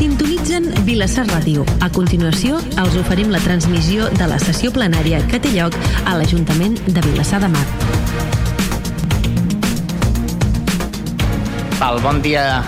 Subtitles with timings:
[0.00, 1.60] Sintonitzen Vilassar Ràdio.
[1.84, 5.76] A continuació, els oferim la transmissió de la sessió plenària que té lloc
[6.08, 7.66] a l'Ajuntament de Vilassar de Mar.
[11.76, 12.62] Val, bon dia.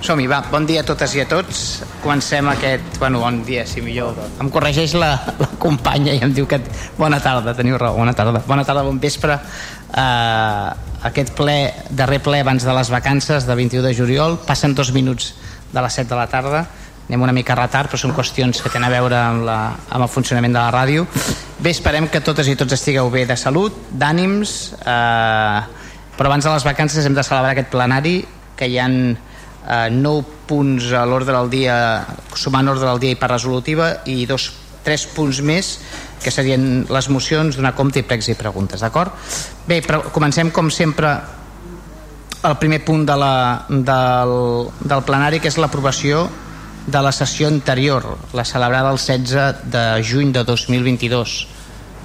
[0.00, 0.40] Som-hi, va.
[0.48, 1.84] Bon dia a totes i a tots.
[2.00, 2.96] Comencem aquest...
[2.96, 4.16] Bueno, bon dia, si millor.
[4.40, 5.12] Em corregeix la,
[5.44, 6.62] la companya i em diu que...
[6.96, 8.40] Bona tarda, teniu raó, bona tarda.
[8.48, 9.36] Bona tarda, bon vespre.
[9.92, 10.72] Uh,
[11.04, 11.58] aquest ple,
[11.92, 14.40] darrer ple abans de les vacances de 21 de juliol.
[14.48, 15.34] Passen dos minuts
[15.74, 16.64] de les 7 de la tarda
[17.04, 19.58] anem una mica a retard però són qüestions que tenen a veure amb, la,
[19.90, 21.04] amb el funcionament de la ràdio
[21.58, 25.60] bé, esperem que totes i tots estigueu bé de salut, d'ànims eh,
[26.14, 28.16] però abans de les vacances hem de celebrar aquest plenari
[28.56, 31.76] que hi han eh, 9 punts a l'ordre del dia
[32.36, 34.50] sumant ordre del dia i per resolutiva i dos,
[34.84, 35.78] tres punts més
[36.24, 39.12] que serien les mocions donar compte i pregs i preguntes, d'acord?
[39.68, 41.18] Bé, però comencem com sempre
[42.44, 44.34] el primer punt de la, del,
[44.84, 46.26] del plenari que és l'aprovació
[46.84, 48.04] de la sessió anterior
[48.36, 51.36] la celebrada el 16 de juny de 2022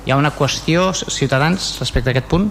[0.06, 2.48] hi ha una qüestió, ciutadans respecte a aquest punt?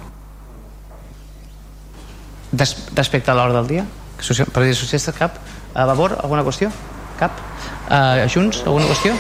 [2.53, 3.86] Des, respecte a l'hora del dia?
[4.19, 5.41] Per dir socialista, cap?
[5.75, 6.70] A favor, alguna qüestió?
[7.19, 7.41] Cap?
[7.89, 9.16] Uh, Junts, alguna qüestió?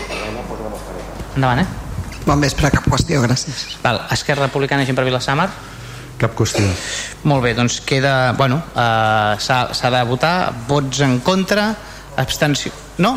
[1.34, 1.66] Endavant, eh?
[2.28, 3.64] Bon vespre, cap qüestió, gràcies.
[3.82, 5.48] Val, Esquerra Republicana, gent per Vilassamar?
[6.18, 6.66] Cap qüestió.
[7.30, 8.32] Molt bé, doncs queda...
[8.38, 10.52] Bueno, eh, s'ha de votar.
[10.68, 11.68] Vots en contra,
[12.18, 12.72] abstenció...
[12.98, 13.16] No?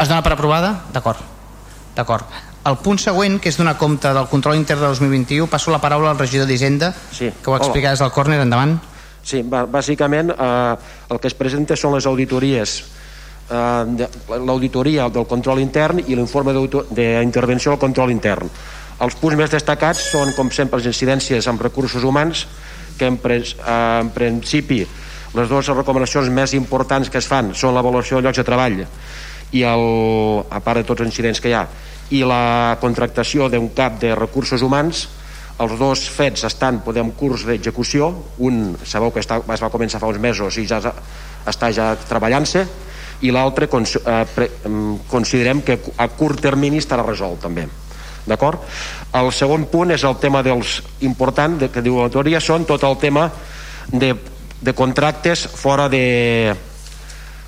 [0.00, 0.72] Es dona per aprovada?
[0.92, 1.20] D'acord.
[1.94, 2.24] D'acord.
[2.64, 6.14] El punt següent, que és donar compte del control intern de 2021, passo la paraula
[6.14, 7.28] al regidor d'Hisenda, Sí.
[7.30, 8.78] que ho explicarà des del córner, endavant.
[9.24, 10.76] Sí, bà- bàsicament eh,
[11.12, 12.78] el que es presenta són les auditories
[13.50, 14.08] eh, de-
[14.40, 18.48] l'auditoria del control intern i l'informe d'intervenció al control intern.
[19.02, 22.46] Els punts més destacats són, com sempre, les incidències amb recursos humans,
[22.98, 24.84] que en, pres, eh, en principi
[25.34, 28.76] les dues recomanacions més importants que es fan són l'avaluació de llocs de treball
[29.50, 29.84] i el,
[30.46, 31.64] a part de tots els incidents que hi ha
[32.14, 35.08] i la contractació d'un cap de recursos humans.
[35.58, 38.10] Els dos fets estan podem curs d'execució.
[38.46, 40.90] Un sabeu que està, es va començar fa uns mesos i ja es-
[41.50, 42.66] està ja treballant-se.
[43.22, 47.66] I l'altre eh, pre, em, considerem que a curt termini estarà resolt també
[48.26, 48.62] d'acord?
[49.14, 52.96] El segon punt és el tema dels important de, que diu l'autoria són tot el
[53.02, 53.28] tema
[53.92, 54.14] de,
[54.60, 56.54] de contractes fora de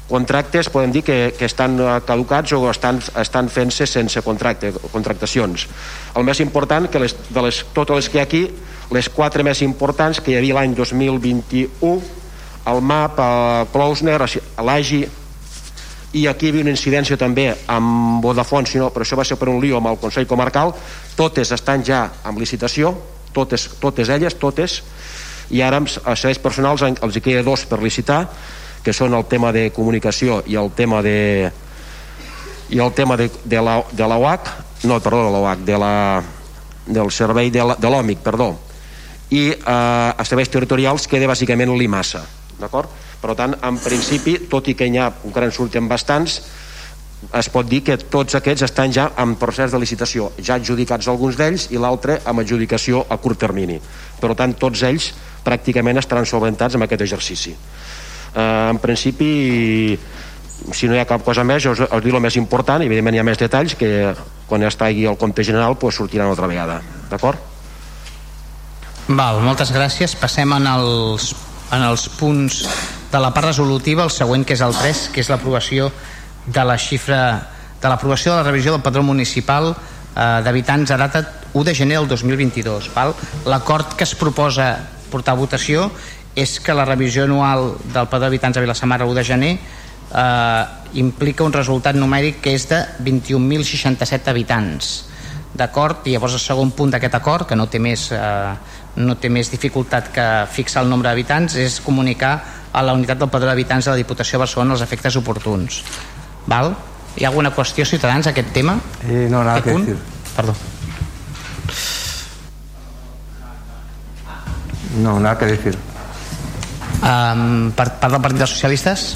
[0.07, 1.77] contractes podem dir que, que estan
[2.07, 5.67] caducats o estan, estan fent-se sense contracte, contractacions.
[6.15, 8.45] El més important, que les, de les, totes les que hi ha aquí,
[8.95, 11.97] les quatre més importants que hi havia l'any 2021,
[12.71, 15.03] el MAP, el Klausner, l'AGI,
[16.17, 19.37] i aquí hi havia una incidència també amb Vodafone, si no, però això va ser
[19.37, 20.73] per un lío amb el Consell Comarcal,
[21.17, 22.95] totes estan ja en licitació,
[23.37, 24.81] totes, totes elles, totes,
[25.53, 28.25] i ara amb els serveis personals els hi queda dos per licitar,
[28.83, 31.53] que són el tema de comunicació i el tema de
[32.71, 34.49] i el tema de, de la, de la UAC,
[34.89, 35.93] no, perdó, de la UAC, de la,
[36.87, 38.55] del servei de l'OMIC, perdó,
[39.31, 42.25] i eh, a serveis territorials queda bàsicament l'IMASA,
[42.59, 43.05] d'acord?
[43.27, 46.39] Per tant, en principi, tot i que n'hi ha, encara en surten bastants,
[47.35, 51.39] es pot dir que tots aquests estan ja en procés de licitació, ja adjudicats alguns
[51.39, 53.81] d'ells i l'altre amb adjudicació a curt termini.
[54.21, 55.09] Per tant, tots ells
[55.47, 57.57] pràcticament estaran solventats amb aquest exercici.
[57.57, 59.99] Eh, en principi,
[60.71, 63.19] si no hi ha cap cosa més, us, us dic el més important, i evidentment
[63.19, 63.91] hi ha més detalls que
[64.47, 66.79] quan estigui el compte general pues, sortiran altra vegada.
[67.11, 67.43] D'acord?
[69.09, 70.17] Val, moltes gràcies.
[70.19, 71.33] Passem en els,
[71.73, 72.63] en els punts
[73.11, 75.91] de la part resolutiva, el següent que és el 3, que és l'aprovació
[76.47, 77.21] de la xifra
[77.81, 81.23] de l'aprovació de la revisió del padró municipal eh, d'habitants a data
[81.53, 82.91] 1 de gener del 2022.
[82.95, 83.15] val?
[83.47, 84.77] L'acord que es proposa
[85.11, 85.91] portar a votació
[86.37, 90.65] és que la revisió anual del padró d'habitants a Vilassamar a 1 de gener eh,
[90.95, 94.97] implica un resultat numèric que és de 21.067 habitants
[95.57, 96.05] d'acord?
[96.07, 98.55] I llavors el segon punt d'aquest acord, que no té més, eh,
[98.97, 102.35] no té més dificultat que fixar el nombre d'habitants, és comunicar
[102.73, 105.83] a la unitat del padró d'habitants de la Diputació de Barcelona els efectes oportuns.
[106.47, 106.75] Val?
[107.17, 108.77] Hi ha alguna qüestió, ciutadans, a aquest tema?
[109.09, 109.97] Eh, no, nada que decir.
[110.37, 110.55] Perdó.
[115.03, 115.77] No, nada que decir.
[117.05, 119.07] Um, per part del Partit dels Socialistes?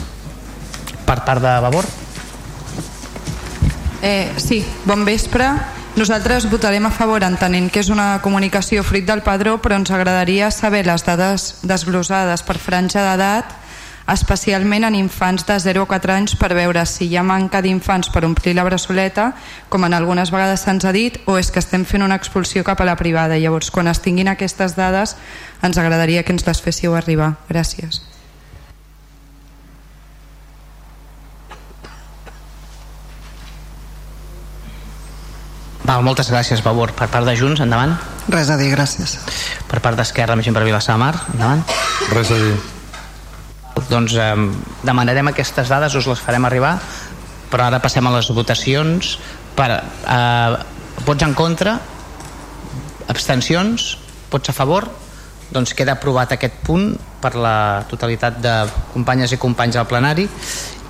[1.09, 1.89] Per part de Vavor?
[4.01, 5.49] Eh, sí, bon vespre.
[5.97, 10.51] Nosaltres votarem a favor entenent que és una comunicació fruit del padró, però ens agradaria
[10.55, 13.51] saber les dades desglosades per franja d'edat,
[14.11, 18.11] especialment en infants de 0 a 4 anys per veure si hi ha manca d'infants
[18.15, 19.33] per omplir la bressoleta,
[19.69, 22.81] com en algunes vegades se'ns ha dit, o és que estem fent una expulsió cap
[22.81, 23.39] a la privada.
[23.39, 25.17] Llavors, quan es tinguin aquestes dades,
[25.63, 27.35] ens agradaria que ens les féssiu arribar.
[27.51, 28.10] Gràcies.
[35.91, 36.93] Val, moltes gràcies, Pavor.
[36.95, 37.97] Per part de Junts, endavant.
[38.31, 39.17] Res a dir, gràcies.
[39.67, 41.65] Per part d'Esquerra, més gent per Vilassar de Mar, endavant.
[42.13, 42.53] Res a dir.
[43.89, 44.29] Doncs eh,
[44.87, 46.77] demanarem aquestes dades, us les farem arribar,
[47.51, 49.17] però ara passem a les votacions.
[49.59, 51.75] Per, eh, vots en contra?
[53.11, 53.97] Abstencions?
[54.31, 54.87] Vots a favor?
[55.51, 58.55] Doncs queda aprovat aquest punt per la totalitat de
[58.93, 60.31] companyes i companys del plenari,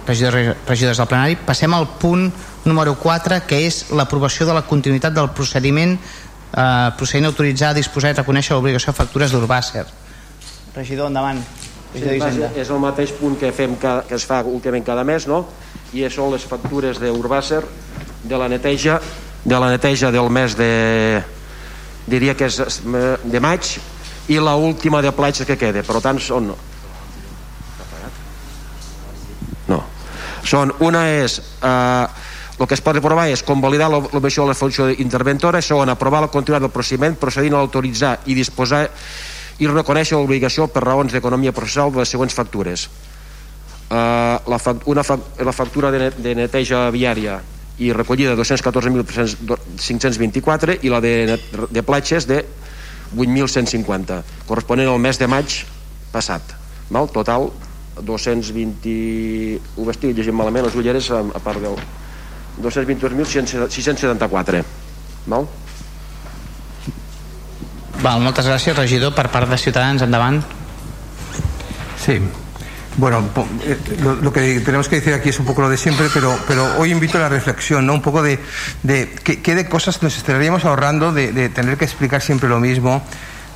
[0.06, 1.38] regidors, regidors del plenari.
[1.47, 2.29] Passem al punt
[2.64, 8.19] número 4, que és l'aprovació de la continuïtat del procediment eh, procediment autoritzar, disposar i
[8.20, 9.87] reconèixer l'obligació de factures d'Urbàcer.
[10.75, 11.43] Regidor, endavant.
[11.94, 15.26] Regidor Sí, és el mateix punt que, fem cada, que es fa últimament cada mes,
[15.26, 15.44] no?
[15.93, 17.64] I són les factures d'Urbàcer
[18.23, 19.00] de la neteja
[19.44, 21.23] de la neteja del mes de
[22.06, 23.79] diria que és de maig
[24.29, 26.52] i la última de platja que queda per tant són
[30.50, 32.06] són, una és eh,
[32.61, 36.32] el que es pot aprovar és convalidar l'obligació de la funció interventora, segona, aprovar la
[36.32, 38.82] continuïtat del procediment procedint a autoritzar i disposar
[39.61, 42.81] i reconèixer l'obligació per raons d'economia processal de les següents factures.
[43.91, 43.97] Uh,
[44.47, 47.43] la, fac una fac la factura de, net de neteja viària
[47.82, 51.35] i recollida 214.524 i la de,
[51.75, 52.44] de platges de
[53.17, 55.67] 8.150 corresponent al mes de maig
[56.12, 56.43] passat
[56.93, 57.08] val?
[57.11, 57.50] total
[58.02, 61.76] 220 ho estic llegint malament les ulleres a, a part del
[62.61, 64.64] 222.674
[65.26, 65.47] val?
[68.00, 69.12] Val, moltes gràcies, regidor.
[69.14, 70.43] Per part de Ciutadans, endavant.
[72.00, 72.17] Sí.
[72.97, 73.23] Bueno,
[73.64, 76.37] eh, lo, lo, que tenemos que decir aquí es un poco lo de siempre, pero,
[76.49, 77.94] pero hoy invito a la reflexión, ¿no?
[77.94, 78.41] Un poco de,
[78.82, 82.58] de qué, qué de cosas nos estaríamos ahorrando de, de, tener que explicar siempre lo
[82.58, 83.02] mismo,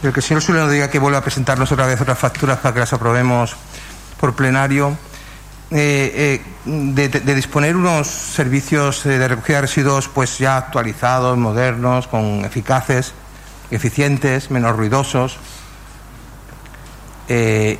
[0.02, 2.58] de que el señor Sule nos diga que vuelva a presentarnos otra vez otras facturas
[2.58, 3.56] para que las aprobemos
[4.24, 4.96] por plenario.
[5.70, 12.42] Eh, eh, de, disponer unos servicios de recogida de residuos pues ya actualizados, modernos, con
[12.42, 13.12] eficaces,
[13.70, 15.36] eficientes, menos ruidosos.
[17.28, 17.78] Eh,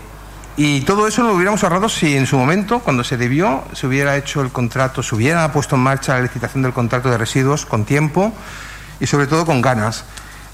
[0.58, 4.19] y todo eso lo hubiéramos ahorrado si en su momento, cuando se debió, se hubiera
[4.19, 7.87] hecho el contrato, se hubiera puesto en marcha la licitación del contrato de residuos con
[7.87, 8.35] tiempo
[9.00, 10.05] y sobre todo con ganas.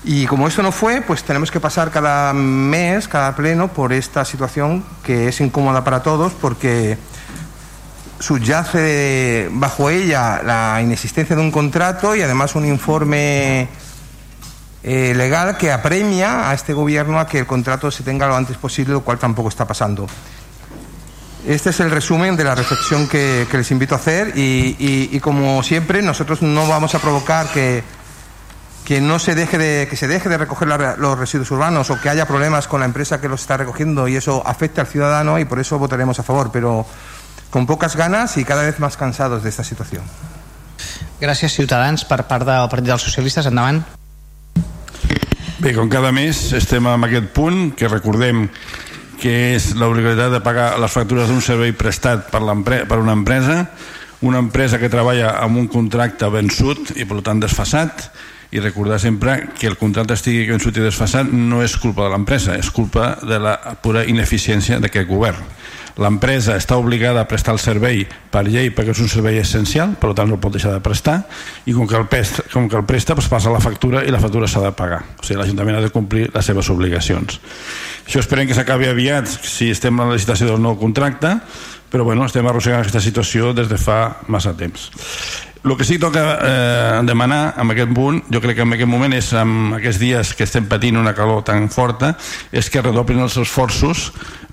[0.03, 4.25] Y como esto no fue, pues tenemos que pasar cada mes, cada pleno, por esta
[4.25, 6.97] situación que es incómoda para todos porque
[8.19, 13.69] subyace bajo ella la inexistencia de un contrato y además un informe
[14.83, 18.57] eh, legal que apremia a este gobierno a que el contrato se tenga lo antes
[18.57, 20.07] posible, lo cual tampoco está pasando.
[21.47, 26.03] Este es el resumen de la reflexión que, les invito a hacer y, como siempre
[26.03, 27.83] nosotros no vamos a provocar que,
[28.91, 32.01] que no se deje de que se deje de recoger la, los residuos urbanos o
[32.01, 35.39] que haya problemas con la empresa que los está recogiendo y eso afecte al ciudadano
[35.39, 36.85] y por eso votaremos a favor, pero
[37.51, 40.03] con pocas ganas y cada vez más cansados de esta situación.
[41.21, 42.03] Gràcies, Ciutadans.
[42.03, 43.79] Per part del Partit dels Socialistes, endavant.
[45.63, 48.49] Bé, com cada mes estem en aquest punt que recordem
[49.23, 52.43] que és l'obligatorietat de pagar les factures d'un servei prestat per,
[52.91, 53.69] per una empresa
[54.27, 58.11] una empresa que treballa amb un contracte vençut i per tant desfassat
[58.51, 62.57] i recordar sempre que el contracte estigui vençut i desfassat no és culpa de l'empresa,
[62.59, 65.45] és culpa de la pura ineficiència d'aquest govern.
[66.01, 70.13] L'empresa està obligada a prestar el servei per llei perquè és un servei essencial per
[70.17, 71.19] tant no el pot deixar de prestar
[71.67, 74.23] i com que el, pest, com que el presta doncs passa la factura i la
[74.23, 75.03] factura s'ha de pagar.
[75.19, 77.41] O sigui l'Ajuntament ha de complir les seves obligacions.
[78.07, 81.37] Això esperem que s'acabi aviat si estem en la licitació del nou contracte
[81.91, 84.89] però bueno, estem arrossegant aquesta situació des de fa massa temps
[85.65, 88.89] el que sí que toca eh, demanar en aquest punt, jo crec que en aquest
[88.89, 92.15] moment és en aquests dies que estem patint una calor tan forta,
[92.53, 94.11] és que redoblin els esforços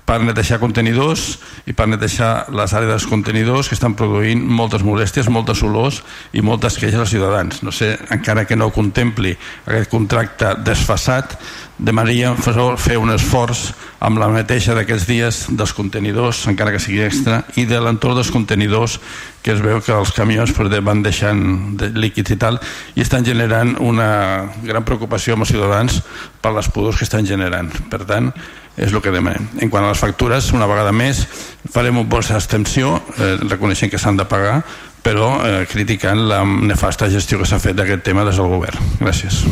[0.08, 1.24] per netejar contenidors
[1.68, 6.00] i per netejar les àrees dels contenidors que estan produint moltes molèsties, moltes olors
[6.32, 7.60] i moltes queixes als ciutadans.
[7.64, 9.36] No sé, encara que no contempli
[9.68, 11.36] aquest contracte desfassat,
[11.78, 17.44] demanaríem fer un esforç amb la neteja d'aquests dies dels contenidors, encara que sigui extra,
[17.58, 18.98] i de l'entorn dels contenidors
[19.46, 20.54] que es veu que els camions
[20.84, 22.60] van deixant de líquids i tal
[22.96, 26.02] i estan generant una gran preocupació amb els ciutadans
[26.42, 27.72] per les pudors que estan generant.
[27.90, 28.32] Per tant,
[28.78, 29.48] és el que demanem.
[29.60, 31.26] En quant a les factures, una vegada més,
[31.74, 34.62] farem un vot d'abstenció, eh, reconeixent que s'han de pagar,
[35.02, 38.98] però eh, criticant la nefasta gestió que s'ha fet d'aquest tema des del govern.
[39.02, 39.46] Gràcies.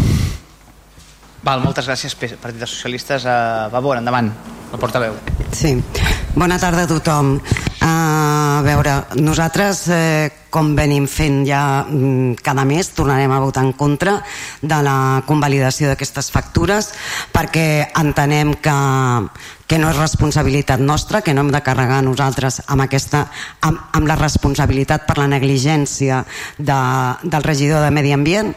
[1.45, 3.25] Val, moltes gràcies, Partit dels Socialistes.
[3.29, 4.31] Uh, Vavor, endavant,
[4.73, 5.13] el portaveu.
[5.53, 5.75] Sí,
[6.33, 7.35] bona tarda a tothom.
[7.81, 8.25] Uh,
[8.55, 13.73] A veure, nosaltres, eh, com venim fent ja mm, cada mes, tornarem a votar en
[13.75, 14.21] contra
[14.61, 16.93] de la convalidació d'aquestes factures
[17.35, 18.75] perquè entenem que,
[19.67, 23.25] que no és responsabilitat nostra, que no hem de carregar nosaltres amb, aquesta,
[23.67, 26.21] amb, amb la responsabilitat per la negligència
[26.57, 26.79] de,
[27.25, 28.53] del regidor de Medi Ambient,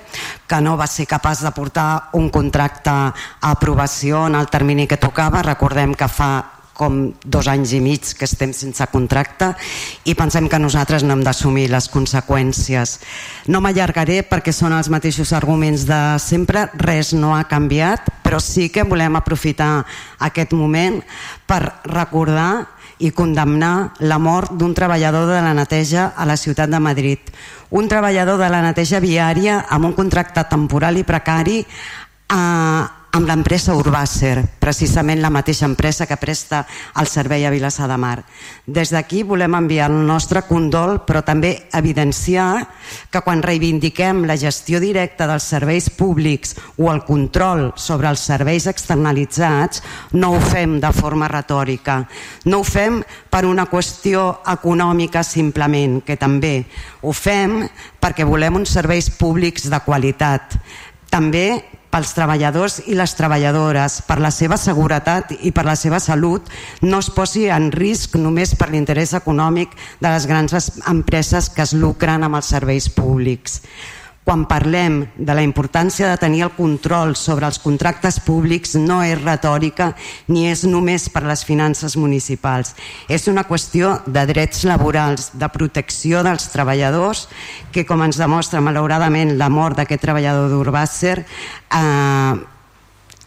[0.46, 3.10] que no va ser capaç de portar un contracte a
[3.50, 5.42] aprovació en el termini que tocava.
[5.42, 9.50] Recordem que fa com dos anys i mig que estem sense contracte
[10.06, 12.96] i pensem que nosaltres no hem d'assumir les conseqüències.
[13.50, 18.68] No m'allargaré perquè són els mateixos arguments de sempre, res no ha canviat, però sí
[18.70, 19.82] que volem aprofitar
[20.22, 21.02] aquest moment
[21.50, 26.80] per recordar i condemnar la mort d'un treballador de la neteja a la ciutat de
[26.82, 27.18] Madrid.
[27.70, 31.62] Un treballador de la neteja viària amb un contracte temporal i precari
[33.16, 36.60] amb l'empresa Urbàcer, precisament la mateixa empresa que presta
[37.00, 38.18] el servei a Vilassar de Mar.
[38.66, 42.66] Des d'aquí volem enviar el nostre condol, però també evidenciar
[43.10, 48.68] que quan reivindiquem la gestió directa dels serveis públics o el control sobre els serveis
[48.68, 52.02] externalitzats, no ho fem de forma retòrica,
[52.44, 53.00] no ho fem
[53.30, 56.66] per una qüestió econòmica simplement, que també
[57.00, 57.62] ho fem
[57.98, 60.60] perquè volem uns serveis públics de qualitat,
[61.08, 66.48] també pels treballadors i les treballadores, per la seva seguretat i per la seva salut,
[66.82, 71.74] no es posi en risc només per l'interès econòmic de les grans empreses que es
[71.76, 73.62] lucren amb els serveis públics
[74.28, 79.16] quan parlem de la importància de tenir el control sobre els contractes públics no és
[79.22, 79.94] retòrica
[80.28, 82.74] ni és només per les finances municipals.
[83.08, 87.24] És una qüestió de drets laborals, de protecció dels treballadors,
[87.72, 92.36] que com ens demostra malauradament la mort d'aquest treballador d'Urbàcer, eh,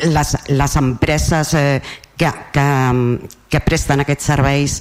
[0.06, 1.82] les, les empreses eh,
[2.22, 2.66] que, que,
[3.50, 4.76] que presten aquests serveis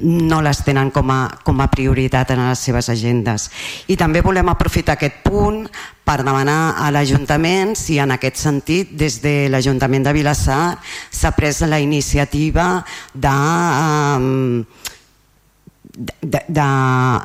[0.00, 3.50] no les tenen com a, com a prioritat en les seves agendes.
[3.92, 5.66] I també volem aprofitar aquest punt
[6.06, 10.78] per demanar a l'Ajuntament si en aquest sentit des de l'Ajuntament de Vilassar
[11.10, 12.80] s'ha pres la iniciativa
[13.12, 14.64] de eh,
[15.96, 16.62] de, de,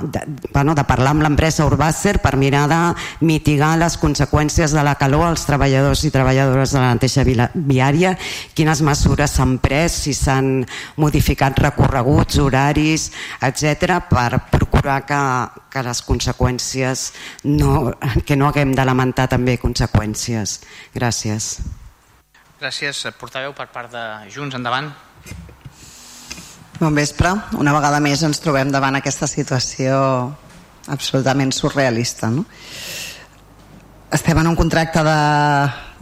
[0.02, 0.22] de,
[0.54, 2.80] bueno, de parlar amb l'empresa Urbàcer per mirar de
[3.28, 8.16] mitigar les conseqüències de la calor als treballadors i treballadores de la mateixa viària,
[8.56, 10.64] quines mesures s'han pres, si s'han
[10.96, 13.10] modificat recorreguts, horaris,
[13.44, 15.22] etc per procurar que,
[15.72, 17.06] que les conseqüències
[17.44, 17.92] no,
[18.26, 20.60] que no haguem de lamentar també conseqüències.
[20.96, 21.58] Gràcies.
[22.62, 24.94] Gràcies, portaveu per part de Junts, endavant.
[26.82, 27.30] Bon vespre.
[27.62, 29.94] Una vegada més ens trobem davant aquesta situació
[30.90, 32.32] absolutament surrealista.
[32.34, 32.42] No?
[34.10, 35.20] Estem en un contracte de,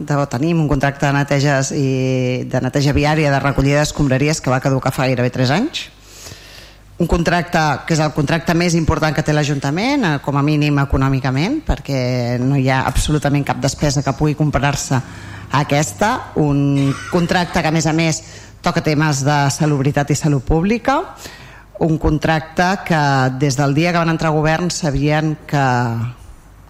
[0.08, 1.90] de tenim un contracte de neteges i
[2.48, 5.84] de neteja viària de recollida d'escombraries que va caducar fa gairebé 3 anys
[7.00, 10.76] un contracte que és el contracte més important que té l'Ajuntament, eh, com a mínim
[10.82, 15.00] econòmicament, perquè no hi ha absolutament cap despesa que pugui comparar-se
[15.60, 18.20] aquesta, un contracte que a més a més
[18.60, 21.00] toca temes de salubritat i salut pública,
[21.80, 23.00] un contracte que
[23.40, 25.64] des del dia que van entrar a govern sabien que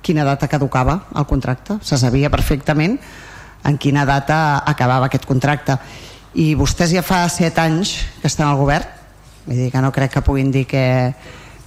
[0.02, 2.99] quina data caducava el contracte, se sabia perfectament
[3.64, 5.76] en quina data acabava aquest contracte.
[6.38, 8.87] I vostès ja fa set anys que estan al govern
[9.47, 11.12] vull dir que no crec que puguin dir que,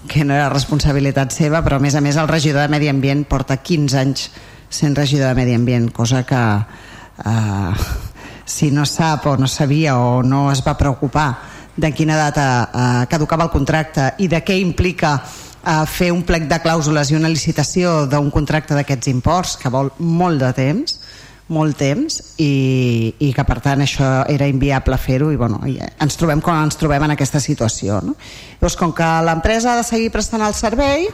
[0.07, 3.25] que no era responsabilitat seva però a més a més el regidor de Medi Ambient
[3.27, 4.29] porta 15 anys
[4.69, 7.73] sent regidor de Medi Ambient cosa que eh,
[8.45, 11.27] si no sap o no sabia o no es va preocupar
[11.75, 16.47] de quina data eh, caducava el contracte i de què implica eh, fer un plec
[16.49, 20.99] de clàusules i una licitació d'un contracte d'aquests imports que vol molt de temps
[21.53, 26.41] molt temps i, i que per tant això era inviable fer-ho i bueno, ens trobem
[26.41, 28.15] com ens trobem en aquesta situació no?
[28.59, 31.09] Llavors, com que l'empresa ha de seguir prestant el servei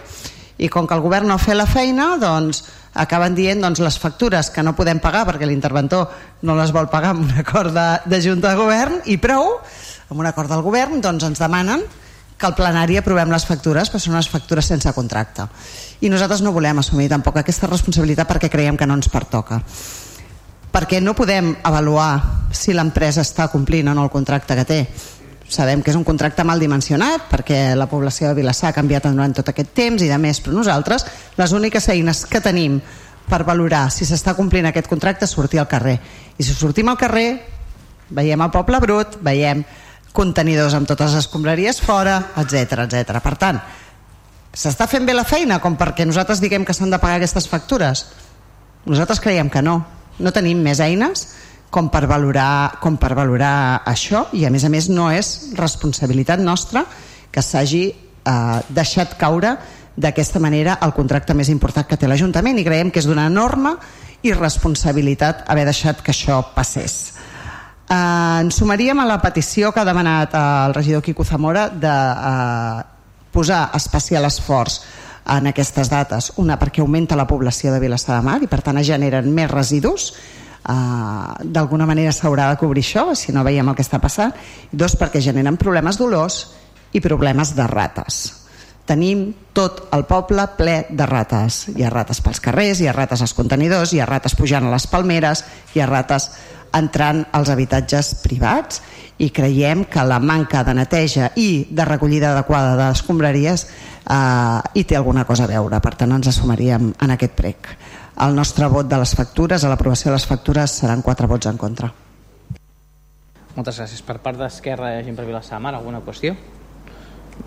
[0.60, 2.62] i com que el govern no ha fet la feina doncs
[2.93, 6.10] acaben dient doncs, les factures que no podem pagar perquè l'interventor
[6.41, 9.60] no les vol pagar amb un acord de, de Junta de Govern i prou,
[10.10, 11.86] amb un acord del Govern doncs ens demanen
[12.39, 15.43] que al plenari aprovem les factures, però són unes factures sense contracte.
[16.00, 19.60] I nosaltres no volem assumir tampoc aquesta responsabilitat perquè creiem que no ens pertoca.
[20.72, 22.13] Perquè no podem avaluar
[22.55, 24.79] si l'empresa està complint o no el contracte que té
[25.50, 29.34] sabem que és un contracte mal dimensionat perquè la població de Vilassar ha canviat durant
[29.36, 31.06] tot aquest temps i de més, però nosaltres
[31.38, 32.79] les úniques eines que tenim
[33.29, 35.98] per valorar si s'està complint aquest contracte és sortir al carrer
[36.38, 37.27] i si sortim al carrer
[38.10, 39.63] veiem el poble brut, veiem
[40.13, 43.20] contenidors amb totes les escombraries fora, etc etc.
[43.22, 43.60] Per tant,
[44.53, 48.08] s'està fent bé la feina com perquè nosaltres diguem que s'han de pagar aquestes factures?
[48.89, 49.82] Nosaltres creiem que no.
[50.20, 51.27] No tenim més eines
[51.70, 56.42] com per valorar, com per valorar això i a més a més no és responsabilitat
[56.42, 56.84] nostra
[57.32, 59.56] que s'hagi eh, deixat caure
[60.00, 63.76] d'aquesta manera el contracte més important que té l'Ajuntament i creiem que és d'una enorme
[64.26, 67.14] irresponsabilitat haver deixat que això passés.
[67.90, 67.96] Eh,
[68.44, 72.82] ens sumaríem a la petició que ha demanat el regidor Quico Zamora de eh,
[73.32, 74.82] posar especial esforç
[75.30, 76.32] en aquestes dates.
[76.42, 79.52] Una, perquè augmenta la població de Vilassar de Mar i per tant es generen més
[79.52, 80.14] residus
[80.60, 84.36] Uh, d'alguna manera s'haurà de cobrir això si no veiem el que està passant.
[84.72, 86.44] Dos perquè generen problemes d'olors
[86.94, 88.20] i problemes de rates.
[88.89, 91.68] Tenim tot el poble ple de rates.
[91.78, 94.72] Hi ha rates pels carrers, hi ha rates als contenidors hi ha rates pujant a
[94.74, 95.44] les palmeres
[95.75, 96.32] hi ha rates
[96.74, 98.82] entrant als habitatges privats
[99.20, 104.84] i creiem que la manca de neteja i de recollida adequada de escombraries eh, hi
[104.84, 105.82] té alguna cosa a veure.
[105.82, 107.74] Per tant ens assumiríem en aquest prec
[108.20, 111.58] el nostre vot de les factures, a l'aprovació de les factures seran quatre vots en
[111.58, 111.92] contra.
[113.56, 114.02] Moltes gràcies.
[114.06, 116.36] Per part d'Esquerra, gent per Vilassar Mar, alguna qüestió?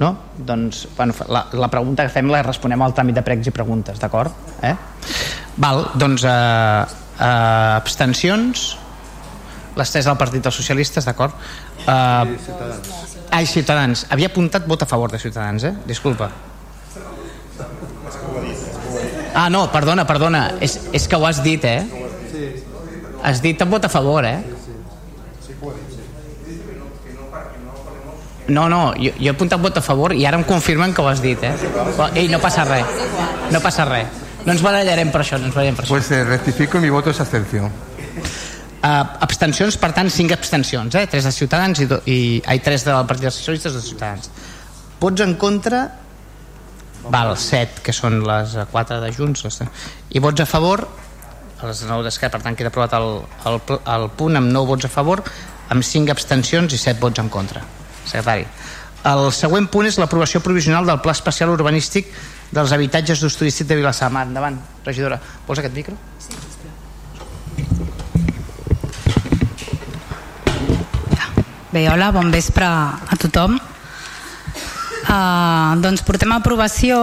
[0.01, 0.13] No?
[0.37, 4.01] Doncs bueno, la, la pregunta que fem la responem al tràmit de pregs i preguntes,
[4.01, 4.33] d'acord?
[4.65, 4.73] Eh?
[5.61, 7.27] Val, doncs eh, eh,
[7.77, 8.71] abstencions
[9.77, 11.37] les tres del Partit dels Socialistes, d'acord?
[11.85, 13.19] Eh, Ciutadans.
[13.33, 14.07] Ai, Ciutadans.
[14.13, 15.75] Havia apuntat vot a favor de Ciutadans, eh?
[15.89, 16.33] Disculpa.
[19.35, 20.43] Ah, no, perdona, perdona.
[20.61, 21.85] És, és que ho has dit, eh?
[23.23, 24.41] Has dit en vot a favor, eh?
[28.49, 31.09] No, no, jo, jo he apuntat vot a favor i ara em confirmen que ho
[31.09, 31.55] has dit, eh?
[32.19, 32.99] Ei, no passa res.
[33.55, 34.21] No passa res.
[34.43, 35.95] No ens barallarem per això, no ens barallarem per això.
[35.95, 37.71] Pues eh, rectifico mi voto es abstención.
[38.83, 41.07] Uh, abstencions, per tant, cinc abstencions, eh?
[41.07, 42.17] Tres de Ciutadans i, do, i
[42.51, 44.31] ai, tres del Partit dels Socialistes de Ciutadans.
[44.99, 45.85] Vots en contra,
[47.11, 49.63] val, 7 que són les 4 de Junts
[50.11, 50.87] i vots a favor
[51.63, 53.61] les 9 d'Esquerra, per tant queda aprovat el, el,
[53.95, 55.23] el punt amb 9 vots a favor
[55.71, 57.63] amb 5 abstencions i 7 vots en contra
[58.05, 58.47] secretari
[59.13, 62.13] el següent punt és l'aprovació provisional del Pla Especial Urbanístic
[62.55, 64.29] dels habitatges d'ús turístic de Vilassar Mar.
[64.29, 65.19] Endavant, regidora.
[65.49, 65.97] Vols aquest micro?
[66.23, 66.39] Sí,
[71.73, 73.57] Bé, hola, bon vespre a tothom.
[75.13, 76.97] Uh, doncs portem a aprovació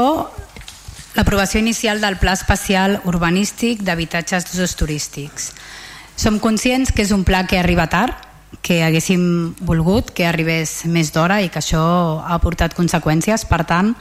[1.13, 5.52] l'aprovació inicial del Pla Especial Urbanístic d'Habitatges d'Usos Turístics.
[6.17, 8.15] Som conscients que és un pla que arriba tard,
[8.65, 11.84] que haguéssim volgut que arribés més d'hora i que això
[12.26, 13.45] ha portat conseqüències.
[13.45, 13.93] Per tant,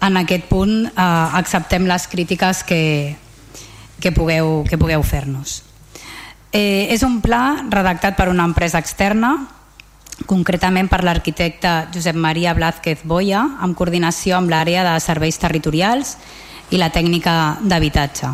[0.00, 1.04] en aquest punt eh,
[1.36, 3.16] acceptem les crítiques que,
[4.00, 5.58] que pugueu, que pugueu fer-nos.
[6.56, 9.34] Eh, és un pla redactat per una empresa externa
[10.24, 16.16] concretament per l'arquitecte Josep Maria Blázquez Boia, en coordinació amb l'àrea de serveis territorials
[16.72, 18.32] i la tècnica d'habitatge.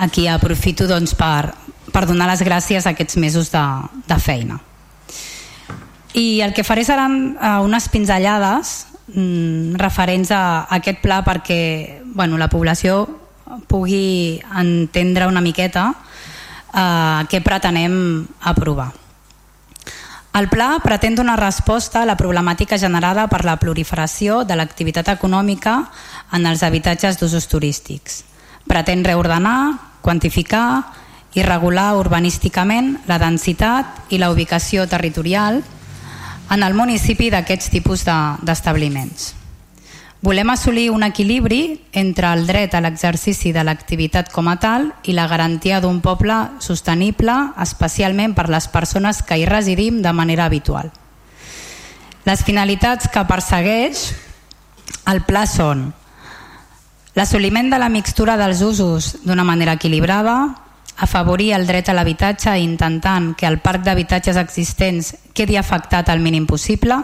[0.00, 1.52] Aquí aprofito doncs, per,
[1.92, 3.64] per donar les gràcies a aquests mesos de,
[4.08, 4.56] de feina.
[6.16, 8.72] I el que faré seran uh, unes pinzellades
[9.12, 13.04] mm, referents a, a aquest pla perquè bueno, la població
[13.70, 18.90] pugui entendre una miqueta uh, què pretenem aprovar.
[20.30, 25.90] El pla pretén donar resposta a la problemàtica generada per la proliferació de l'activitat econòmica
[26.32, 28.22] en els habitatges d'usos turístics.
[28.70, 30.92] Pretén reordenar, quantificar
[31.34, 35.64] i regular urbanísticament la densitat i la ubicació territorial
[36.50, 39.32] en el municipi d'aquests tipus d'establiments.
[39.34, 39.39] De,
[40.22, 45.14] Volem assolir un equilibri entre el dret a l'exercici de l'activitat com a tal i
[45.16, 50.90] la garantia d'un poble sostenible, especialment per les persones que hi residim de manera habitual.
[52.28, 54.10] Les finalitats que persegueix
[55.08, 55.86] el pla són
[57.16, 60.36] l'assoliment de la mixtura dels usos d'una manera equilibrada,
[61.00, 66.44] afavorir el dret a l'habitatge intentant que el parc d'habitatges existents quedi afectat al mínim
[66.44, 67.00] possible,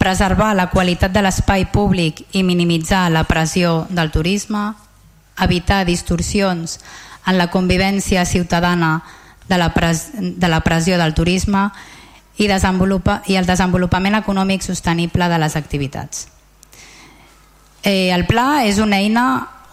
[0.00, 4.70] preservar la qualitat de l'espai públic i minimitzar la pressió del turisme,
[5.36, 6.78] evitar distorsions
[7.28, 9.02] en la convivència ciutadana
[9.48, 11.68] de la, pres de la pressió del turisme
[12.38, 16.28] i, desenvolupa i el desenvolupament econòmic sostenible de les activitats.
[17.82, 19.26] Eh, el pla és una eina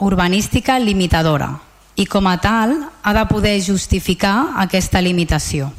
[0.03, 1.53] urbanística limitadora
[1.95, 5.71] i com a tal ha de poder justificar aquesta limitació.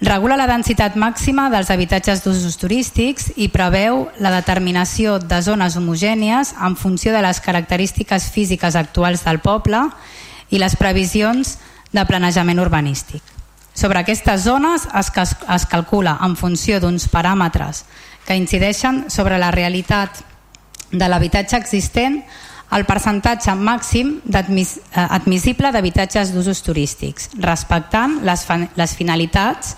[0.00, 6.54] Regula la densitat màxima dels habitatges d'usos turístics i preveu la determinació de zones homogènies
[6.56, 9.82] en funció de les característiques físiques actuals del poble
[10.48, 11.58] i les previsions
[11.92, 13.20] de planejament urbanístic.
[13.76, 17.84] Sobre aquestes zones es, es calcula en funció d'uns paràmetres
[18.24, 20.24] que incideixen sobre la realitat
[20.90, 22.22] de l'habitatge existent
[22.70, 29.74] el percentatge màxim admis, eh, admissible d'habitatges d'usos turístics, respectant les, les finalitats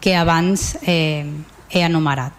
[0.00, 1.26] que abans eh,
[1.70, 2.32] he enumerat.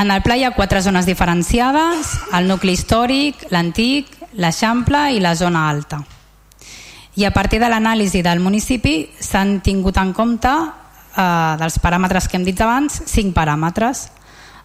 [0.00, 4.08] En el pla hi ha quatre zones diferenciades, el nucli històric, l'antic,
[4.40, 6.00] l'Eixample i la zona alta.
[7.16, 12.38] I a partir de l'anàlisi del municipi s'han tingut en compte eh, dels paràmetres que
[12.38, 14.08] hem dit abans, cinc paràmetres.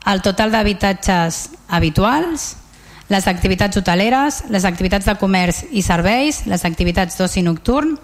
[0.06, 2.54] El total d'habitatges habituals,
[3.10, 7.96] les activitats hoteleres, les activitats de comerç i serveis, les activitats d'oci nocturn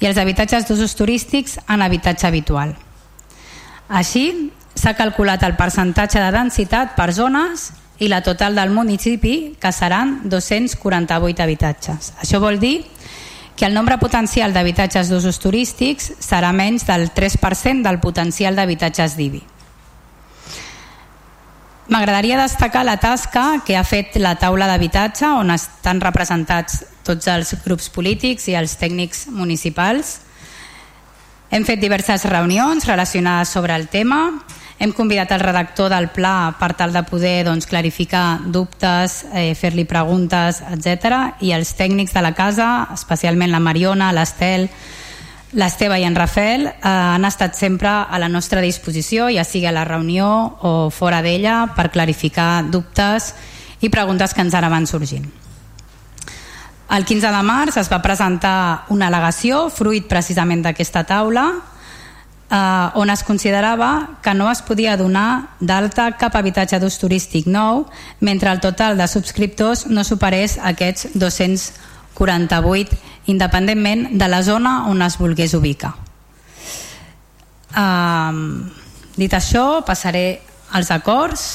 [0.00, 2.74] i els habitatges d'usos turístics en habitatge habitual.
[3.88, 9.72] Així, s'ha calculat el percentatge de densitat per zones i la total del municipi, que
[9.72, 12.12] seran 248 habitatges.
[12.22, 12.84] Això vol dir
[13.58, 19.42] que el nombre potencial d'habitatges d'usos turístics serà menys del 3% del potencial d'habitatges d'IBI.
[21.88, 27.54] M'agradaria destacar la tasca que ha fet la taula d'habitatge on estan representats tots els
[27.64, 30.18] grups polítics i els tècnics municipals.
[31.48, 34.18] Hem fet diverses reunions relacionades sobre el tema.
[34.78, 39.86] Hem convidat el redactor del pla per tal de poder doncs, clarificar dubtes, eh, fer-li
[39.88, 41.38] preguntes, etc.
[41.40, 44.68] I els tècnics de la casa, especialment la Mariona, l'Estel,
[45.56, 49.72] L'Esteve i en Rafael eh, han estat sempre a la nostra disposició, ja sigui a
[49.72, 50.28] la reunió
[50.60, 53.32] o fora d'ella, per clarificar dubtes
[53.80, 55.24] i preguntes que ens ara van sorgint.
[56.92, 61.48] El 15 de març es va presentar una al·legació, fruit precisament d'aquesta taula,
[62.50, 67.86] eh, on es considerava que no es podia donar d'alta cap habitatge d'ús turístic nou
[68.20, 75.18] mentre el total de subscriptors no superés aquests 248 independentment de la zona on es
[75.20, 75.94] volgués ubicar.
[77.76, 78.70] Um,
[79.16, 80.40] dit això, passaré
[80.72, 81.46] als acords.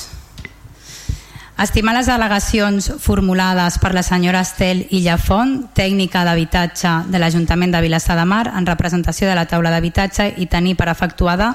[1.63, 8.17] Estimar les al·legacions formulades per la senyora Estel Illafont, tècnica d'habitatge de l'Ajuntament de Vilassar
[8.17, 11.53] de Mar, en representació de la taula d'habitatge i tenir per efectuada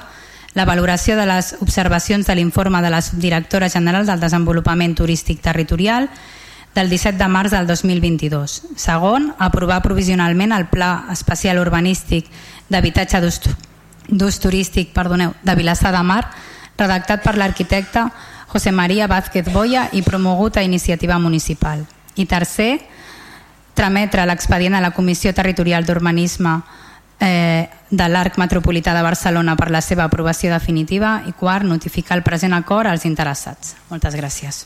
[0.55, 6.09] la valoració de les observacions de l'informe de la subdirectora general del desenvolupament turístic territorial
[6.75, 8.61] del 17 de març del 2022.
[8.75, 12.29] Segon, aprovar provisionalment el Pla Especial Urbanístic
[12.69, 13.21] d'Habitatge
[14.09, 16.23] d'Ús Turístic perdoneu, de Vilassar de Mar,
[16.77, 18.05] redactat per l'arquitecte
[18.49, 21.85] José María Vázquez Boya i promogut a iniciativa municipal.
[22.15, 22.79] I tercer,
[23.73, 26.57] trametre l'expedient a la Comissió Territorial d'Urbanisme
[27.19, 32.25] eh, de l'Arc Metropolità de Barcelona per la seva aprovació definitiva i quart, notificar el
[32.25, 33.75] present acord als interessats.
[33.89, 34.65] Moltes gràcies.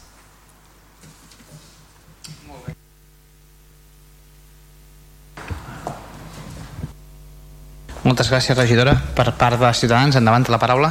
[8.03, 8.97] Moltes gràcies, regidora.
[9.15, 10.89] Per part de Ciutadans, endavant la paraula.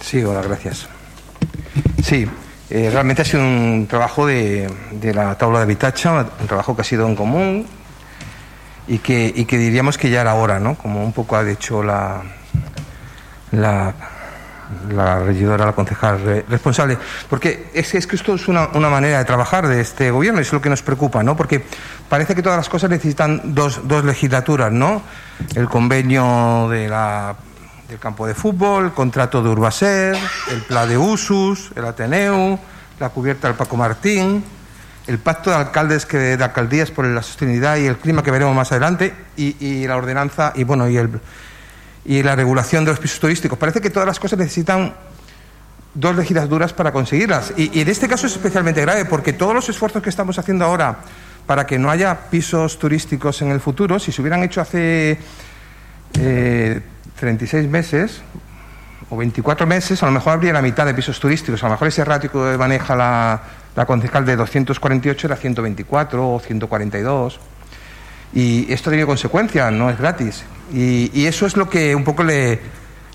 [0.00, 0.86] Sí, hola, gracias.
[2.04, 2.28] Sí,
[2.70, 6.82] eh, realmente ha sido un trabajo de, de la tabla de habitache, un trabajo que
[6.82, 7.66] ha sido en común
[8.86, 10.76] y que, y que diríamos que ya era hora, ¿no?
[10.76, 12.22] Como un poco ha dicho la,
[13.50, 13.94] la
[14.88, 16.96] la regidora, la concejal responsable,
[17.28, 20.52] porque es, es que esto es una, una, manera de trabajar de este gobierno es
[20.52, 21.36] lo que nos preocupa, ¿no?
[21.36, 21.64] Porque
[22.08, 25.02] parece que todas las cosas necesitan dos, dos legislaturas, ¿no?
[25.54, 27.34] El convenio de la,
[27.88, 30.16] del campo de fútbol, el contrato de Urbaser,
[30.50, 32.58] el plan de Usus, el Ateneu,
[32.98, 34.44] la cubierta del Paco Martín,
[35.06, 38.54] el pacto de alcaldes que de alcaldías por la sostenibilidad y el clima que veremos
[38.54, 41.20] más adelante y, la ordenanza y bueno y el
[42.04, 43.58] y la regulación de los pisos turísticos.
[43.58, 44.94] Parece que todas las cosas necesitan
[45.94, 47.52] dos legislaturas para conseguirlas.
[47.56, 50.98] Y en este caso es especialmente grave porque todos los esfuerzos que estamos haciendo ahora
[51.50, 55.18] para que no haya pisos turísticos en el futuro, si se hubieran hecho hace
[56.16, 56.80] eh,
[57.18, 58.22] 36 meses
[59.08, 61.60] o 24 meses, a lo mejor habría la mitad de pisos turísticos.
[61.64, 63.42] A lo mejor ese ratio que maneja la,
[63.74, 67.40] la concejal de 248 era 124 o 142.
[68.32, 70.44] Y esto tiene consecuencias, no es gratis.
[70.72, 72.60] Y, eso es lo que un poco le,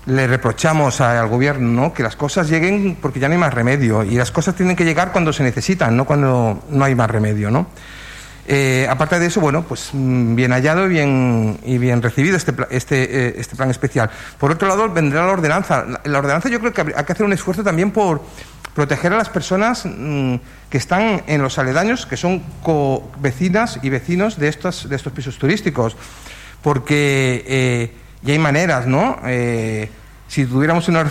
[0.04, 1.94] le reprochamos al gobierno, ¿no?
[1.94, 4.04] que las cosas lleguen porque ya no hay más remedio.
[4.04, 7.50] Y las cosas tienen que llegar cuando se necesitan, no cuando no hay más remedio.
[7.50, 7.68] ¿no?
[8.48, 12.54] Eh, aparte de eso, bueno, pues mm, bien hallado y bien, y bien recibido este,
[12.70, 14.08] este, eh, este plan especial.
[14.38, 15.84] Por otro lado, vendrá la ordenanza.
[16.04, 18.22] La, ordenanza yo creo que hay que hacer un esfuerzo también por
[18.74, 20.36] proteger a las personas mmm,
[20.70, 22.42] que están en los aledaños, que son
[23.18, 25.96] vecinas y vecinos de estos, de estos pisos turísticos,
[26.62, 29.18] porque eh, ya hay maneras, ¿no?
[30.28, 31.02] Si tuviéramos una,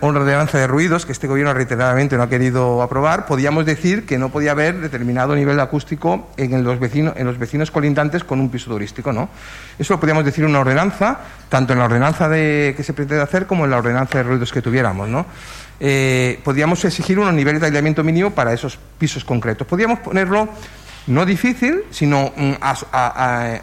[0.00, 4.28] ordenanza de ruidos que este gobierno reiteradamente no ha querido aprobar, podríamos decir que no
[4.28, 8.70] podía haber determinado nivel acústico en los vecinos, en los vecinos colindantes con un piso
[8.70, 9.28] turístico, ¿no?
[9.78, 13.22] Eso lo podríamos decir en una ordenanza, tanto en la ordenanza de, que se pretende
[13.22, 15.26] hacer como en la ordenanza de ruidos que tuviéramos, ¿no?
[15.80, 19.66] Eh, podríamos exigir unos niveles de aislamiento mínimo para esos pisos concretos.
[19.66, 20.48] Podríamos ponerlo
[21.08, 23.60] no difícil, sino mm, a,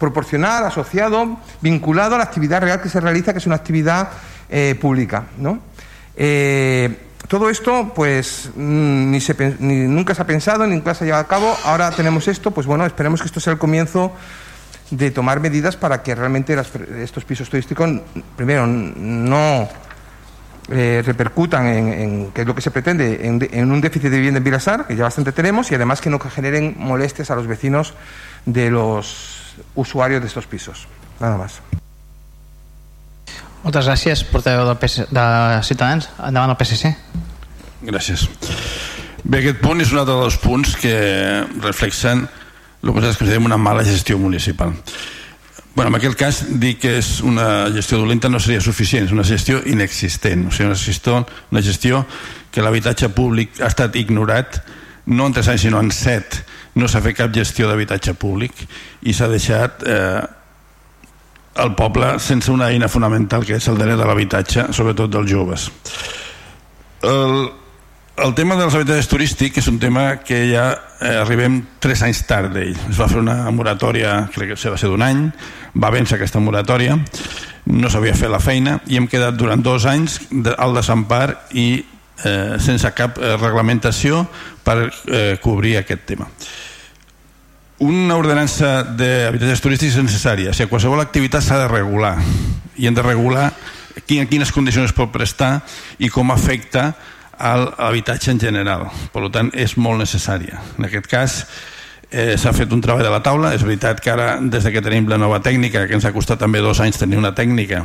[0.00, 4.08] proporcional, asociado, vinculado a la actividad real que se realiza, que es una actividad
[4.48, 5.26] eh, pública.
[5.38, 5.60] ¿no?
[6.16, 6.96] Eh,
[7.28, 11.28] todo esto, pues mm, ni, nunca se ha pensado, ni nunca se ha llevado a
[11.28, 11.56] cabo.
[11.64, 14.10] Ahora tenemos esto, pues bueno, esperemos que esto sea el comienzo
[14.90, 16.58] de tomar medidas para que realmente
[16.98, 17.88] estos pisos turísticos,
[18.34, 19.68] primero, no
[20.68, 24.16] eh, repercutan en, en, que es lo que se pretende, en, en, un déficit de
[24.16, 27.46] vivienda en Vilasar, que ya bastante tenemos, y además que no generen molestias a los
[27.46, 27.94] vecinos
[28.46, 29.39] de los
[29.74, 30.86] usuarios de estos pisos.
[31.20, 31.60] Nada más.
[33.60, 35.24] Moltes gràcies, portaveu del PC, de
[35.68, 36.08] Ciutadans.
[36.24, 36.94] Endavant el PSC.
[37.84, 38.24] Gràcies.
[39.24, 40.94] Bé, aquest punt és un altre dels punts que
[41.60, 44.72] reflexen el que nosaltres considerem una mala gestió municipal.
[45.74, 49.24] Bueno, en aquest cas, dir que és una gestió dolenta no seria suficient, és una
[49.24, 51.20] gestió inexistent, o sigui, una gestió,
[51.52, 52.04] una gestió
[52.50, 54.62] que l'habitatge públic ha estat ignorat
[55.06, 56.42] no en 3 anys sinó en 7
[56.80, 58.64] no s'ha fet cap gestió d'habitatge públic
[59.04, 60.20] i s'ha deixat eh,
[61.60, 65.68] el poble sense una eina fonamental que és el dret de l'habitatge, sobretot dels joves.
[67.02, 67.50] El,
[68.20, 72.54] el tema dels habitatges turístics és un tema que ja eh, arribem tres anys tard
[72.54, 72.76] d'ell.
[72.90, 75.26] Es va fer una moratòria, crec que va ser d'un any,
[75.76, 76.98] va vèncer aquesta moratòria,
[77.70, 80.18] no s'havia fet la feina i hem quedat durant dos anys
[80.56, 81.68] al desempar i
[82.24, 84.24] eh, sense cap eh, reglamentació
[84.64, 86.28] per eh, cobrir aquest tema
[87.80, 90.52] una ordenança d'habitatges turístics és necessària.
[90.52, 92.18] O sigui, qualsevol activitat s'ha de regular
[92.76, 93.50] i hem de regular
[94.10, 95.60] en quines condicions es pot prestar
[95.98, 96.90] i com afecta
[97.40, 98.88] l'habitatge en general.
[99.14, 100.60] Per tant, és molt necessària.
[100.78, 101.36] En aquest cas,
[102.10, 103.54] eh, s'ha fet un treball de la taula.
[103.54, 106.60] És veritat que ara, des que tenim la nova tècnica, que ens ha costat també
[106.60, 107.84] dos anys tenir una tècnica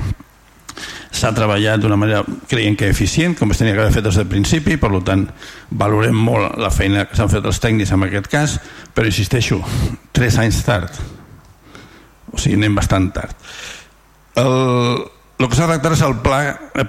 [1.16, 4.28] s'ha treballat d'una manera, creiem que eficient, com es tenia que haver fet des del
[4.28, 5.24] principi, per tant,
[5.72, 8.58] valorem molt la feina que s'han fet els tècnics en aquest cas,
[8.96, 9.60] però insisteixo,
[10.16, 11.02] tres anys tard.
[12.32, 13.36] O sigui, anem bastant tard.
[14.40, 15.06] El,
[15.40, 16.40] el que s'ha tractat és el pla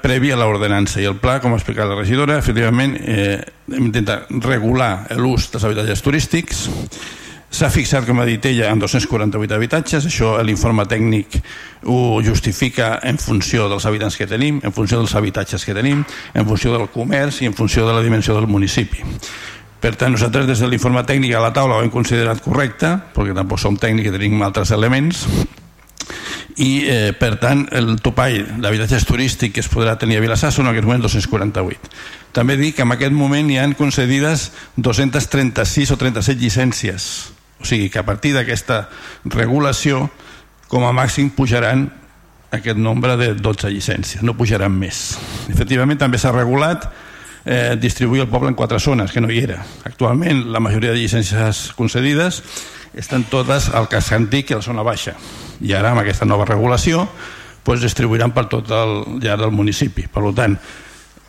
[0.02, 3.38] previ a l'ordenança i el pla, com ha explicat la regidora, efectivament eh,
[3.74, 6.66] intenta regular l'ús dels habitatges turístics
[7.56, 11.38] S'ha fixat, com ha dit ella, en 248 habitatges, això l'informe tècnic
[11.88, 16.02] ho justifica en funció dels habitants que tenim, en funció dels habitatges que tenim,
[16.34, 19.00] en funció del comerç i en funció de la dimensió del municipi.
[19.80, 23.36] Per tant, nosaltres des de l'informe tècnic a la taula ho hem considerat correcte, perquè
[23.36, 25.26] tampoc som tècnics i tenim altres elements,
[26.56, 30.64] i eh, per tant el topall d'habitatges turístics que es podrà tenir a Vilassar són
[30.64, 31.90] en aquest moment 248
[32.36, 37.06] també dic que en aquest moment hi han concedides 236 o 37 llicències.
[37.56, 38.90] O sigui que a partir d'aquesta
[39.32, 40.10] regulació,
[40.68, 41.86] com a màxim pujaran
[42.52, 45.16] aquest nombre de 12 llicències, no pujaran més.
[45.48, 46.84] Efectivament, també s'ha regulat
[47.46, 49.62] eh, distribuir el poble en quatre zones, que no hi era.
[49.86, 52.42] Actualment, la majoria de llicències concedides
[52.98, 55.14] estan totes al casc antic i a la zona baixa.
[55.62, 57.06] I ara, amb aquesta nova regulació,
[57.64, 60.08] doncs, distribuiran per tot el llarg del municipi.
[60.10, 60.58] Per tant,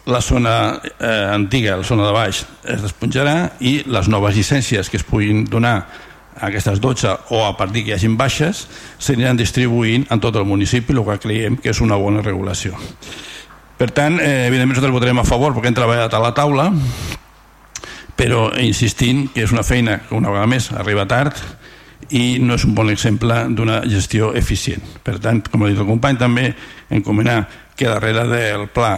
[0.07, 0.57] la zona
[0.99, 5.45] eh, antiga, la zona de baix, es desponjarà i les noves llicències que es puguin
[5.45, 5.81] donar
[6.39, 8.67] aquestes 12 o a partir que hi hagin baixes
[9.01, 12.77] s'aniran distribuint en tot el municipi el que creiem que és una bona regulació
[13.77, 16.71] per tant, eh, evidentment nosaltres votarem a favor perquè hem treballat a la taula
[18.17, 21.37] però insistint que és una feina que una vegada més arriba tard
[22.09, 25.89] i no és un bon exemple d'una gestió eficient per tant, com ha dit el
[25.89, 26.51] company també
[26.89, 27.43] encomanar
[27.77, 28.95] que darrere del pla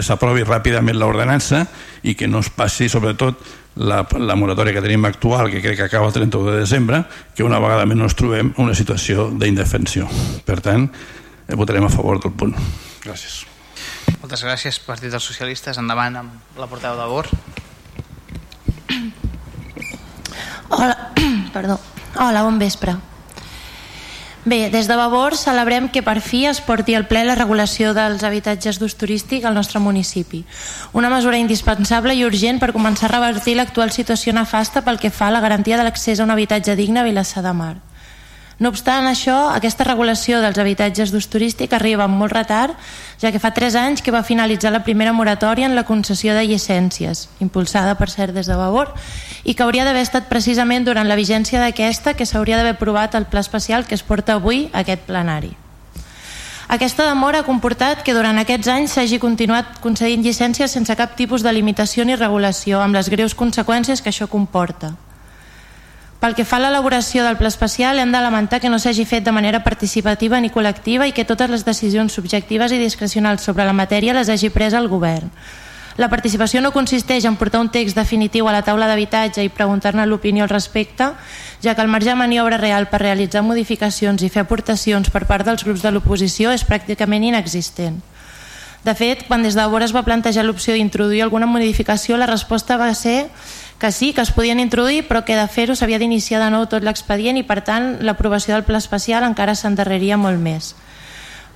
[0.00, 1.66] s'aprovi ràpidament l'ordenança
[2.08, 3.42] i que no es passi sobretot
[3.76, 7.04] la, la moratòria que tenim actual, que crec que acaba el 31 de desembre,
[7.36, 10.08] que una vegada més no ens trobem en una situació d'indefensió.
[10.44, 10.90] Per tant,
[11.46, 12.56] eh, votarem a favor del punt.
[13.04, 13.51] Gràcies.
[14.22, 15.78] Moltes gràcies, Partit dels Socialistes.
[15.78, 17.30] Endavant amb la porteu de Bor.
[20.72, 21.12] Hola,
[21.56, 21.78] perdó.
[22.18, 22.96] Hola, bon vespre.
[24.44, 28.24] Bé, des de Vavor celebrem que per fi es porti al ple la regulació dels
[28.26, 30.42] habitatges d'ús turístic al nostre municipi.
[30.98, 35.28] Una mesura indispensable i urgent per començar a revertir l'actual situació nefasta pel que fa
[35.30, 37.76] a la garantia de l'accés a un habitatge digne a Vilassar de Mar.
[38.62, 42.76] No obstant això, aquesta regulació dels habitatges d'ús turístic arriba amb molt retard,
[43.18, 46.44] ja que fa 3 anys que va finalitzar la primera moratòria en la concessió de
[46.46, 48.94] llicències, impulsada per cert des de Vavor,
[49.42, 53.26] i que hauria d'haver estat precisament durant la vigència d'aquesta que s'hauria d'haver aprovat el
[53.26, 55.56] pla especial que es porta avui a aquest plenari.
[56.70, 61.42] Aquesta demora ha comportat que durant aquests anys s'hagi continuat concedint llicències sense cap tipus
[61.42, 64.94] de limitació ni regulació, amb les greus conseqüències que això comporta.
[66.22, 69.24] Pel que fa a l'elaboració del pla especial, hem de lamentar que no s'hagi fet
[69.26, 73.74] de manera participativa ni col·lectiva i que totes les decisions subjectives i discrecionals sobre la
[73.74, 75.32] matèria les hagi pres el govern.
[75.98, 80.06] La participació no consisteix en portar un text definitiu a la taula d'habitatge i preguntar-ne
[80.06, 81.10] l'opinió al respecte,
[81.58, 85.42] ja que el marge de maniobra real per realitzar modificacions i fer aportacions per part
[85.42, 87.98] dels grups de l'oposició és pràcticament inexistent.
[88.82, 92.78] De fet, quan des de Vora es va plantejar l'opció d'introduir alguna modificació, la resposta
[92.78, 93.28] va ser
[93.82, 96.86] que sí, que es podien introduir, però que de fer-ho s'havia d'iniciar de nou tot
[96.86, 100.76] l'expedient i, per tant, l'aprovació del pla especial encara s'endarreria molt més.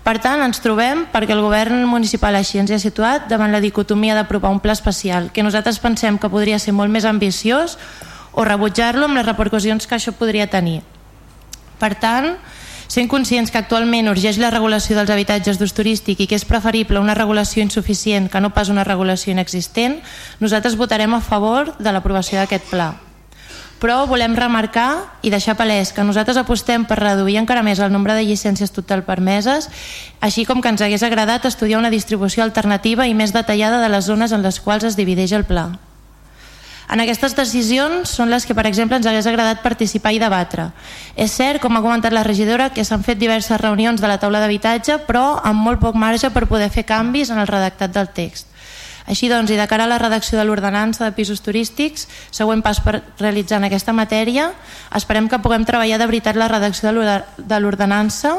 [0.02, 4.18] Per tant, ens trobem perquè el govern municipal així ens ha situat davant la dicotomia
[4.18, 7.78] d'aprovar un pla especial que nosaltres pensem que podria ser molt més ambiciós
[8.34, 10.80] o rebutjar-lo amb les repercussions que això podria tenir.
[11.78, 12.34] Per tant,
[12.88, 17.02] sent conscients que actualment urgeix la regulació dels habitatges d'ús turístic i que és preferible
[17.02, 19.98] una regulació insuficient que no pas una regulació inexistent,
[20.40, 22.94] nosaltres votarem a favor de l'aprovació d'aquest pla.
[23.76, 28.14] Però volem remarcar i deixar palès que nosaltres apostem per reduir encara més el nombre
[28.16, 29.68] de llicències total permeses,
[30.24, 34.08] així com que ens hagués agradat estudiar una distribució alternativa i més detallada de les
[34.08, 35.74] zones en les quals es divideix el pla.
[36.86, 40.68] En aquestes decisions són les que, per exemple, ens hagués agradat participar i debatre.
[41.18, 44.40] És cert, com ha comentat la regidora, que s'han fet diverses reunions de la taula
[44.42, 48.52] d'habitatge, però amb molt poc marge per poder fer canvis en el redactat del text.
[49.06, 52.80] Així doncs, i de cara a la redacció de l'ordenança de pisos turístics, següent pas
[52.82, 54.50] per realitzar en aquesta matèria,
[54.94, 58.38] esperem que puguem treballar de veritat la redacció de l'ordenança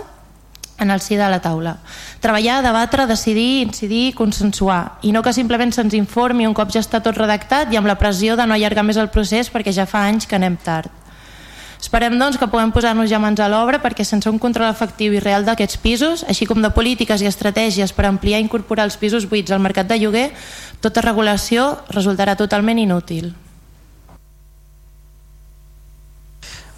[0.80, 1.78] en el si de la taula.
[2.22, 7.02] Treballar, debatre, decidir, incidir, consensuar i no que simplement se'ns informi un cop ja està
[7.02, 10.06] tot redactat i amb la pressió de no allargar més el procés perquè ja fa
[10.08, 10.94] anys que anem tard.
[11.78, 15.22] Esperem doncs que puguem posar-nos ja mans a l'obra perquè sense un control efectiu i
[15.22, 19.30] real d'aquests pisos, així com de polítiques i estratègies per ampliar i incorporar els pisos
[19.30, 20.32] buits al mercat de lloguer,
[20.82, 23.34] tota regulació resultarà totalment inútil.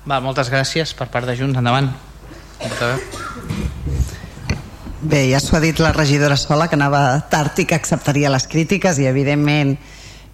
[0.10, 1.60] Va, moltes gràcies per part de Junts.
[1.60, 1.92] Endavant.
[5.00, 8.46] Bé, ja s'ho ha dit la regidora sola que anava tard i que acceptaria les
[8.52, 9.78] crítiques i evidentment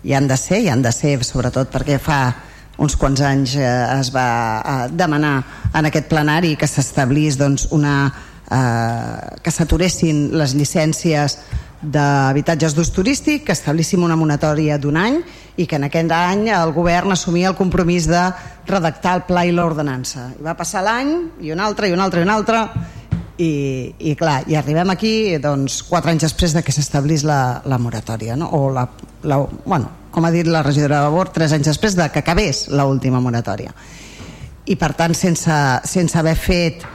[0.04, 2.20] hi han de ser, hi han de ser sobretot perquè fa
[2.82, 3.68] uns quants anys eh,
[4.00, 4.28] es va
[4.60, 5.36] eh, demanar
[5.74, 11.40] en aquest plenari que s'establís doncs, una eh, que s'aturessin les llicències
[11.82, 15.20] d'habitatges d'ús turístic, que establíssim una monatòria d'un any
[15.58, 18.24] i que en aquest any el govern assumia el compromís de
[18.68, 20.32] redactar el pla i l'ordenança.
[20.40, 21.16] I va passar l'any
[21.46, 22.66] i un altre i un altre i un altre
[23.38, 27.80] i, i clar, i arribem aquí doncs, quatre anys després de que s'establís la, la
[27.82, 28.48] moratòria no?
[28.56, 28.86] o la,
[29.28, 32.66] la, bueno, com ha dit la regidora de Bord tres anys després de que acabés
[32.72, 33.74] l'última moratòria
[34.66, 36.86] i per tant sense, sense haver fet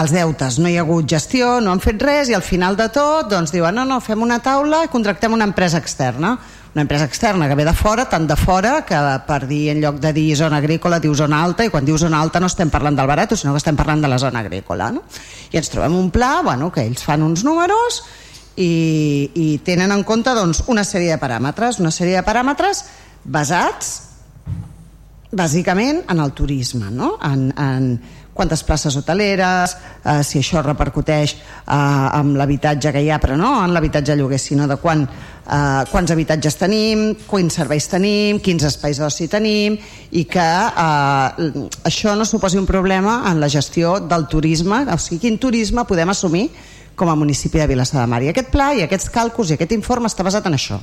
[0.00, 2.88] els deutes, no hi ha hagut gestió no han fet res i al final de
[2.94, 6.38] tot doncs diuen no, no, fem una taula i contractem una empresa externa
[6.74, 9.98] una empresa externa que ve de fora, tant de fora que per dir en lloc
[10.00, 12.96] de dir zona agrícola diu zona alta i quan diu zona alta no estem parlant
[12.96, 15.02] del barat sinó que estem parlant de la zona agrícola no?
[15.52, 18.02] i ens trobem un pla bueno, que ells fan uns números
[18.56, 22.84] i, i tenen en compte doncs, una sèrie de paràmetres una sèrie de paràmetres
[23.24, 23.92] basats
[25.32, 27.18] bàsicament en el turisme no?
[27.20, 27.92] en, en
[28.32, 33.52] quantes places hoteleres, eh, si això repercuteix eh, amb l'habitatge que hi ha, però no
[33.64, 38.98] en l'habitatge lloguer, sinó de quan, eh, quants habitatges tenim, quins serveis tenim, quins espais
[39.02, 39.76] d'oci tenim,
[40.10, 41.54] i que eh,
[41.88, 46.10] això no suposi un problema en la gestió del turisme, o sigui, quin turisme podem
[46.10, 46.48] assumir
[46.96, 48.22] com a municipi de Vilassar de Mar.
[48.22, 50.80] I aquest pla i aquests càlculs i aquest informe està basat en això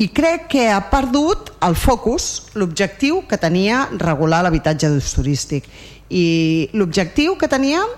[0.00, 5.66] i crec que ha perdut el focus, l'objectiu que tenia regular l'habitatge d'ús turístic.
[6.08, 7.90] I l'objectiu que teníem,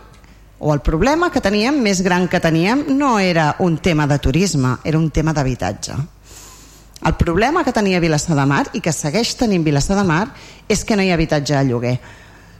[0.58, 4.76] o el problema que teníem, més gran que teníem, no era un tema de turisme,
[4.82, 5.94] era un tema d'habitatge.
[7.06, 10.26] El problema que tenia Vilassar de Mar, i que segueix tenint Vilassar de Mar,
[10.68, 12.00] és que no hi ha habitatge a lloguer.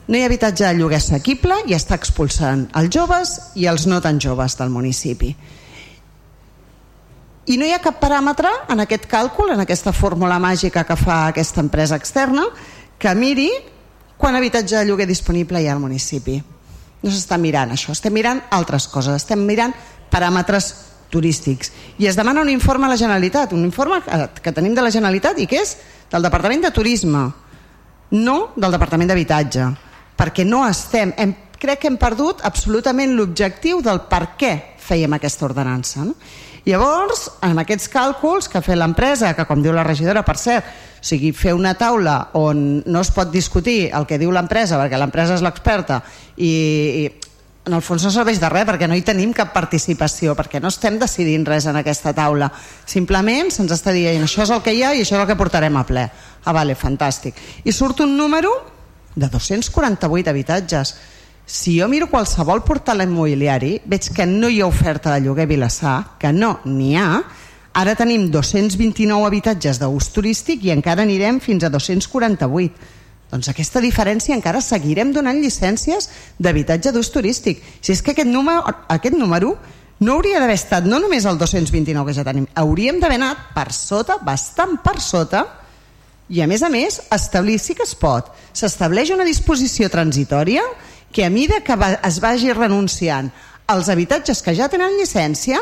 [0.06, 3.98] No hi ha habitatge a lloguer assequible i està expulsant els joves i els no
[4.02, 5.34] tan joves del municipi
[7.46, 11.26] i no hi ha cap paràmetre en aquest càlcul, en aquesta fórmula màgica que fa
[11.26, 12.44] aquesta empresa externa,
[12.98, 13.48] que miri
[14.16, 16.36] quant habitatge de lloguer disponible hi ha al municipi.
[17.02, 19.74] No s'està mirant això, estem mirant altres coses, estem mirant
[20.12, 20.70] paràmetres
[21.10, 21.72] turístics.
[21.98, 23.98] I es demana un informe a la Generalitat, un informe
[24.40, 25.74] que tenim de la Generalitat i que és
[26.12, 27.24] del Departament de Turisme,
[28.22, 29.66] no del Departament d'Habitatge,
[30.16, 31.12] perquè no estem...
[31.18, 36.06] Hem, crec que hem perdut absolutament l'objectiu del per què fèiem aquesta ordenança.
[36.06, 36.16] No?
[36.64, 40.68] Llavors, en aquests càlculs que ha fet l'empresa, que com diu la regidora, per cert,
[41.02, 45.00] o sigui, fer una taula on no es pot discutir el que diu l'empresa, perquè
[45.00, 45.98] l'empresa és l'experta,
[46.36, 46.52] i,
[47.02, 47.32] i
[47.66, 50.70] en el fons no serveix de res perquè no hi tenim cap participació, perquè no
[50.72, 52.50] estem decidint res en aquesta taula.
[52.86, 55.38] Simplement se'ns està dient això és el que hi ha i això és el que
[55.38, 56.06] portarem a ple.
[56.42, 57.38] Ah, vale, fantàstic.
[57.62, 58.50] I surt un número
[59.14, 60.94] de 248 habitatges
[61.46, 65.50] si jo miro qualsevol portal immobiliari, veig que no hi ha oferta de lloguer a
[65.50, 67.22] Vilassar, que no n'hi ha,
[67.74, 72.98] ara tenim 229 habitatges d'ús turístic i encara anirem fins a 248.
[73.32, 77.62] Doncs aquesta diferència encara seguirem donant llicències d'habitatge d'ús turístic.
[77.80, 78.60] Si és que aquest número,
[78.92, 79.56] aquest número
[80.02, 83.70] no hauria d'haver estat no només el 229 que ja tenim, hauríem d'haver anat per
[83.72, 85.46] sota, bastant per sota,
[86.32, 90.64] i a més a més establir, sí que es pot, s'estableix una disposició transitòria
[91.12, 93.30] que a mida que va, es vagi renunciant
[93.70, 95.60] als habitatges que ja tenen llicència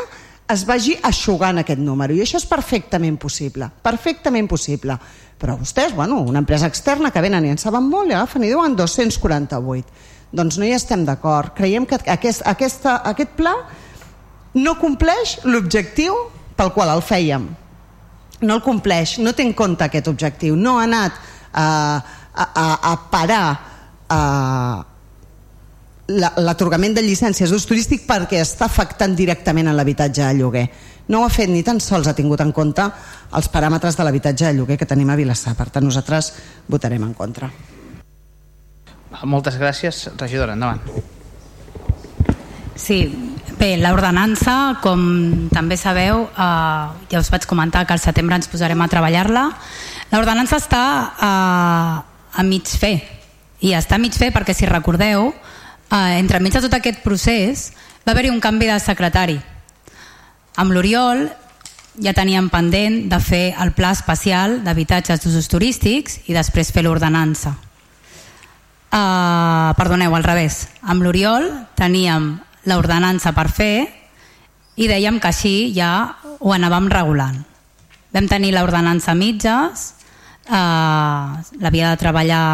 [0.51, 4.97] es vagi aixugant aquest número i això és perfectament possible, perfectament possible.
[5.41, 8.51] Però vostès, bueno, una empresa externa que venen i en saben molt i agafen i
[8.51, 10.03] diuen 248.
[10.31, 11.55] Doncs no hi estem d'acord.
[11.57, 13.55] Creiem que aquest, aquesta, aquest pla
[14.53, 16.13] no compleix l'objectiu
[16.59, 17.47] pel qual el fèiem.
[18.41, 20.55] No el compleix, no té en compte aquest objectiu.
[20.55, 21.17] No ha anat
[21.51, 21.65] a,
[22.35, 23.45] a, a parar
[24.11, 24.21] a,
[26.19, 30.65] l'atorgament de llicències d'ús turístic perquè està afectant directament en l'habitatge de lloguer.
[31.11, 32.85] No ho ha fet ni tan sols ha tingut en compte
[33.35, 35.55] els paràmetres de l'habitatge de lloguer que tenim a Vilassar.
[35.59, 36.31] Per tant, nosaltres
[36.71, 37.51] votarem en contra.
[39.27, 40.07] Moltes gràcies.
[40.17, 40.79] Regidora, endavant.
[42.79, 43.03] Sí,
[43.59, 48.81] bé, l'ordenança, com també sabeu, eh, ja us vaig comentar que al setembre ens posarem
[48.81, 49.49] a treballar-la.
[50.11, 52.95] L'ordenança està eh, a mig fer,
[53.59, 55.50] i està a mig fer perquè, si recordeu, eh,
[55.91, 57.71] entremig de tot aquest procés
[58.05, 59.37] va haver-hi un canvi de secretari.
[60.55, 61.25] Amb l'Oriol
[61.99, 67.55] ja teníem pendent de fer el pla especial d'habitatges d'usos turístics i després fer l'ordenança.
[68.91, 70.67] Uh, perdoneu, al revés.
[70.83, 71.47] Amb l'Oriol
[71.79, 72.33] teníem
[72.67, 73.87] l'ordenança per fer
[74.75, 77.39] i dèiem que així ja ho anàvem regulant.
[78.11, 79.93] Vam tenir l'ordenança mitges,
[80.47, 82.45] uh, l'havia de treballar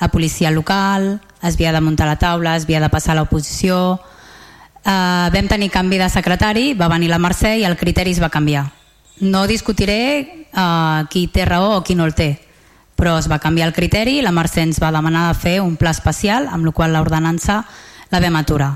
[0.00, 4.00] la policia local, es havia de muntar la taula, es havia de passar l'oposició,
[4.84, 8.30] eh, vam tenir canvi de secretari, va venir la Mercè i el criteri es va
[8.30, 8.68] canviar.
[9.20, 9.98] No discutiré
[10.52, 12.36] eh, qui té raó o qui no el té,
[12.96, 15.76] però es va canviar el criteri i la Mercè ens va demanar de fer un
[15.76, 17.64] pla especial, amb la qual l'ordenança
[18.10, 18.72] la vam aturar.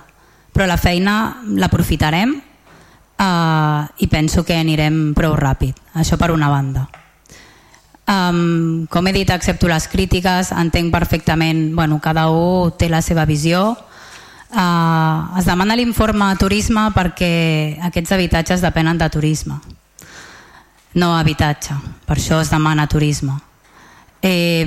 [0.52, 2.34] Però la feina l'aprofitarem
[3.18, 5.76] eh, i penso que anirem prou ràpid.
[5.94, 6.88] Això per una banda.
[8.06, 13.24] Um, com he dit, accepto les crítiques, entenc perfectament, bueno, cada un té la seva
[13.26, 13.72] visió.
[14.46, 19.56] Uh, es demana l'informe a turisme perquè aquests habitatges depenen de turisme,
[20.94, 21.74] no habitatge,
[22.06, 23.34] per això es demana turisme.
[24.22, 24.62] Eh,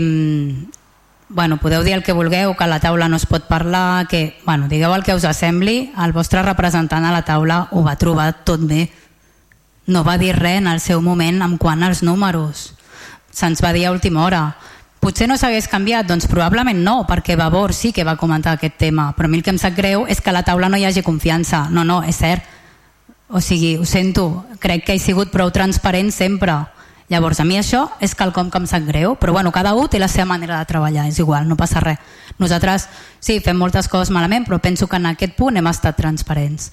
[1.30, 4.36] bueno, podeu dir el que vulgueu, que a la taula no es pot parlar, que,
[4.44, 8.44] bueno, digueu el que us sembli, el vostre representant a la taula ho va trobar
[8.44, 8.90] tot bé.
[9.88, 12.76] No va dir res en el seu moment en quant als números
[13.32, 14.44] se'ns va dir a última hora
[15.00, 19.14] potser no s'hagués canviat, doncs probablement no, perquè Vavor sí que va comentar aquest tema,
[19.16, 20.86] però a mi el que em sap greu és que a la taula no hi
[20.86, 21.68] hagi confiança.
[21.72, 22.44] No, no, és cert.
[23.30, 26.58] O sigui, ho sento, crec que he sigut prou transparent sempre.
[27.10, 30.02] Llavors, a mi això és quelcom que em sap greu, però bueno, cada un té
[30.02, 31.98] la seva manera de treballar, és igual, no passa res.
[32.38, 32.88] Nosaltres,
[33.20, 36.72] sí, fem moltes coses malament, però penso que en aquest punt hem estat transparents.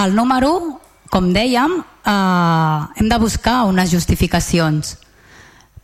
[0.00, 4.96] El número, com dèiem, eh, hem de buscar unes justificacions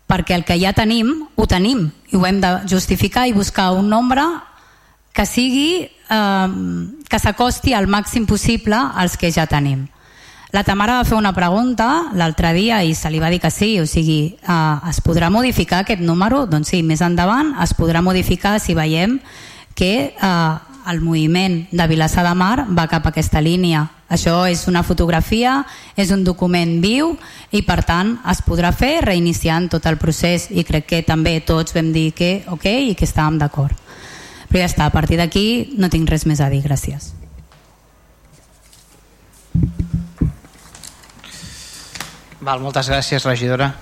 [0.08, 3.90] perquè el que ja tenim, ho tenim i ho hem de justificar i buscar un
[3.92, 4.24] nombre
[5.12, 6.48] que sigui eh,
[7.08, 9.86] que s'acosti al màxim possible als que ja tenim.
[10.50, 13.74] La Tamara va fer una pregunta l'altre dia i se li va dir que sí,
[13.80, 16.46] o sigui, eh, es podrà modificar aquest número?
[16.46, 19.18] Doncs sí, més endavant es podrà modificar si veiem
[19.76, 20.54] que eh,
[20.88, 23.84] el moviment de Vilassar de Mar va cap a aquesta línia.
[24.08, 25.60] Això és una fotografia,
[25.96, 27.12] és un document viu
[27.52, 31.76] i per tant es podrà fer reiniciant tot el procés i crec que també tots
[31.76, 33.76] vam dir que ok i que estàvem d'acord.
[34.48, 37.12] Però ja està, a partir d'aquí no tinc res més a dir, gràcies.
[42.40, 43.74] Val, moltes gràcies, regidora.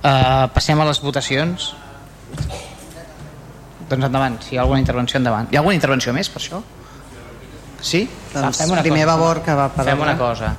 [0.00, 1.74] Uh, passem a les votacions.
[3.88, 5.50] Doncs endavant, si hi ha alguna intervenció, endavant.
[5.52, 6.60] Hi ha alguna intervenció més per això?
[7.84, 8.04] Sí?
[8.32, 9.12] Doncs Va, fem una primer cosa.
[9.12, 10.54] Vavor que va per Fem una cosa.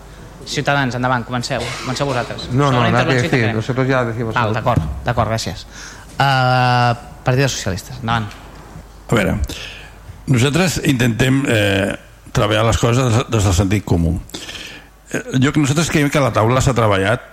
[0.46, 1.64] Ciutadans, endavant, comenceu.
[1.82, 2.50] Comenceu vosaltres.
[2.54, 3.54] No, no, nada que decir.
[3.56, 4.36] Nosotros ya decimos.
[4.38, 5.66] Ah, d'acord, d'acord, gràcies.
[6.16, 6.94] Uh,
[7.26, 8.30] Partit dels Socialistes, endavant.
[9.10, 9.40] A veure,
[10.30, 11.94] nosaltres intentem eh,
[12.34, 14.16] treballar les coses des del sentit comú.
[15.12, 17.26] Eh, jo que nosaltres creiem que la taula s'ha treballat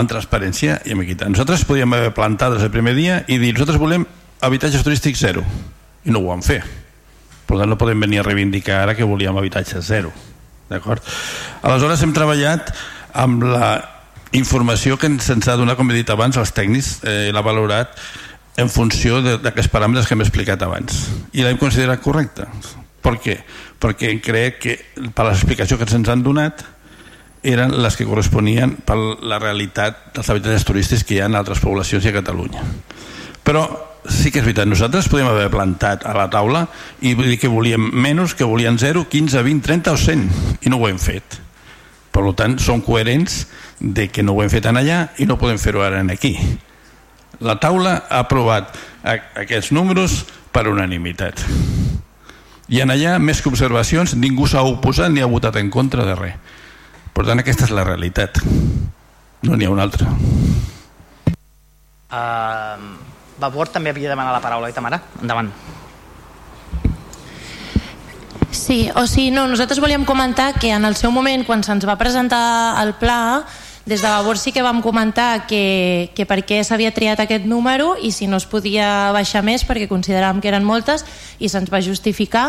[0.00, 1.30] en transparència i amb equitat.
[1.32, 4.06] Nosaltres podíem haver plantat des del primer dia i dir nosaltres volem
[4.44, 5.44] habitatges turístics zero.
[6.04, 6.60] I no ho vam fer.
[7.44, 10.12] Per tant no podem venir a reivindicar ara que volíem habitatges zero.
[10.68, 11.02] D'acord?
[11.62, 12.70] aleshores hem treballat
[13.12, 13.68] amb la
[14.32, 17.92] informació que se'ns ha donat com he dit abans els tècnics eh, l'ha valorat
[18.56, 21.04] en funció d'aquests paràmetres que hem explicat abans.
[21.32, 22.48] I l'hem considerat correcta
[23.04, 23.38] per què?
[23.84, 24.74] perquè crec que
[25.12, 26.62] per l'explicació que se'ns han donat
[27.44, 31.60] eren les que corresponien per la realitat dels habitatges turístics que hi ha en altres
[31.60, 32.62] poblacions i a Catalunya.
[33.44, 33.66] Però
[34.08, 36.66] sí que és veritat, nosaltres podem haver plantat a la taula
[37.00, 40.28] i dir que volíem menys, que volien 0, 15, 20, 30 o 100
[40.66, 41.40] i no ho hem fet.
[42.14, 43.44] Per tant som coherents
[43.80, 46.36] de que no ho hem fet en allà i no podem fer-ho ara aquí.
[47.40, 51.42] La taula ha aprovat aquests números per unanimitat.
[52.68, 56.14] I en allà més que observacions ningú s'ha oposat ni ha votat en contra de
[56.14, 56.36] res.
[57.14, 58.40] Per tant aquesta és la realitat.
[59.44, 60.08] No n'hi ha una altra.
[62.14, 65.00] Uh, Vavor també havia demanat la paraula, oi Tamara?
[65.22, 65.50] Endavant.
[68.54, 71.98] Sí, o sigui, no, nosaltres volíem comentar que en el seu moment, quan se'ns va
[71.98, 73.42] presentar el pla,
[73.84, 77.98] des de Vavor sí que vam comentar que, que per què s'havia triat aquest número
[78.00, 81.04] i si no es podia baixar més perquè consideràvem que eren moltes
[81.38, 82.48] i se'ns va justificar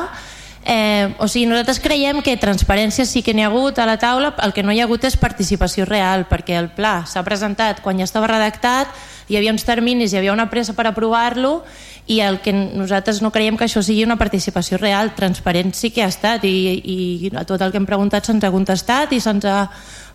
[0.68, 4.32] Eh, o sigui, nosaltres creiem que transparència sí que n'hi ha hagut a la taula,
[4.42, 8.02] el que no hi ha hagut és participació real, perquè el pla s'ha presentat quan
[8.02, 8.90] ja estava redactat,
[9.28, 11.64] hi havia uns terminis, hi havia una pressa per aprovar-lo
[12.08, 16.04] i el que nosaltres no creiem que això sigui una participació real, transparent sí que
[16.06, 19.48] ha estat i, i a tot el que hem preguntat se'ns ha contestat i se'ns
[19.50, 19.66] ha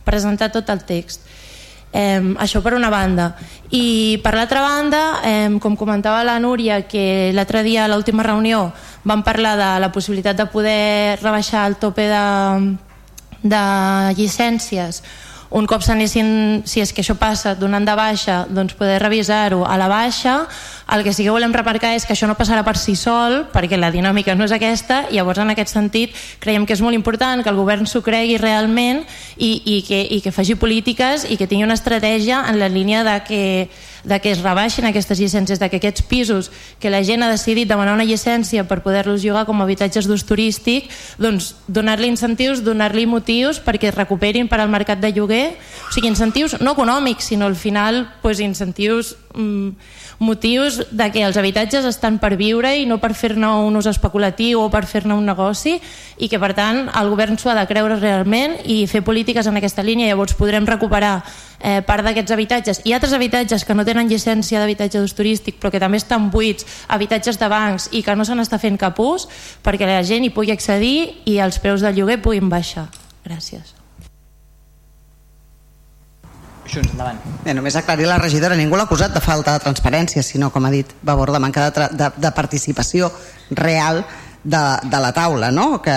[0.06, 1.26] presentat tot el text.
[1.92, 3.32] Eh, això per una banda.
[3.74, 8.68] I per l'altra banda, eh, com comentava la Núria, que l'altre dia a l'última reunió
[9.02, 12.76] vam parlar de la possibilitat de poder rebaixar el tope de,
[13.42, 13.64] de
[14.14, 15.02] llicències
[15.50, 19.76] un cop s'anessin, si és que això passa, donant de baixa, doncs poder revisar-ho a
[19.80, 20.44] la baixa.
[20.94, 23.78] El que sí que volem remarcar és que això no passarà per si sol, perquè
[23.78, 27.42] la dinàmica no és aquesta, i llavors en aquest sentit creiem que és molt important
[27.42, 29.02] que el govern s'ho cregui realment
[29.36, 33.02] i, i, que, i que faci polítiques i que tingui una estratègia en la línia
[33.06, 33.42] de que
[34.04, 37.68] de que es rebaixin aquestes llicències, de que aquests pisos que la gent ha decidit
[37.68, 43.06] demanar una llicència per poder-los llogar com a habitatges d'ús turístic, doncs donar-li incentius, donar-li
[43.06, 45.46] motius perquè es recuperin per al mercat de lloguer,
[45.88, 49.70] o sigui, incentius no econòmics, sinó al final pues, incentius mm,
[50.20, 54.60] motius de que els habitatges estan per viure i no per fer-ne un ús especulatiu
[54.60, 55.78] o per fer-ne un negoci
[56.20, 59.56] i que per tant el govern s'ho ha de creure realment i fer polítiques en
[59.56, 64.12] aquesta línia llavors podrem recuperar eh, part d'aquests habitatges i altres habitatges que no tenen
[64.12, 68.28] llicència d'habitatge d'ús turístic però que també estan buits, habitatges de bancs i que no
[68.28, 69.24] se n'està fent cap ús
[69.64, 72.90] perquè la gent hi pugui accedir i els preus del lloguer puguin baixar.
[73.24, 73.79] Gràcies.
[76.70, 77.18] Junts, endavant.
[77.44, 80.72] Bé, només aclarir la regidora, ningú l'ha acusat de falta de transparència, sinó, com ha
[80.72, 83.10] dit Vavor, de manca de, de, de participació
[83.50, 84.04] real
[84.44, 85.80] de, de la taula, no?
[85.82, 85.94] que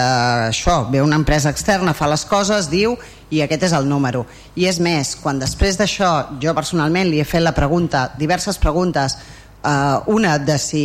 [0.49, 2.97] això, ve una empresa externa, fa les coses, diu,
[3.29, 4.25] i aquest és el número.
[4.55, 9.17] I és més, quan després d'això jo personalment li he fet la pregunta, diverses preguntes,
[9.63, 10.83] eh, una de si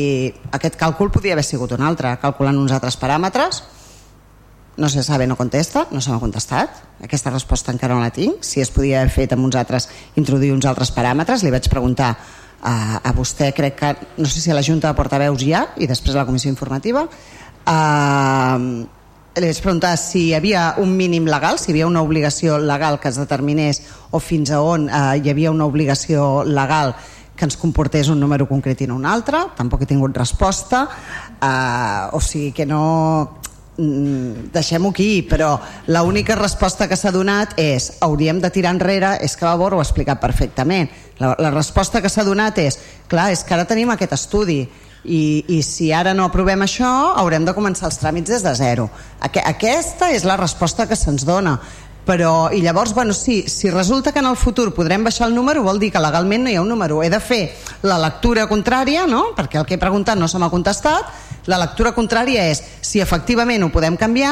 [0.53, 3.65] aquest càlcul podia haver sigut un altre, calculant uns altres paràmetres,
[4.79, 6.71] no se sabe, no contesta, no se m'ha contestat.
[7.03, 8.45] Aquesta resposta encara no la tinc.
[8.47, 12.13] Si es podia haver fet amb uns altres, introduir uns altres paràmetres, li vaig preguntar
[12.63, 13.91] a, a vostè, crec que,
[14.23, 17.05] no sé si a la Junta de Portaveus ja, i després a la Comissió Informativa,
[17.05, 18.63] uh,
[19.39, 22.99] li vaig preguntar si hi havia un mínim legal, si hi havia una obligació legal
[23.03, 26.95] que es determinés o fins a on uh, hi havia una obligació legal
[27.39, 30.89] que ens comportés un número concret i no un altre, tampoc he tingut resposta,
[31.39, 33.38] uh, o sigui que no
[33.79, 35.53] deixem-ho aquí, però
[35.87, 39.87] l'única resposta que s'ha donat és hauríem de tirar enrere, és que Vavor ho ha
[39.87, 40.91] explicat perfectament.
[41.19, 44.65] La, la resposta que s'ha donat és, clar, és que ara tenim aquest estudi
[45.05, 48.89] i, i si ara no aprovem això haurem de començar els tràmits des de zero.
[49.23, 51.59] Aqu aquesta és la resposta que se'ns dona
[52.09, 55.61] però, i llavors, bueno, sí, si resulta que en el futur podrem baixar el número,
[55.61, 57.03] vol dir que legalment no hi ha un número.
[57.05, 57.41] He de fer
[57.85, 59.35] la lectura contrària, no?
[59.37, 61.11] perquè el que he preguntat no se m'ha contestat,
[61.53, 64.31] la lectura contrària és si efectivament ho podem canviar,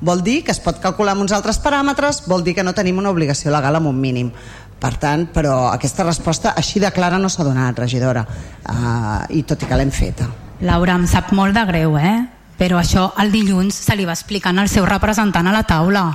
[0.00, 3.02] vol dir que es pot calcular amb uns altres paràmetres, vol dir que no tenim
[3.02, 4.30] una obligació legal amb un mínim.
[4.80, 9.66] Per tant, però aquesta resposta així de clara no s'ha donat, regidora, uh, i tot
[9.66, 10.30] i que l'hem feta.
[10.64, 12.16] Laura, em sap molt de greu, eh?
[12.56, 16.06] Però això el dilluns se li va explicant al seu representant a la taula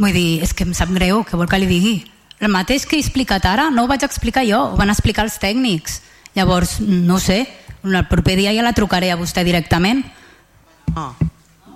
[0.00, 1.96] Vull dir, és que em sap greu, què vol que li digui?
[2.42, 5.38] El mateix que he explicat ara no ho vaig explicar jo, ho van explicar els
[5.42, 6.00] tècnics.
[6.34, 7.44] Llavors, no sé,
[7.84, 10.02] el proper dia ja la trucaré a vostè directament.
[10.96, 11.12] Oh.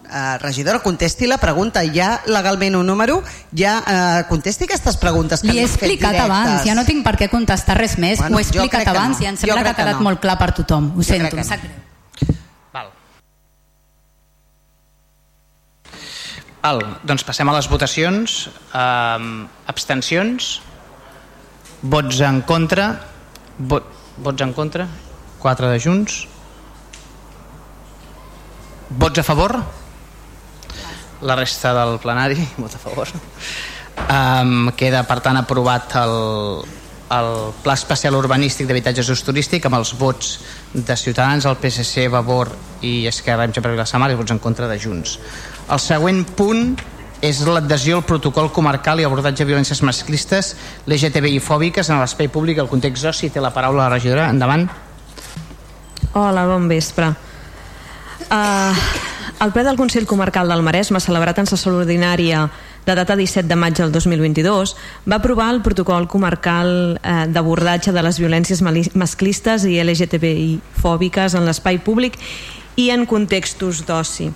[0.06, 1.82] Uh, regidora, contesti la pregunta.
[1.82, 3.20] Hi ha legalment un número?
[3.58, 7.30] Ja uh, contesti aquestes preguntes que Li he explicat abans, ja no tinc per què
[7.30, 8.22] contestar res més.
[8.22, 9.26] Bueno, Ho he explicat abans no.
[9.26, 10.06] i em sembla que ha quedat no.
[10.06, 10.94] molt clar per tothom.
[10.94, 11.85] Ho jo sento, em sap greu.
[16.62, 18.36] Val, doncs passem a les votacions.
[18.74, 20.56] Um, abstencions?
[21.82, 22.88] Vots en contra?
[23.58, 23.86] Vot,
[24.18, 24.88] vots en contra?
[25.38, 26.24] 4 de Junts.
[28.88, 29.56] Vots a favor?
[31.22, 33.14] La resta del plenari, vot a favor.
[34.06, 36.64] Um, queda, per tant, aprovat el,
[37.16, 37.30] el
[37.62, 40.32] Pla Especial Urbanístic d'Habitatges d'Ús Turístic amb els vots
[40.74, 42.52] de Ciutadans, el PSC, Vavor
[42.82, 45.18] i Esquerra Hem per Vilassamar i vots en contra de Junts.
[45.66, 46.76] El següent punt
[47.26, 50.52] és l'adhesió al protocol comarcal i abordatge de violències masclistes,
[50.86, 53.32] LGTBI fòbiques en l'espai públic, el context oci.
[53.34, 54.28] Té la paraula la regidora.
[54.30, 54.68] Endavant.
[56.14, 57.08] Hola, bon vespre.
[58.30, 58.78] Uh,
[59.42, 62.46] el ple del Consell Comarcal del Maresme, celebrat en sessió ordinària
[62.86, 64.76] de data 17 de maig del 2022,
[65.10, 66.70] va aprovar el protocol comarcal
[67.02, 68.62] eh, d'abordatge de les violències
[68.94, 72.14] masclistes i LGTBI fòbiques en l'espai públic
[72.78, 74.30] i en contextos d'oci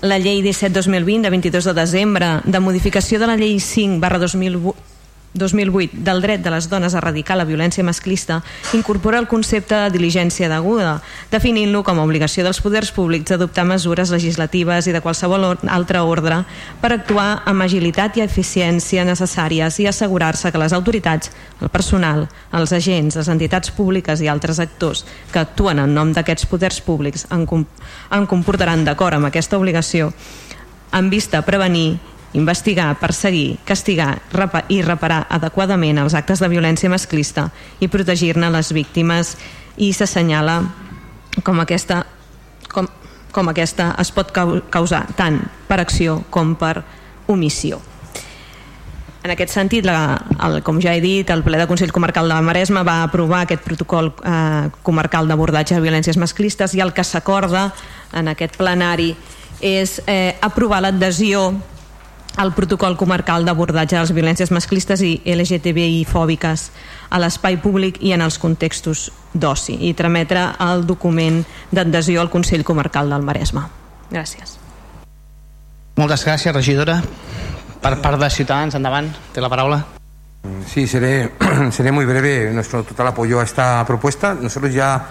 [0.00, 4.95] la llei 17-2020 de 22 de desembre de modificació de la llei 5 barra 2008
[5.38, 8.42] 2008 del dret de les dones a erradicar la violència masclista
[8.76, 14.10] incorpora el concepte de diligència deguda, definint-lo com a obligació dels poders públics d'adoptar mesures
[14.14, 16.42] legislatives i de qualsevol altre ordre
[16.82, 21.30] per actuar amb agilitat i eficiència necessàries i assegurar-se que les autoritats,
[21.60, 26.48] el personal, els agents, les entitats públiques i altres actors que actuen en nom d'aquests
[26.50, 30.12] poders públics en, en comportaran d'acord amb aquesta obligació
[30.92, 31.98] en vista a prevenir
[32.36, 34.18] investigar, perseguir, castigar
[34.68, 37.48] i reparar adequadament els actes de violència masclista
[37.80, 39.34] i protegir-ne les víctimes
[39.76, 40.60] i s'assenyala
[41.44, 42.04] com aquesta
[42.72, 42.88] com,
[43.32, 46.80] com aquesta es pot causar tant per acció com per
[47.32, 47.80] omissió.
[49.26, 50.14] En aquest sentit, la,
[50.46, 53.40] el, com ja he dit, el ple de Consell Comarcal de la Maresma va aprovar
[53.42, 57.72] aquest protocol eh, comarcal d'abordatge de violències masclistes i el que s'acorda
[58.14, 59.16] en aquest plenari
[59.58, 61.48] és eh, aprovar l'adhesió
[62.42, 66.68] el protocol comarcal d'abordatge de les violències masclistes i LGTBI fòbiques
[67.08, 72.64] a l'espai públic i en els contextos d'oci i trametre el document d'adhesió al Consell
[72.64, 73.64] Comarcal del Maresme.
[74.10, 74.58] Gràcies.
[75.96, 77.00] Moltes gràcies, regidora.
[77.80, 79.80] Per part de Ciutadans, endavant, té la paraula.
[80.68, 81.32] Sí, seré,
[81.72, 82.52] seré muy breve.
[82.52, 84.34] Nuestro total apoyo a esta propuesta.
[84.34, 85.06] Nosotros ya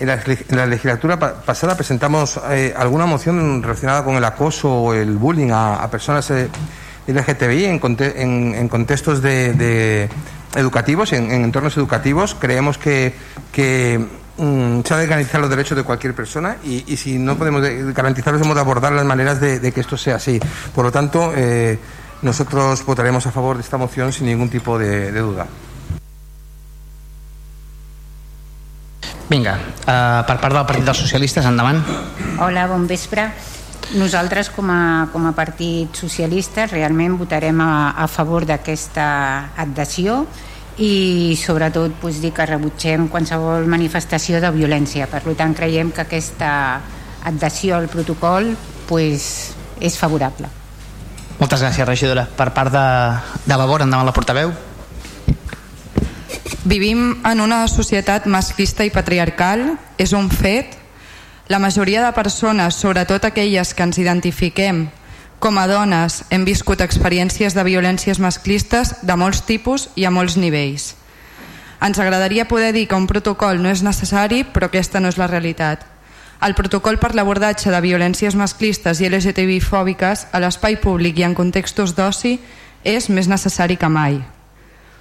[0.00, 0.08] En
[0.56, 5.88] la, legislatura pasada presentamos eh, alguna moción relacionada con el acoso o el bullying a,
[5.88, 6.48] personas eh,
[7.06, 10.08] LGTBI en, contextos de,
[10.56, 12.34] educativos, en, entornos educativos.
[12.34, 13.14] Creemos que,
[14.36, 17.62] mm, se ha de garantizar los derechos de cualquier persona y, si no podemos
[17.94, 20.40] garantizarlos, hemos de abordar las maneras de, que esto sea así.
[20.74, 21.78] Por lo tanto, eh,
[22.22, 25.46] nosotros votaremos a favor de esta moción sin ningún tipo de duda.
[29.28, 31.80] Vinga, uh, per part del Partit dels Socialistes, endavant.
[32.44, 33.30] Hola, bon vespre.
[33.94, 39.06] Nosaltres, com a, com a Partit Socialista, realment votarem a, a favor d'aquesta
[39.60, 40.24] adhesió
[40.80, 45.06] i sobretot pues, dir que rebutgem qualsevol manifestació de violència.
[45.08, 46.50] Per tant, creiem que aquesta
[47.24, 48.54] adhesió al protocol
[48.88, 50.50] pues, és favorable.
[51.38, 52.26] Moltes gràcies, regidora.
[52.26, 52.86] Per part de,
[53.44, 54.52] de Vavor, endavant la portaveu.
[56.64, 60.78] Vivim en una societat masclista i patriarcal, és un fet.
[61.48, 64.86] La majoria de persones, sobretot aquelles que ens identifiquem
[65.44, 70.38] com a dones, hem viscut experiències de violències masclistes de molts tipus i a molts
[70.40, 70.94] nivells.
[71.84, 75.28] Ens agradaria poder dir que un protocol no és necessari, però aquesta no és la
[75.28, 75.84] realitat.
[76.40, 81.36] El protocol per l'abordatge de violències masclistes i LGTBI fòbiques a l'espai públic i en
[81.36, 82.38] contextos d'oci
[82.80, 84.22] és més necessari que mai.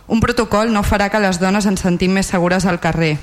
[0.08, 3.16] Un protocol no farà que les dones ens sentim més segures al carrer.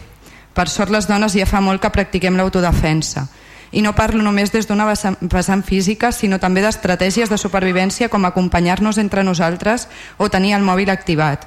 [0.54, 3.28] Per sort les dones ja fa molt que practiquem l'autodefensa.
[3.70, 8.98] I no parlo només des d'una vessant física, sinó també d'estratègies de supervivència com acompanyar-nos
[8.98, 9.86] entre nosaltres
[10.18, 11.46] o tenir el mòbil activat.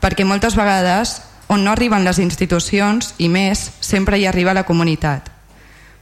[0.00, 5.32] Perquè moltes vegades, on no arriben les institucions, i més, sempre hi arriba la comunitat.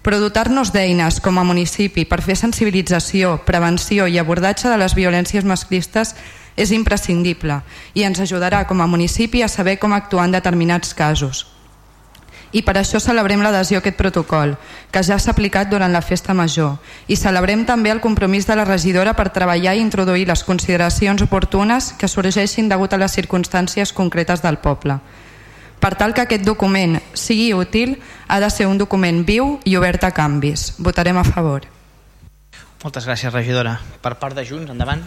[0.04, 5.46] Però dotar-nos d'eines com a municipi per fer sensibilització, prevenció i abordatge de les violències
[5.48, 6.12] masclistes
[6.56, 7.60] és imprescindible
[7.94, 11.46] i ens ajudarà com a municipi a saber com actuar en determinats casos.
[12.54, 14.52] I per això celebrem l'adhesió a aquest protocol,
[14.94, 16.76] que ja s'ha aplicat durant la festa major,
[17.10, 21.90] i celebrem també el compromís de la regidora per treballar i introduir les consideracions oportunes
[21.98, 25.00] que sorgeixin degut a les circumstàncies concretes del poble.
[25.82, 27.98] Per tal que aquest document sigui útil,
[28.28, 30.76] ha de ser un document viu i obert a canvis.
[30.78, 31.66] Votarem a favor.
[32.84, 33.80] Moltes gràcies, regidora.
[34.00, 35.02] Per part de Junts, endavant.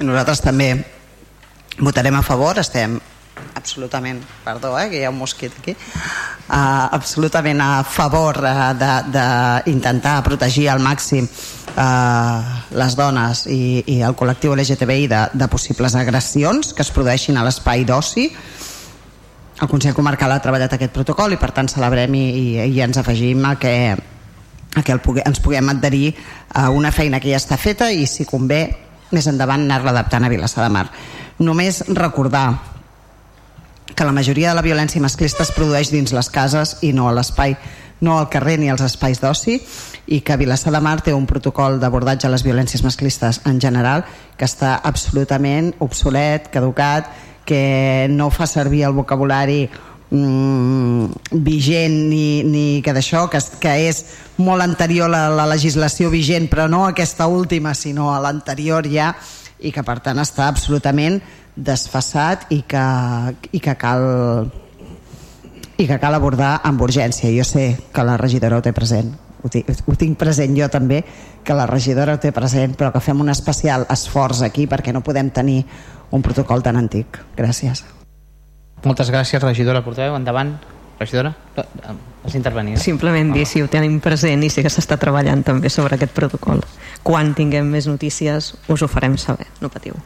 [0.00, 0.72] Nosaltres també
[1.78, 3.00] votarem a favor, estem
[3.54, 10.22] absolutament, perdó, eh, que hi ha un mosquit aquí, uh, absolutament a favor uh, d'intentar
[10.24, 12.42] protegir al màxim uh,
[12.78, 17.46] les dones i, i el col·lectiu LGTBI de, de possibles agressions que es produeixin a
[17.46, 18.28] l'espai d'oci.
[19.62, 22.98] El Consell Comarcal ha treballat aquest protocol i per tant celebrem i, i, i ens
[22.98, 23.74] afegim a que,
[24.74, 26.16] a que el, ens puguem adherir
[26.54, 28.64] a una feina que ja està feta i si convé
[29.12, 30.86] més endavant anar-la adaptant a Vilassar de Mar.
[31.38, 32.46] Només recordar
[33.94, 37.14] que la majoria de la violència masclista es produeix dins les cases i no a
[37.16, 37.56] l'espai
[38.02, 39.60] no al carrer ni als espais d'oci
[40.10, 44.02] i que Vilassar de Mar té un protocol d'abordatge a les violències masclistes en general
[44.36, 47.06] que està absolutament obsolet, caducat,
[47.46, 49.68] que no fa servir el vocabulari
[50.12, 54.04] mm, vigent ni, ni que d'això, que, que és
[54.42, 59.12] molt anterior a la legislació vigent, però no aquesta última, sinó a l'anterior ja,
[59.62, 61.20] i que per tant està absolutament
[61.56, 62.86] desfassat i que,
[63.52, 64.06] i que cal
[65.82, 67.32] i que cal abordar amb urgència.
[67.34, 69.08] Jo sé que la regidora ho té present,
[69.42, 71.02] ho ho tinc present jo també,
[71.42, 75.02] que la regidora ho té present, però que fem un especial esforç aquí perquè no
[75.02, 75.64] podem tenir
[76.12, 77.18] un protocol tan antic.
[77.36, 78.01] Gràcies.
[78.82, 80.16] Moltes gràcies, regidora Portaveu.
[80.18, 80.56] Endavant,
[80.98, 81.34] regidora.
[82.22, 82.78] Has intervenir.
[82.78, 86.62] Simplement dir si ho tenim present i si que s'està treballant també sobre aquest protocol.
[87.02, 89.98] Quan tinguem més notícies us ho farem saber, no patiu.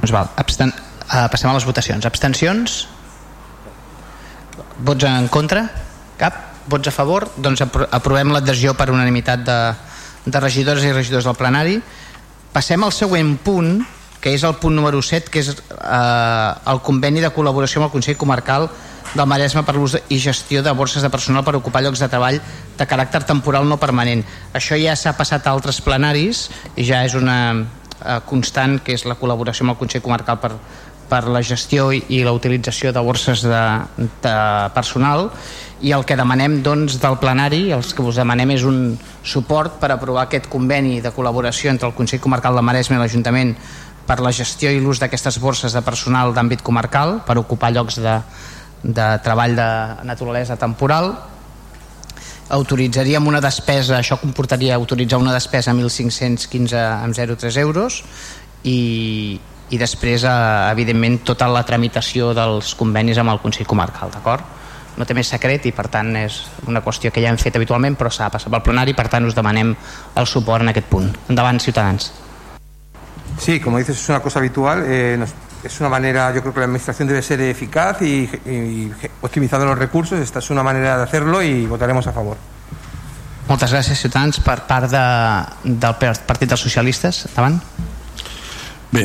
[0.00, 0.72] Doncs val, absten...
[1.08, 2.04] uh, passem a les votacions.
[2.04, 2.82] Abstencions?
[4.84, 5.64] Vots en contra?
[6.20, 6.36] Cap?
[6.68, 7.28] Vots a favor?
[7.36, 9.58] Doncs apro aprovem l'adhesió per unanimitat de,
[10.24, 11.78] de regidores i regidors del plenari.
[12.52, 13.78] Passem al següent punt,
[14.24, 17.92] que és el punt número 7, que és eh, el conveni de col·laboració amb el
[17.92, 18.70] Consell Comarcal
[19.12, 22.40] del Maresme per l'ús i gestió de borses de personal per ocupar llocs de treball
[22.78, 24.24] de caràcter temporal no permanent.
[24.56, 29.04] Això ja s'ha passat a altres plenaris i ja és una eh, constant que és
[29.04, 30.54] la col·laboració amb el Consell Comarcal per,
[31.12, 33.62] per la gestió i, i la utilització de borses de,
[34.24, 34.34] de
[34.72, 35.28] personal
[35.84, 39.92] i el que demanem doncs, del plenari, els que us demanem és un suport per
[39.92, 43.52] aprovar aquest conveni de col·laboració entre el Consell Comarcal de Maresme i l'Ajuntament
[44.06, 48.18] per la gestió i l'ús d'aquestes borses de personal d'àmbit comarcal per ocupar llocs de,
[48.82, 49.68] de treball de
[50.04, 51.14] naturalesa temporal
[52.48, 58.02] autoritzaríem una despesa, això comportaria autoritzar una despesa a 1.515 amb 0,3 euros
[58.64, 59.40] i,
[59.70, 64.52] i després, eh, evidentment, tota la tramitació dels convenis amb el Consell Comarcal, d'acord?
[64.94, 67.96] No té més secret i, per tant, és una qüestió que ja hem fet habitualment,
[67.98, 71.10] però s'ha passat pel plenari, per tant, us demanem el suport en aquest punt.
[71.32, 72.12] Endavant, Ciutadans.
[73.38, 74.84] Sí, como dices, es una cosa habitual.
[74.86, 75.30] Eh, nos,
[75.64, 79.66] es una manera, yo creo que la administración debe ser eficaz y, y, y optimizando
[79.66, 80.18] los recursos.
[80.18, 82.36] Esta es una manera de hacerlo y votaremos a favor.
[83.44, 84.38] Moltes gràcies, Ciutadans.
[84.40, 85.00] Per part de,
[85.68, 87.58] del Partit dels Socialistes, endavant.
[88.94, 89.02] Bé,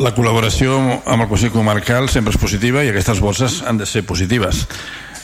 [0.00, 0.76] la col·laboració
[1.08, 4.66] amb el Consell Comarcal sempre és positiva i aquestes bolses han de ser positives.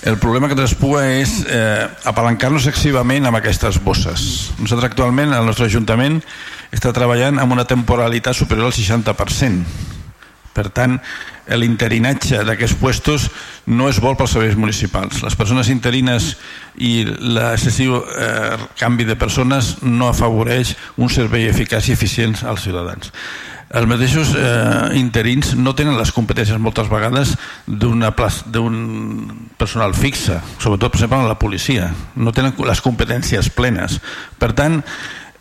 [0.07, 4.53] El problema que traspua és eh, apalancar-nos excessivament amb aquestes bosses.
[4.61, 6.21] Nosaltres actualment, el nostre Ajuntament,
[6.71, 9.65] està treballant amb una temporalitat superior al 60%.
[10.55, 10.95] Per tant,
[11.59, 13.27] l'interinatge d'aquests puestos
[13.67, 15.25] no és bo pels serveis municipals.
[15.27, 16.37] Les persones interines
[16.79, 23.11] i l'excessiu eh, canvi de persones no afavoreix un servei eficaç i eficient als ciutadans.
[23.75, 27.35] Els mateixos eh, interins no tenen les competències moltes vegades
[27.67, 28.05] d'un
[29.59, 31.91] personal fixe, sobretot, per exemple, en la policia.
[32.15, 33.99] No tenen les competències plenes.
[34.39, 34.79] Per tant,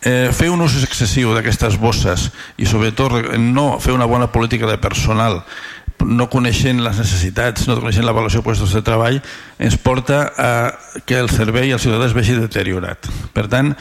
[0.02, 4.78] eh, fer un ús excessiu d'aquestes bosses i sobretot no fer una bona política de
[4.78, 5.44] personal
[6.04, 9.20] no coneixent les necessitats, no coneixent l'avaluació de puestos de treball,
[9.58, 10.50] ens porta a
[11.08, 13.08] que el servei al ciutadà es vegi deteriorat.
[13.32, 13.72] Per tant,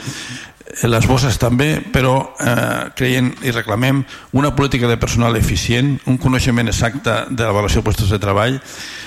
[0.84, 4.02] les bosses també, però eh, creiem i reclamem
[4.36, 8.60] una política de personal eficient, un coneixement exacte de l'avaluació de puestos de treball,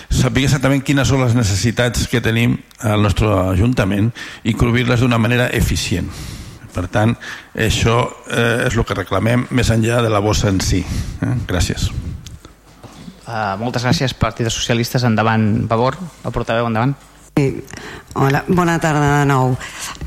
[0.09, 4.11] saber exactament quines són les necessitats que tenim al nostre Ajuntament
[4.49, 6.09] i cobrir-les d'una manera eficient.
[6.73, 7.15] Per tant,
[7.57, 8.01] això
[8.31, 10.81] eh, és el que reclamem més enllà de la bossa en si.
[10.81, 11.35] Eh?
[11.49, 11.89] Gràcies.
[13.29, 15.05] Uh, moltes gràcies, Partit de Socialistes.
[15.05, 16.95] Endavant, Vavor, el portaveu, endavant.
[18.15, 19.53] Hola, bona tarda de nou.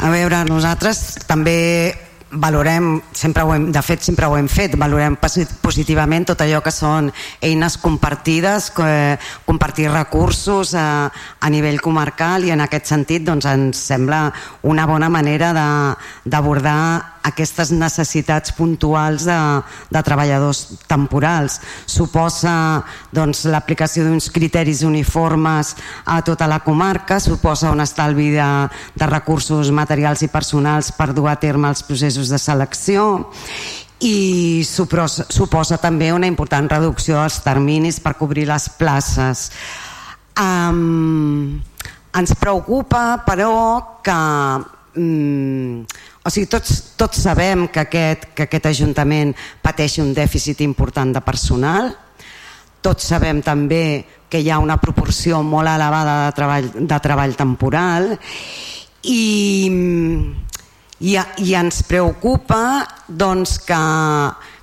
[0.03, 1.93] A veure, nosaltres també
[2.31, 5.17] valorem, sempre ho hem, de fet sempre ho hem fet, valorem
[5.61, 7.09] positivament tot allò que són
[7.43, 8.91] eines compartides, que,
[9.45, 14.25] compartir recursos a, a nivell comarcal i en aquest sentit doncs, ens sembla
[14.67, 15.51] una bona manera
[16.23, 19.37] d'abordar aquestes necessitats puntuals de,
[19.91, 21.59] de treballadors temporals.
[21.89, 22.53] Suposa
[23.13, 28.49] doncs, l'aplicació d'uns criteris uniformes a tota la comarca, suposa un estalvi de,
[28.95, 33.21] de recursos materials i personals per dur a terme els processos de selecció
[34.01, 39.49] i suposa, suposa també una important reducció dels terminis per cobrir les places.
[40.41, 41.61] Um,
[42.17, 44.17] ens preocupa, però, que
[44.97, 45.85] um,
[46.21, 51.21] o sigui, tots, tots sabem que aquest, que aquest Ajuntament pateix un dèficit important de
[51.25, 51.89] personal,
[52.81, 58.13] tots sabem també que hi ha una proporció molt elevada de treball, de treball temporal.
[59.01, 59.25] I,
[61.01, 62.61] i, i ens preocupa
[63.07, 63.81] doncs, que,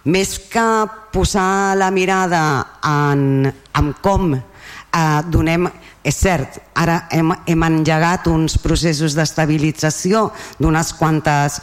[0.09, 0.69] més que
[1.13, 2.43] posar la mirada
[2.87, 5.67] en, en com eh, donem
[6.09, 11.59] és cert, ara hem, hem engegat uns processos d'estabilització d'unes quantes,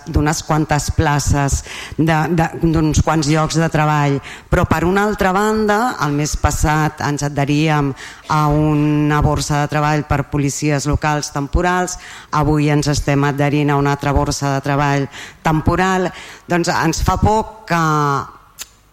[0.45, 1.63] quantes places,
[1.97, 4.19] d'uns quants llocs de treball,
[4.51, 7.89] però per una altra banda, el mes passat ens adheríem
[8.29, 11.97] a una borsa de treball per policies locals temporals,
[12.29, 15.09] avui ens estem adherint a una altra borsa de treball
[15.41, 16.11] temporal,
[16.45, 17.81] doncs ens fa poc que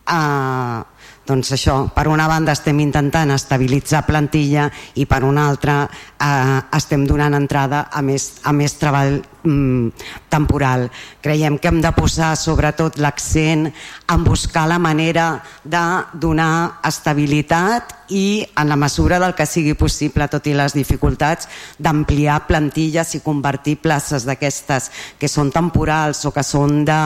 [0.08, 0.91] eh,
[1.26, 4.66] doncs això, per una banda estem intentant estabilitzar plantilla
[4.98, 10.88] i per una altra eh, estem donant entrada a més, a més treball mm, temporal.
[11.22, 15.84] Creiem que hem de posar sobretot l'accent en buscar la manera de
[16.18, 21.46] donar estabilitat i en la mesura del que sigui possible, tot i les dificultats,
[21.78, 24.90] d'ampliar plantilles i convertir places d'aquestes
[25.22, 27.00] que són temporals o que són de,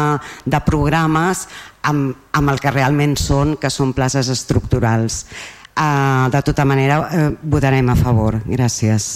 [0.48, 1.46] de programes
[1.86, 5.24] amb, amb el que realment són, que són places estructurals.
[5.76, 8.40] Uh, de tota manera, uh, votarem a favor.
[8.48, 9.10] Gràcies.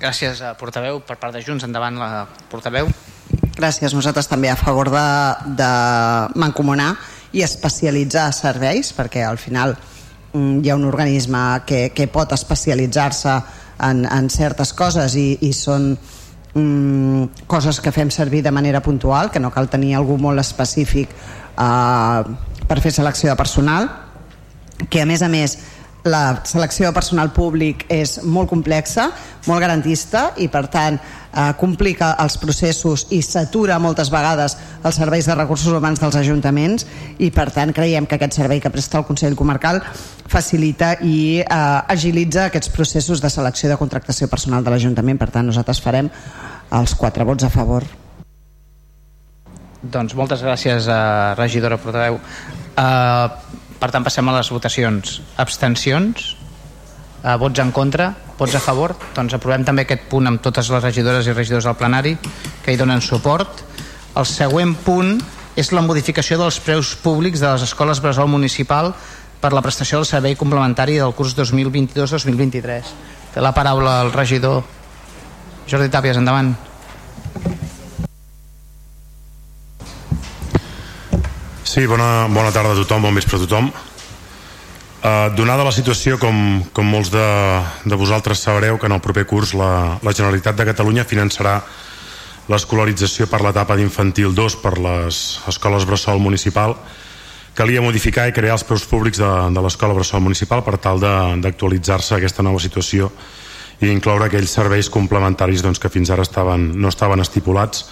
[0.00, 1.00] Gràcies, a portaveu.
[1.06, 2.90] Per part de Junts, endavant la portaveu.
[3.54, 3.94] Gràcies.
[3.94, 5.08] Nosaltres també a favor de,
[5.58, 5.72] de
[6.40, 6.94] mancomunar
[7.34, 9.74] i especialitzar serveis, perquè al final
[10.32, 13.38] mm, hi ha un organisme que, que pot especialitzar-se
[13.88, 15.94] en, en certes coses i, i són
[16.54, 21.10] mm, coses que fem servir de manera puntual, que no cal tenir algú molt específic
[21.10, 22.22] eh,
[22.66, 23.90] per fer selecció de personal,
[24.90, 25.58] que a més a més
[26.04, 29.08] la selecció de personal públic és molt complexa,
[29.48, 35.24] molt garantista i per tant eh, complica els processos i s'atura moltes vegades els serveis
[35.24, 36.84] de recursos humans dels ajuntaments
[37.24, 39.80] i per tant creiem que aquest servei que presta el Consell Comarcal
[40.28, 41.48] facilita i eh,
[41.96, 45.18] agilitza aquests processos de selecció de contractació personal de l'Ajuntament.
[45.20, 46.12] Per tant nosaltres farem
[46.74, 47.88] els quatre vots a favor.
[49.84, 51.00] Doncs moltes gràcies eh,
[51.40, 52.20] regidora portaveu.
[52.74, 53.54] Uh,
[53.84, 55.18] per tant, passem a les votacions.
[55.36, 56.30] Abstencions?
[57.20, 58.14] Eh, vots en contra?
[58.38, 58.94] Vots a favor?
[59.12, 62.14] Doncs aprovem també aquest punt amb totes les regidores i regidors del plenari
[62.64, 63.60] que hi donen suport.
[64.16, 65.18] El següent punt
[65.60, 68.94] és la modificació dels preus públics de les escoles Bressol Municipal
[69.42, 72.94] per la prestació del servei complementari del curs 2022-2023.
[73.34, 74.62] Té la paraula el regidor
[75.68, 76.54] Jordi Tàpies, endavant.
[81.74, 83.66] Sí, bona, bona tarda a tothom, bon vespre a tothom.
[83.66, 86.36] Uh, donada la situació, com,
[86.70, 87.24] com molts de,
[87.82, 91.56] de vosaltres sabreu, que en el proper curs la, la Generalitat de Catalunya finançarà
[92.46, 95.18] l'escolarització per l'etapa d'infantil 2 per les
[95.50, 96.76] escoles Bressol Municipal,
[97.58, 102.20] calia modificar i crear els preus públics de, de l'escola Bressol Municipal per tal d'actualitzar-se
[102.20, 103.10] aquesta nova situació
[103.82, 107.88] i incloure aquells serveis complementaris doncs, que fins ara estaven, no estaven estipulats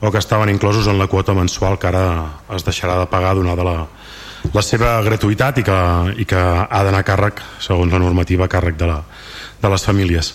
[0.00, 2.04] o que estaven inclosos en la quota mensual que ara
[2.54, 3.78] es deixarà de pagar donada la,
[4.54, 5.78] la seva gratuïtat i que,
[6.22, 9.00] i que ha d'anar càrrec, segons la normativa, càrrec de, la,
[9.62, 10.34] de les famílies.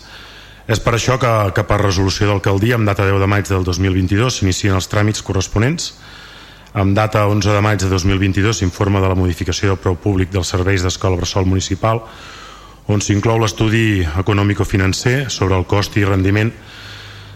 [0.68, 4.40] És per això que, que per resolució d'alcaldia, amb data 10 de maig del 2022,
[4.40, 5.94] s'inicien els tràmits corresponents.
[6.74, 10.50] Amb data 11 de maig de 2022 s'informa de la modificació del preu públic dels
[10.50, 12.02] serveis d'escola bressol municipal,
[12.92, 16.52] on s'inclou l'estudi econòmico-financer sobre el cost i rendiment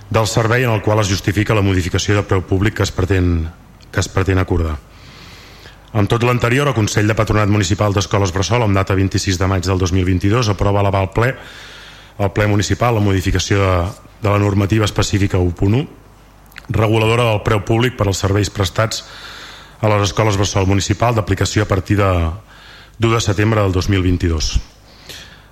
[0.10, 3.49] del servei en el qual es justifica la modificació de preu públic que es pretén,
[3.91, 4.78] que es pretén acordar.
[5.97, 9.66] Amb tot l'anterior, el Consell de Patronat Municipal d'Escoles Bressol, amb data 26 de maig
[9.66, 11.34] del 2022, aprova a l'aval ple,
[12.18, 13.74] el ple municipal, la modificació de,
[14.22, 15.86] de la normativa específica 1.1,
[16.70, 19.05] reguladora del preu públic per als serveis prestats
[19.82, 22.10] a les escoles Bressol Municipal d'aplicació a partir de
[22.99, 24.76] 1 de setembre del 2022.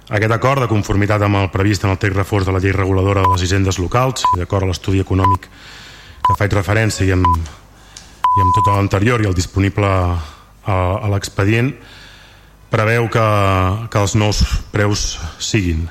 [0.05, 3.23] Aquest acord, de conformitat amb el previst en el text reforç de la llei reguladora
[3.25, 5.47] de les hisendes locals i d'acord a l'estudi econòmic
[6.27, 11.73] que faig referència i amb, i amb tot l'anterior i el disponible a, a l'expedient,
[12.69, 13.25] preveu que,
[13.89, 15.87] que els nous preus siguin.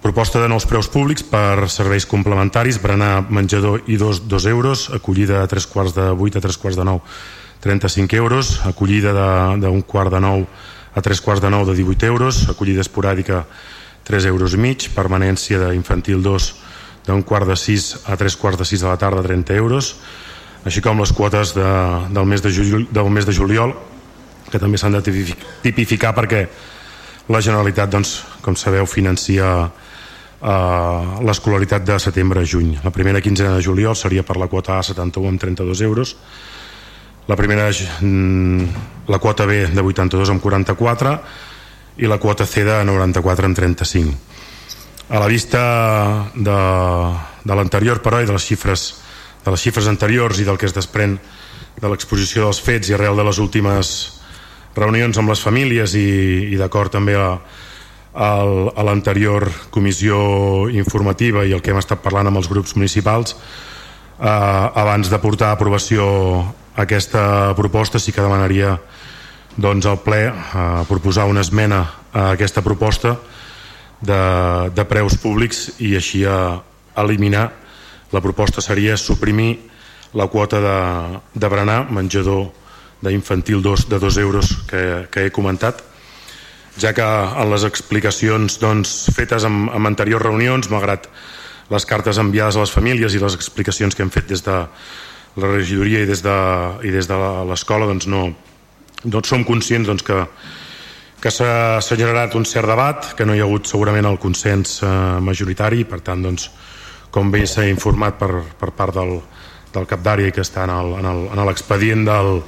[0.00, 5.42] Proposta de nous preus públics per serveis complementaris, berenar menjador i dos, dos euros, acollida
[5.42, 7.02] a tres quarts de vuit a tres quarts de nou,
[7.66, 9.10] 35 euros, acollida
[9.58, 10.46] d'un quart de nou
[10.94, 13.44] a tres quarts de nou de 18 euros, acollida esporàdica
[14.04, 16.48] 3 euros mig, permanència d'infantil 2
[17.06, 19.94] d'un quart de 6 a tres quarts de 6 de la tarda 30 euros,
[20.64, 21.70] així com les quotes de,
[22.10, 23.74] del, mes de juliol, del mes de juliol
[24.50, 25.02] que també s'han de
[25.62, 26.44] tipificar perquè
[27.30, 32.74] la Generalitat, doncs, com sabeu, financia eh, l'escolaritat de setembre a juny.
[32.82, 36.16] La primera quinzena de juliol seria per la quota A 71 amb 32 euros,
[37.30, 38.64] la primera, mm,
[39.06, 41.12] la quota B de 82 amb 44
[42.02, 44.14] i la quota C de 94 amb 35.
[45.10, 45.62] A la vista
[46.34, 46.58] de,
[47.44, 48.88] de l'anterior, però, i de les xifres
[49.44, 51.14] de les xifres anteriors i del que es desprèn
[51.80, 53.94] de l'exposició dels fets i arrel de les últimes
[54.74, 57.30] reunions amb les famílies i, i d'acord també a,
[58.12, 58.30] a,
[58.74, 63.38] a l'anterior comissió informativa i el que hem estat parlant amb els grups municipals
[64.20, 66.04] eh, abans de portar a aprovació
[66.76, 68.76] aquesta proposta sí que demanaria
[69.56, 73.16] doncs al ple eh, proposar una esmena a aquesta proposta
[74.00, 76.60] de, de preus públics i així a,
[77.00, 77.50] eliminar.
[78.12, 79.60] La proposta seria suprimir
[80.12, 82.48] la quota de, de berenar, menjador
[83.00, 85.84] d'infantil 2 de 2 euros que, que he comentat.
[86.80, 91.06] Ja que en les explicacions doncs, fetes en, en anteriors reunions malgrat
[91.70, 94.56] les cartes enviades a les famílies i les explicacions que hem fet des de
[95.40, 96.36] la regidoria i des de,
[96.86, 97.18] i des de
[97.48, 98.24] l'escola doncs no,
[99.04, 100.18] doncs som conscients doncs, que,
[101.22, 104.90] que s'ha generat un cert debat, que no hi ha hagut segurament el consens eh,
[105.22, 106.50] majoritari per tant doncs,
[107.10, 109.20] com bé s'ha informat per, per part del,
[109.74, 112.42] del cap d'àrea que està en l'expedient del,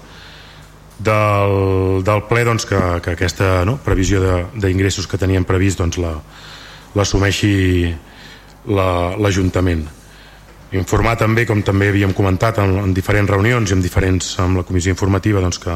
[0.98, 4.22] del, del ple doncs, que, que aquesta no, previsió
[4.54, 5.98] d'ingressos que teníem previst doncs,
[6.94, 7.54] l'assumeixi
[7.86, 7.98] la,
[8.68, 9.84] l'Ajuntament.
[9.86, 9.98] La,
[10.72, 14.64] Informar també, com també havíem comentat en, en diferents reunions i en diferents amb la
[14.64, 15.74] comissió informativa, doncs que,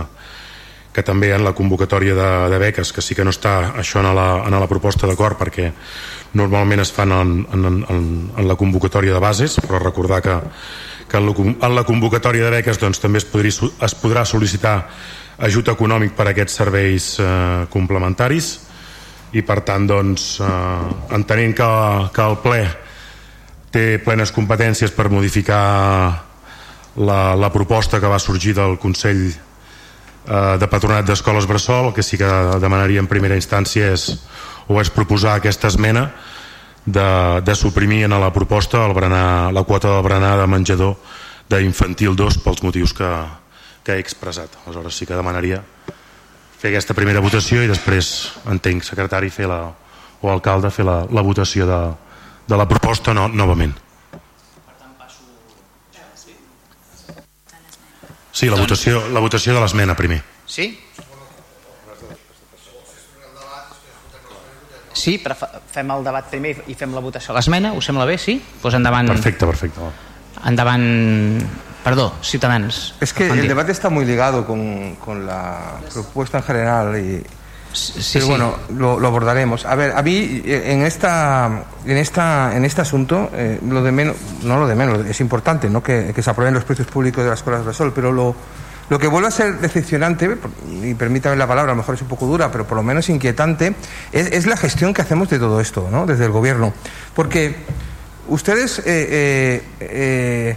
[0.97, 4.09] que també en la convocatòria de, de beques, que sí que no està això en
[4.17, 5.69] la, en la proposta d'acord perquè
[6.41, 8.09] normalment es fan en, en, en,
[8.39, 10.41] en la convocatòria de bases, però recordar que
[11.09, 14.77] que en la convocatòria de beques doncs, també es, podria, es podrà sol·licitar
[15.47, 18.66] ajut econòmic per a aquests serveis eh, complementaris
[19.37, 21.71] i per tant doncs, eh, entenent que,
[22.15, 22.61] que el ple
[23.73, 25.65] té plenes competències per modificar
[26.97, 32.07] la, la proposta que va sorgir del Consell eh, de Patronat d'Escoles Bressol el que
[32.07, 32.31] sí que
[32.63, 34.09] demanaria en primera instància és,
[34.69, 36.09] o és proposar aquesta esmena
[36.87, 40.97] de, de suprimir en la proposta el berenar, la quota del berenar de menjador
[41.51, 43.09] d'infantil 2 pels motius que,
[43.85, 44.57] que he expressat.
[44.65, 45.61] Aleshores sí que demanaria
[46.67, 49.61] fer aquesta primera votació i després entenc secretari fer la,
[50.23, 51.81] o alcalde fer la, la votació de,
[52.49, 53.75] de la proposta no, novament.
[58.37, 60.19] Sí, la votació, la votació de l'esmena primer.
[60.45, 60.67] Sí?
[64.97, 65.37] Sí, però
[65.73, 68.37] fem el debat primer i fem la votació a l'esmena, us sembla bé, sí?
[68.61, 69.09] Pues endavant...
[69.15, 69.89] Perfecte, perfecte.
[70.51, 70.85] Endavant...
[71.87, 72.97] Perdó, Ciutadans.
[73.01, 77.23] Es que el debate está muy ligado con, con la propuesta en general y...
[77.73, 78.29] Sí, pero sí.
[78.29, 79.65] bueno, lo, lo, abordaremos.
[79.65, 84.17] A ver, a mí en esta en esta en este asunto eh, lo de menos
[84.43, 87.31] no lo de menos es importante, no que, que se aprueben los precios públicos de
[87.31, 88.35] las escuelas de sol, pero lo
[88.91, 90.39] lo que vuelve a ser decepcionante,
[90.83, 93.09] y permítame la palabra, a lo mejor es un poco dura, pero por lo menos
[93.11, 93.77] inquietante,
[94.11, 96.05] es, es la gestión que hacemos de todo esto, ¿no?
[96.05, 96.73] desde el gobierno.
[97.15, 97.57] Porque
[98.29, 100.57] ustedes eh, eh,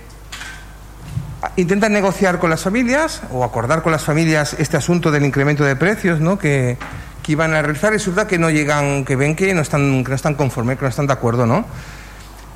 [1.56, 5.76] intentan negociar con las familias o acordar con las familias este asunto del incremento de
[5.76, 6.38] precios ¿no?
[6.38, 6.78] que,
[7.24, 10.16] que iban a realizar resulta que no llegan, que ven que no están, que no
[10.16, 11.66] están conformes, que no están de acuerdo, ¿no?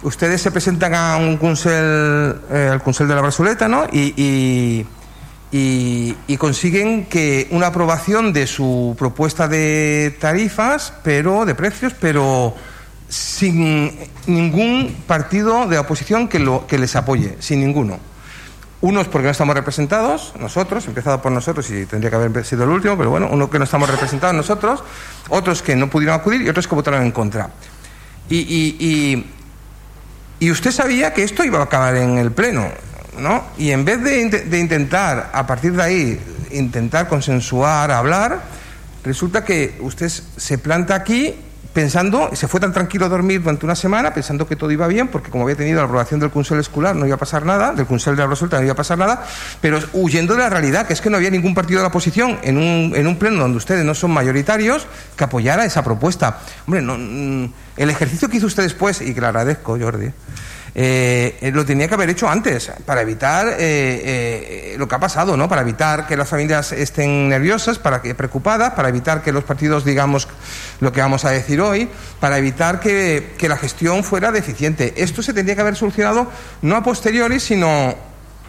[0.04, 3.86] Ustedes se presentan a un consell, eh, al Consell de la Brazoleta, ¿no?
[3.92, 4.86] Y,
[5.52, 12.54] y, consiguen que una aprobación de su propuesta de tarifas, pero de precios, pero
[13.08, 17.98] sin ningún partido de oposición que, lo, que les apoye, sin ninguno.
[18.84, 22.70] Unos porque no estamos representados, nosotros, empezado por nosotros y tendría que haber sido el
[22.70, 24.84] último, pero bueno, uno que no estamos representados nosotros,
[25.30, 27.50] otros que no pudieron acudir y otros que votaron en contra.
[28.28, 32.68] Y, y, y, y usted sabía que esto iba a acabar en el Pleno
[33.20, 33.46] ¿no?
[33.58, 36.20] Y en vez de, de, intentar, a partir de ahí,
[36.52, 38.42] intentar consensuar, hablar,
[39.04, 41.36] resulta que usted se planta aquí
[41.74, 45.08] pensando, se fue tan tranquilo a dormir durante una semana, pensando que todo iba bien,
[45.08, 47.88] porque como había tenido la aprobación del Consell Escolar no iba a pasar nada, del
[47.88, 49.26] Consell de la Resulta no iba a pasar nada,
[49.60, 52.38] pero huyendo de la realidad, que es que no había ningún partido de la oposición
[52.44, 54.86] en un, en un pleno donde ustedes no son mayoritarios
[55.18, 56.40] que apoyara esa propuesta.
[56.68, 60.12] Hombre, no, mm, el ejercicio que hizo usted después, y que le agradezco, Jordi,
[60.76, 65.38] eh, lo tenía que haber hecho antes, para evitar eh, eh, lo que ha pasado,
[65.38, 65.48] ¿no?
[65.48, 69.86] Para evitar que las familias estén nerviosas, para que preocupadas, para evitar que los partidos
[69.86, 70.28] digamos
[70.80, 71.88] lo que vamos a decir hoy,
[72.20, 74.94] para evitar que, la gestión fuera deficiente.
[74.98, 76.28] Esto se tendría que haber solucionado
[76.62, 77.94] no a posteriori, sino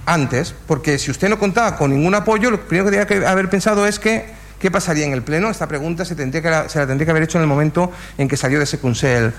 [0.07, 3.51] antes, porque si usted no contaba con ningún apoyo, lo primero que tendría que haber
[3.51, 5.51] pensado es que ¿qué pasaría en el Pleno?
[5.51, 8.29] Esta pregunta se, tendría que, se la tendría que haber hecho en el momento en
[8.29, 9.31] que salió de ese Consell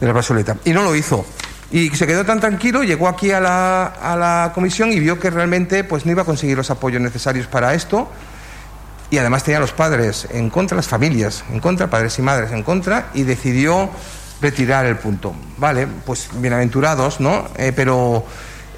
[0.00, 0.56] de la Brazoleta.
[0.64, 1.24] Y no lo hizo.
[1.72, 5.30] Y se quedó tan tranquilo, llegó aquí a la, a la comisión y vio que
[5.30, 8.10] realmente pues, no iba a conseguir los apoyos necesarios para esto.
[9.10, 12.62] Y además tenía los padres en contra, las familias en contra, padres y madres en
[12.62, 13.90] contra, y decidió
[14.42, 15.34] retirar el punto.
[15.56, 17.48] Vale, pues bienaventurados, ¿no?
[17.56, 18.24] Eh, pero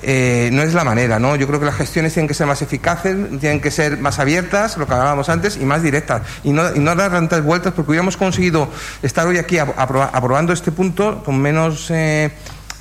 [0.02, 1.34] eh, no es la manera, ¿no?
[1.34, 4.76] Yo creo que las gestiones tienen que ser más eficaces, tienen que ser más abiertas,
[4.76, 7.92] lo que hablábamos antes, y más directas, y no, y no dar tantas vueltas, porque
[7.92, 8.68] hubiéramos conseguido
[9.02, 12.30] estar hoy aquí aprobando este punto con menos, eh,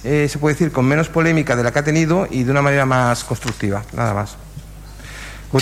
[0.03, 2.61] eh, se puede decir, con menos polémica de la que ha tenido y de una
[2.61, 4.35] manera más constructiva, nada más.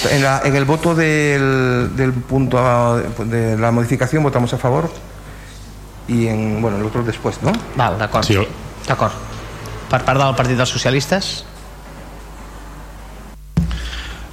[0.10, 4.90] En, la, en el voto del, del punto de la modificación votamos a favor
[6.08, 7.54] i en, bueno, l'altre després, no?
[7.78, 8.26] Val, d'acord.
[8.28, 8.38] Sí.
[8.88, 9.16] D'acord.
[9.92, 11.32] Per part del Partit dels Socialistes?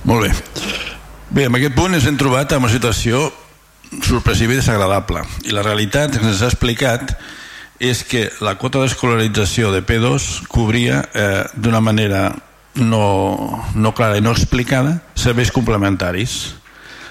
[0.09, 0.30] Molt bé.
[1.28, 3.26] Bé, en aquest punt ens hem trobat en una situació
[4.04, 5.24] sorpressiva i desagradable.
[5.44, 7.12] I la realitat que ens ha explicat
[7.78, 12.32] és que la quota d'escolarització de P2 cobria eh, d'una manera
[12.78, 16.54] no, no clara i no explicada serveis complementaris.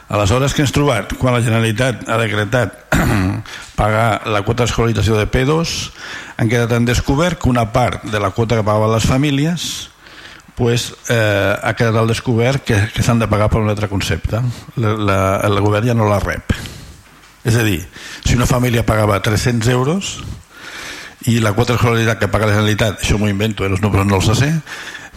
[0.08, 1.18] Aleshores, que ens trobat?
[1.20, 2.96] Quan la Generalitat ha decretat
[3.80, 5.76] pagar la quota d'escolarització de P2,
[6.40, 9.68] han quedat en descobert que una part de la quota que pagaven les famílies
[10.56, 14.40] pues, eh, ha quedat al descobert que, que s'han de pagar per un altre concepte.
[14.76, 16.56] La, la, el govern ja no la rep.
[17.48, 17.80] És a dir,
[18.26, 20.18] si una família pagava 300 euros
[21.28, 24.22] i la quota d'escolaritat que paga la Generalitat, això m'ho invento, eh, els números no
[24.22, 24.50] els sé,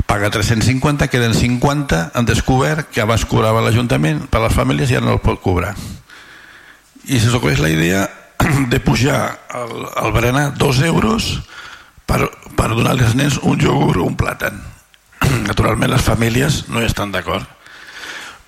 [0.07, 5.07] paga 350, queden 50, han descobert que abans cobrava l'Ajuntament per les famílies i ara
[5.07, 5.77] no el pot cobrar.
[7.07, 8.09] I se s'ocorre la idea
[8.73, 11.43] de pujar al, al berenar dos euros
[12.07, 14.59] per, per donar als nens un iogurt o un plàtan
[15.51, 17.47] naturalment les famílies no hi estan d'acord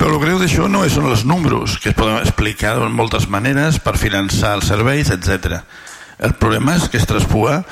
[0.02, 3.78] però el greu d'això no són els números que es poden explicar de moltes maneres
[3.78, 5.60] per finançar els serveis, etc.
[6.22, 7.64] El problema és que es traspua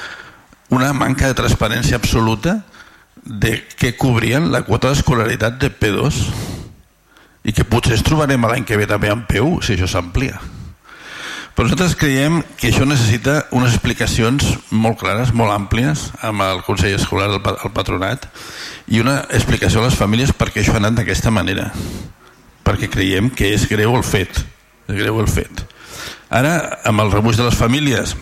[0.75, 2.61] una manca de transparència absoluta
[3.25, 6.23] de què cobrien la quota d'escolaritat de P2
[7.47, 10.41] i que potser es trobarem l'any que ve també en P1 si això s'amplia.
[11.55, 16.95] Però nosaltres creiem que això necessita unes explicacions molt clares, molt àmplies, amb el Consell
[16.97, 18.29] Escolar, el, el Patronat,
[18.89, 21.69] i una explicació a les famílies perquè això ha anat d'aquesta manera.
[22.65, 24.43] Perquè creiem que és greu el fet.
[24.89, 25.67] És greu el fet.
[26.31, 28.15] Ara, amb el rebuig de les famílies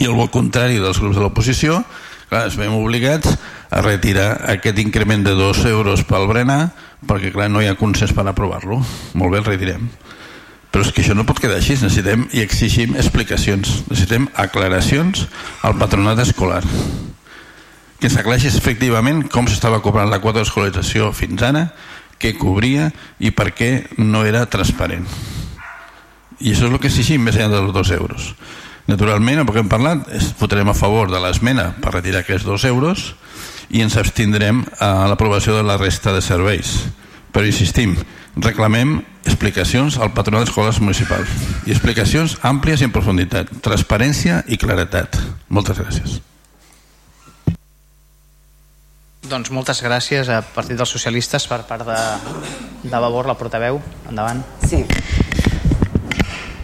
[0.00, 1.82] i el vot contrari dels grups de l'oposició,
[2.30, 3.36] clar, ens veiem obligats
[3.70, 6.70] a retirar aquest increment de 2 euros pel berenar
[7.06, 8.80] perquè clar, no hi ha consens per aprovar-lo.
[9.14, 9.88] Molt bé, el retirem.
[10.70, 11.74] Però és que això no pot quedar així.
[11.76, 13.72] Necessitem i exigim explicacions.
[13.90, 15.26] Necessitem aclaracions
[15.66, 16.62] al patronat escolar
[18.00, 21.66] que s'aclareixi efectivament com s'estava cobrant la quota d'escolarització fins ara
[22.20, 22.88] què cobria
[23.20, 23.70] i per què
[24.00, 25.04] no era transparent.
[26.40, 28.30] I això és el que exigim més enllà dels dos euros
[28.90, 30.06] naturalment el que hem parlat
[30.40, 33.12] votarem a favor de l'esmena per retirar aquests dos euros
[33.70, 36.74] i ens abstindrem a l'aprovació de la resta de serveis.
[37.30, 37.94] Però insistim
[38.36, 41.30] reclamem explicacions al patronat d'escoles municipals
[41.68, 45.20] i explicacions àmplies i en profunditat transparència i claretat.
[45.48, 46.18] Moltes gràcies.
[49.30, 52.00] Doncs moltes gràcies a Partit dels Socialistes per part de,
[52.82, 53.78] de Vavor, la portaveu.
[54.10, 54.42] Endavant.
[54.66, 54.82] Sí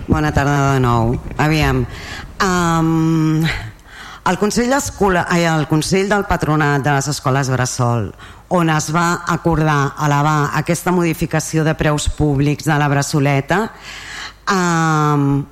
[0.06, 1.16] bona tarda de nou.
[1.38, 1.84] Aviam
[2.42, 3.44] um,
[4.26, 8.10] el Consell, el Consell del Patronat de les Escoles Bressol
[8.48, 13.64] on es va acordar elevar aquesta modificació de preus públics de la braçoleta
[14.46, 15.42] eh,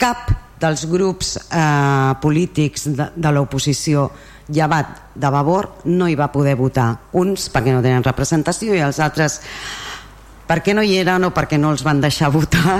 [0.00, 4.10] cap dels grups eh, polítics de, de l'oposició
[4.48, 6.90] llevat de Vavor no hi va poder votar.
[7.16, 9.40] Uns perquè no tenen representació i els altres
[10.48, 12.78] perquè no hi eren o perquè no els van deixar votar?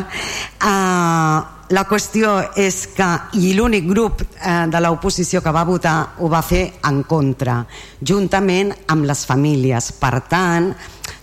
[0.65, 1.39] Eh,
[1.75, 3.07] la qüestió és que
[3.41, 7.62] i l'únic grup eh, de l'oposició que va votar ho va fer en contra
[8.01, 9.93] juntament amb les famílies.
[9.97, 10.73] Per tant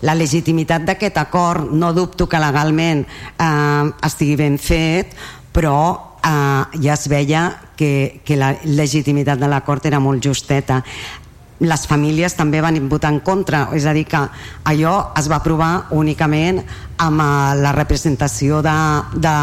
[0.02, 5.14] la legitimitat d'aquest acord no dubto que legalment eh, estigui ben fet
[5.52, 5.78] però
[6.24, 7.44] eh, ja es veia
[7.76, 10.82] que, que la legitimitat de l'acord era molt justeta
[11.62, 14.20] les famílies també van votar en contra, és a dir que
[14.68, 16.60] allò es va aprovar únicament
[17.02, 17.28] amb eh,
[17.62, 18.78] la representació de,
[19.22, 19.36] de,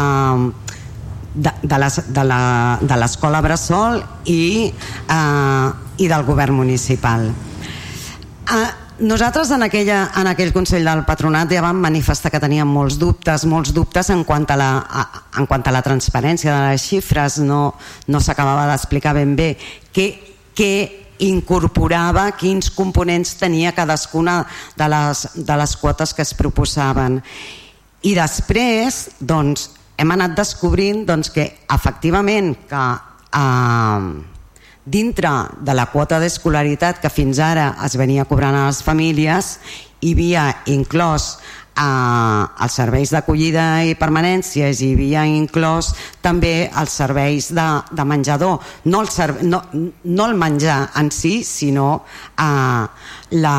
[1.34, 1.80] de,
[2.12, 5.70] de l'escola Bressol i, eh,
[6.04, 7.30] i del govern municipal.
[8.50, 8.68] Eh,
[9.00, 13.46] nosaltres en, aquella, en aquell Consell del Patronat ja vam manifestar que teníem molts dubtes,
[13.48, 15.06] molts dubtes en quant a la, a,
[15.40, 17.62] en quant a la transparència de les xifres, no,
[18.12, 19.54] no s'acabava d'explicar ben bé
[19.96, 20.10] què,
[20.52, 20.72] què
[21.26, 24.42] incorporava, quins components tenia cadascuna
[24.76, 27.20] de les, de les quotes que es proposaven.
[28.02, 29.68] I després, doncs,
[30.00, 32.84] hem anat descobrint doncs, que efectivament que
[33.36, 34.10] eh,
[34.90, 35.30] dintre
[35.60, 39.58] de la quota d'escolaritat que fins ara es venia cobrant a les famílies
[40.00, 41.34] hi havia inclòs
[41.80, 45.92] eh, els serveis d'acollida i permanència hi havia inclòs
[46.22, 48.60] també els serveis de, de menjador.
[48.84, 52.02] No el, serve, no, no el menjar en si sinó
[52.36, 52.84] eh,
[53.40, 53.56] la,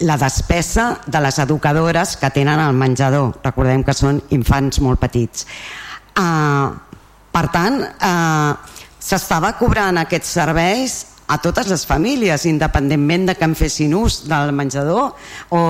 [0.00, 3.34] la despesa de les educadores que tenen el menjador.
[3.44, 5.46] Recordem que són infants molt petits.
[6.16, 6.68] Eh,
[7.30, 8.52] per tant eh,
[9.00, 10.98] s'estava cobrant aquests serveis
[11.30, 15.14] a totes les famílies, independentment de que en fessin ús del menjador
[15.54, 15.60] o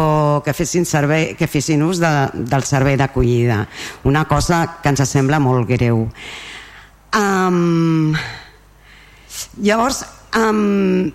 [0.44, 3.66] que fessin, servei, que fessin ús de, del servei d'acollida.
[4.08, 6.06] Una cosa que ens sembla molt greu.
[7.12, 8.14] Um,
[9.60, 10.00] llavors,
[10.38, 11.10] um,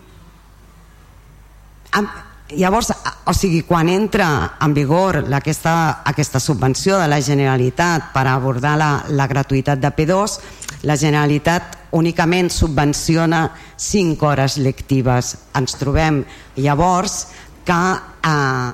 [1.97, 2.09] um,
[2.53, 2.91] llavors,
[3.25, 4.27] o sigui, quan entra
[4.61, 10.37] en vigor aquesta, aquesta subvenció de la Generalitat per abordar la, la gratuïtat de P2,
[10.85, 13.47] la Generalitat únicament subvenciona
[13.77, 15.35] 5 hores lectives.
[15.55, 16.23] Ens trobem
[16.59, 17.27] llavors
[17.65, 17.81] que
[18.29, 18.71] eh,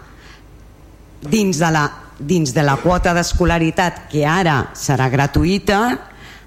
[1.21, 1.85] dins, de la,
[2.19, 5.81] dins de la quota d'escolaritat que ara serà gratuïta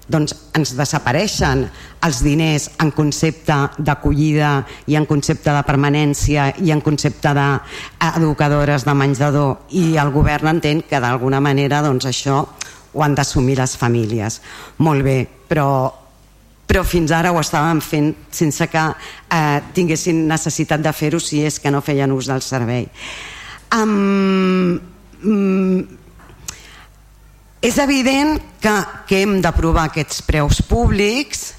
[0.05, 1.63] doncs ens desapareixen
[2.05, 4.59] els diners en concepte d'acollida
[4.91, 10.83] i en concepte de permanència i en concepte d'educadores de menjador i el govern entén
[10.85, 12.43] que d'alguna manera doncs això
[12.95, 14.41] ho han d'assumir les famílies.
[14.77, 15.17] Molt bé,
[15.49, 16.04] però
[16.65, 21.59] però fins ara ho estàvem fent sense que eh, tinguessin necessitat de fer-ho si és
[21.61, 22.87] que no feien ús del servei.
[23.75, 24.79] Um,
[25.23, 25.83] um,
[27.65, 28.73] és evident que,
[29.09, 31.53] que hem d'aprovar aquests preus públics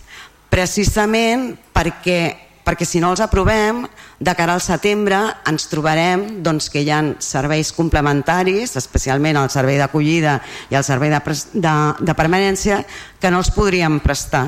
[0.51, 2.20] precisament perquè,
[2.66, 3.83] perquè si no els aprovem
[4.19, 5.19] de cara al setembre
[5.51, 10.39] ens trobarem doncs, que hi ha serveis complementaris, especialment el servei d'acollida
[10.70, 11.20] i el servei de,
[11.53, 12.81] de, de permanència,
[13.20, 14.47] que no els podríem prestar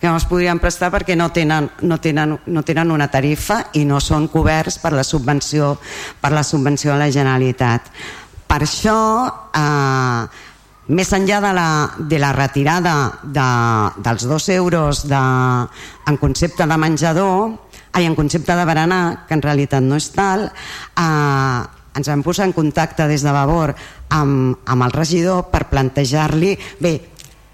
[0.00, 3.84] que no es podrien prestar perquè no tenen, no, tenen, no tenen una tarifa i
[3.84, 5.74] no són coberts per la subvenció,
[6.20, 7.90] per la subvenció de la Generalitat.
[8.48, 9.00] Per això,
[9.54, 10.46] eh,
[10.90, 13.48] més enllà de la, de la retirada de,
[14.02, 15.20] dels dos euros de,
[16.08, 17.52] en concepte de menjador,
[17.92, 21.60] ai, en concepte de berenar, que en realitat no és tal, eh,
[21.94, 23.74] ens vam posar en contacte des de Vavor
[24.14, 26.94] amb, amb el regidor per plantejar-li, bé,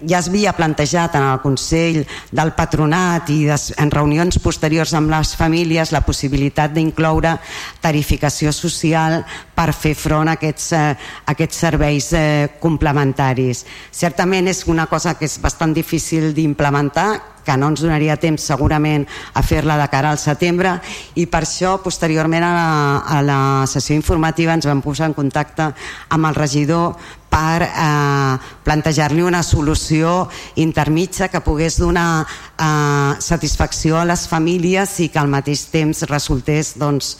[0.05, 5.09] ja es havia plantejat en el Consell del Patronat i des, en reunions posteriors amb
[5.09, 7.37] les famílies la possibilitat d'incloure
[7.81, 9.23] tarificació social
[9.57, 10.91] per fer front a aquests, eh,
[11.25, 13.65] a aquests serveis eh, complementaris.
[13.91, 19.05] Certament és una cosa que és bastant difícil d'implementar, que no ens donaria temps segurament
[19.33, 20.73] a fer-la de cara al setembre
[21.15, 22.71] i per això posteriorment a la,
[23.07, 23.39] a la
[23.71, 25.69] sessió informativa ens vam posar en contacte
[26.11, 26.97] amb el regidor
[27.29, 35.09] per eh, plantejar-li una solució intermitja que pogués donar eh, satisfacció a les famílies i
[35.13, 37.17] que al mateix temps resultés doncs,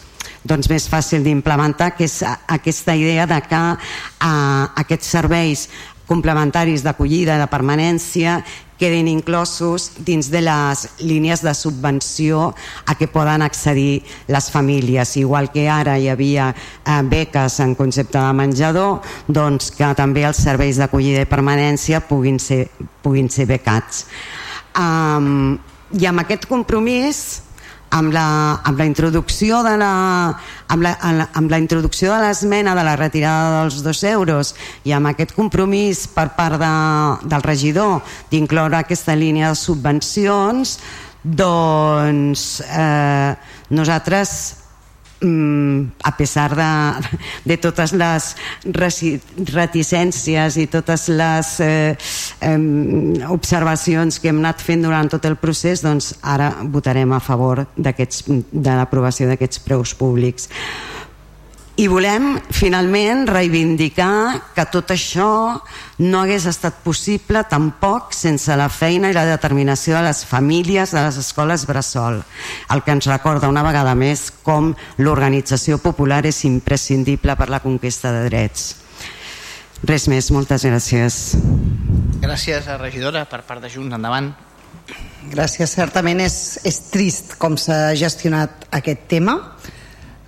[0.48, 5.68] doncs més fàcil d'implementar que és aquesta idea de que eh, aquests serveis
[6.08, 8.38] complementaris d'acollida i de permanència
[8.78, 12.52] quedin inclosos dins de les línies de subvenció
[12.86, 15.16] a què poden accedir les famílies.
[15.18, 20.40] Igual que ara hi havia eh, beques en concepte de menjador, doncs que també els
[20.44, 22.68] serveis d'acollida i permanència puguin ser,
[23.02, 24.06] puguin ser becats.
[24.78, 25.58] Um,
[25.98, 27.47] I amb aquest compromís
[27.90, 29.92] amb la, amb la introducció de la,
[30.68, 30.94] amb la,
[31.32, 34.54] amb la introducció de l'esmena de la retirada dels dos euros
[34.84, 36.72] i amb aquest compromís per part de,
[37.28, 40.78] del regidor d'incloure aquesta línia de subvencions
[41.22, 43.34] doncs eh,
[43.70, 44.57] nosaltres
[45.20, 47.08] a pesar de,
[47.44, 48.28] de totes les
[49.54, 51.96] reticències i totes les eh,
[52.40, 52.58] eh,
[53.28, 58.76] observacions que hem anat fent durant tot el procés, doncs ara votarem a favor de
[58.76, 60.48] l'aprovació d'aquests preus públics.
[61.78, 65.28] I volem, finalment, reivindicar que tot això
[66.02, 71.04] no hagués estat possible tampoc sense la feina i la determinació de les famílies de
[71.04, 72.18] les escoles Bressol,
[72.74, 78.10] el que ens recorda una vegada més com l'organització popular és imprescindible per la conquesta
[78.10, 78.66] de drets.
[79.86, 81.22] Res més, moltes gràcies.
[82.18, 84.32] Gràcies a regidora per part de Junts, endavant.
[85.30, 89.38] Gràcies, certament és, és trist com s'ha gestionat aquest tema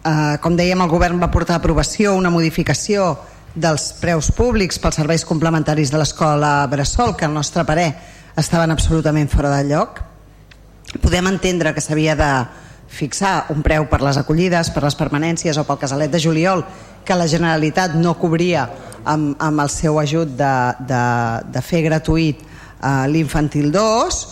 [0.01, 3.19] Eh, com dèiem, el govern va portar a aprovació una modificació
[3.53, 7.91] dels preus públics pels serveis complementaris de l'escola Bressol, que al nostre parer
[8.41, 10.01] estaven absolutament fora de lloc.
[11.03, 12.31] Podem entendre que s'havia de
[12.91, 16.65] fixar un preu per les acollides, per les permanències o pel casalet de juliol,
[17.05, 18.65] que la Generalitat no cobria
[19.05, 20.55] amb, amb el seu ajut de,
[20.89, 21.03] de,
[21.53, 24.23] de fer gratuït eh, l'infantil 2,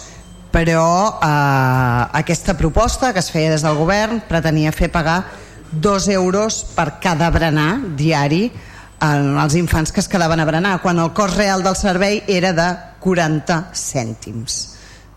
[0.48, 0.88] però
[1.20, 5.20] eh, aquesta proposta que es feia des del govern pretenia fer pagar
[5.72, 8.48] dos euros per cada berenar diari
[9.00, 12.52] en els infants que es quedaven a berenar, quan el cost real del servei era
[12.52, 12.68] de
[13.00, 14.58] 40 cèntims.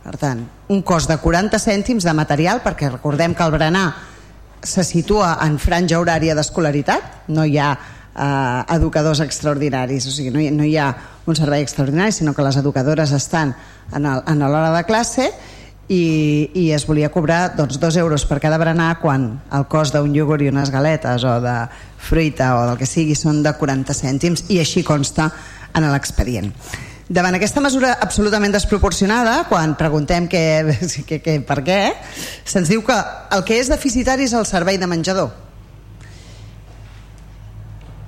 [0.01, 3.87] Per tant, un cost de 40 cèntims de material, perquè recordem que el berenar
[4.61, 10.41] se situa en franja horària d'escolaritat, no hi ha eh, educadors extraordinaris, o sigui, no
[10.41, 10.91] hi, no hi ha
[11.25, 13.55] un servei extraordinari, sinó que les educadores estan
[13.93, 15.31] en l'hora de classe
[15.91, 20.13] i, i es volia cobrar doncs, dos euros per cada berenar quan el cost d'un
[20.15, 21.55] iogurt i unes galetes o de
[21.99, 25.27] fruita o del que sigui són de 40 cèntims i així consta
[25.75, 26.51] en l'expedient.
[27.11, 30.43] Davant aquesta mesura absolutament desproporcionada, quan preguntem que,
[31.07, 31.79] que, que, per què,
[32.47, 32.95] se'ns diu que
[33.35, 35.50] el que és deficitari és el servei de menjador.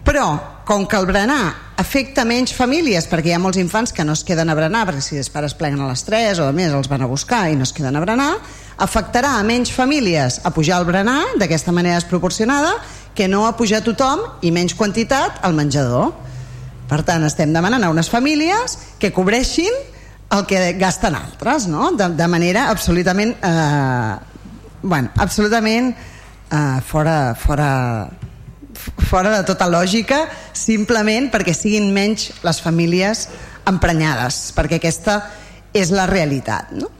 [0.03, 0.25] Però,
[0.67, 4.23] com que el berenar afecta menys famílies, perquè hi ha molts infants que no es
[4.27, 6.89] queden a berenar, perquè si els pares pleguen a les 3 o a més els
[6.91, 8.33] van a buscar i no es queden a berenar,
[8.83, 12.75] afectarà a menys famílies a pujar el berenar d'aquesta manera desproporcionada
[13.15, 16.11] que no a pujar tothom i menys quantitat al menjador.
[16.89, 19.71] Per tant, estem demanant a unes famílies que cobreixin
[20.33, 21.91] el que gasten altres, no?
[21.91, 24.15] de, de manera absolutament, eh,
[24.81, 28.09] bueno, absolutament eh, fora, fora,
[29.09, 30.23] fora de tota lògica
[30.53, 33.27] simplement perquè siguin menys les famílies
[33.69, 35.21] emprenyades perquè aquesta
[35.73, 36.91] és la realitat no?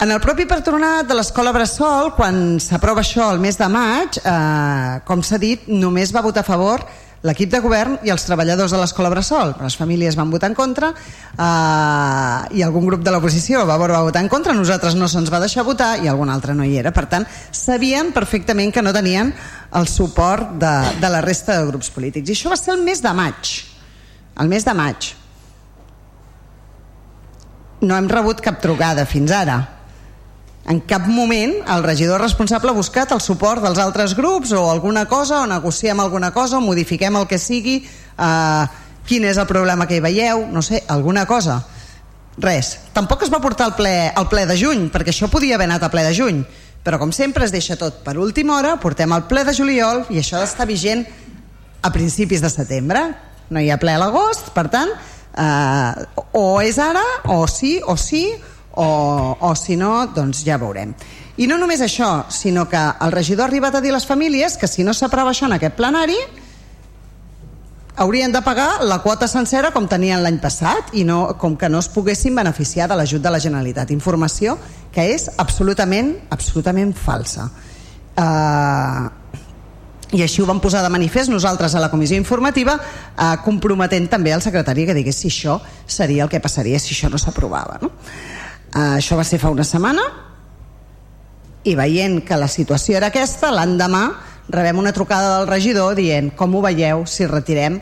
[0.00, 5.00] En el propi patronat de l'escola Bressol, quan s'aprova això el mes de maig, eh,
[5.04, 6.86] com s'ha dit, només va votar a favor
[7.26, 9.52] l'equip de govern i els treballadors de l'escola Bressol.
[9.60, 14.22] Les famílies van votar en contra eh, i algun grup de l'oposició va, va votar
[14.24, 16.94] en contra, nosaltres no se'ns va deixar votar i algun altre no hi era.
[16.96, 19.34] Per tant, sabien perfectament que no tenien
[19.76, 22.30] el suport de, de la resta de grups polítics.
[22.30, 23.56] I això va ser el mes de maig.
[24.40, 25.12] El mes de maig.
[27.84, 29.60] No hem rebut cap trucada fins ara
[30.68, 35.06] en cap moment el regidor responsable ha buscat el suport dels altres grups o alguna
[35.08, 38.64] cosa, o negociem alguna cosa, o modifiquem el que sigui, eh,
[39.08, 41.62] quin és el problema que hi veieu, no sé, alguna cosa.
[42.40, 42.76] Res.
[42.94, 45.82] Tampoc es va portar al ple, al ple de juny, perquè això podia haver anat
[45.84, 46.44] a ple de juny,
[46.84, 50.20] però com sempre es deixa tot per última hora, portem al ple de juliol i
[50.20, 51.04] això està vigent
[51.82, 53.02] a principis de setembre.
[53.50, 54.92] No hi ha ple a l'agost, per tant,
[55.34, 56.06] eh,
[56.38, 57.02] o és ara,
[57.34, 58.28] o sí, o sí,
[58.74, 60.94] o, o si no, doncs ja veurem.
[61.40, 64.58] I no només això, sinó que el regidor ha arribat a dir a les famílies
[64.60, 66.18] que si no s'aprova això en aquest plenari
[68.00, 71.80] haurien de pagar la quota sencera com tenien l'any passat i no, com que no
[71.82, 73.90] es poguessin beneficiar de l'ajut de la Generalitat.
[73.92, 74.56] Informació
[74.92, 77.50] que és absolutament, absolutament falsa.
[78.16, 79.08] Uh,
[80.16, 84.32] i així ho vam posar de manifest nosaltres a la comissió informativa eh, comprometent també
[84.34, 87.92] al secretari que digués si això seria el que passaria si això no s'aprovava no?
[88.70, 90.02] Uh, això va ser fa una setmana
[91.66, 94.04] i veient que la situació era aquesta, l'endemà
[94.50, 97.80] rebem una trucada del regidor dient com ho veieu si retirem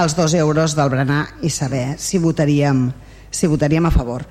[0.00, 2.88] els dos euros del berenar i saber si votaríem,
[3.30, 4.24] si votaríem a favor.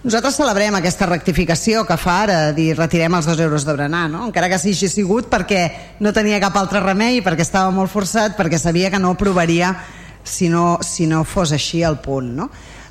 [0.00, 4.24] Nosaltres celebrem aquesta rectificació que fa ara, dir retirem els dos euros de berenar, no?
[4.30, 5.66] encara que sigui sigut perquè
[6.00, 9.74] no tenia cap altre remei, perquè estava molt forçat, perquè sabia que no aprovaria
[10.24, 12.32] si no, si no fos així el punt.
[12.38, 12.48] No?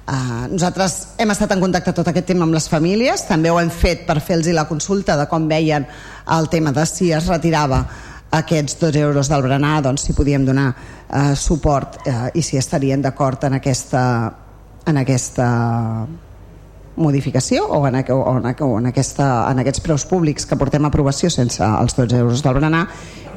[0.10, 3.69] Uh, nosaltres hem estat en contacte tot aquest tema amb les famílies, també ho hem
[3.69, 5.86] fet per fer-los la consulta de com veien
[6.34, 7.84] el tema de si es retirava
[8.34, 13.06] aquests dos euros del berenar, doncs si podíem donar uh, suport uh, i si estarien
[13.06, 14.02] d'acord en aquesta,
[14.90, 15.49] en aquesta
[16.99, 20.90] modificació o en, o en, o en, aquesta, en aquests preus públics que portem a
[20.90, 22.88] aprovació sense els 12 euros del berenar.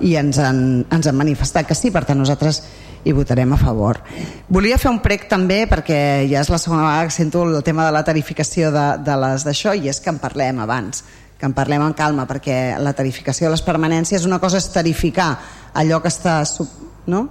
[0.00, 2.62] I ens han, ens han manifestat que sí, per tant nosaltres
[3.04, 4.00] hi votarem a favor.
[4.48, 7.86] Volia fer un prec també, perquè ja és la segona vegada que sento el tema
[7.86, 11.02] de la tarificació de, de les d'això, i és que en parlem abans,
[11.38, 15.32] que en parlem en calma, perquè la tarificació de les permanències una cosa és tarificar
[15.74, 16.42] allò que està...
[16.46, 16.70] Sub...
[17.06, 17.26] No?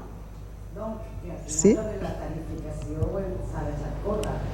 [1.47, 1.77] Sí?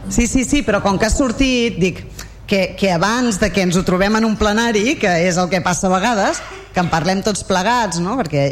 [0.10, 2.06] Sí, sí, sí, però com que ha sortit, dic,
[2.48, 5.60] que, que abans de que ens ho trobem en un plenari, que és el que
[5.65, 6.39] passa a vegades,
[6.73, 8.15] que en parlem tots plegats, no?
[8.22, 8.52] perquè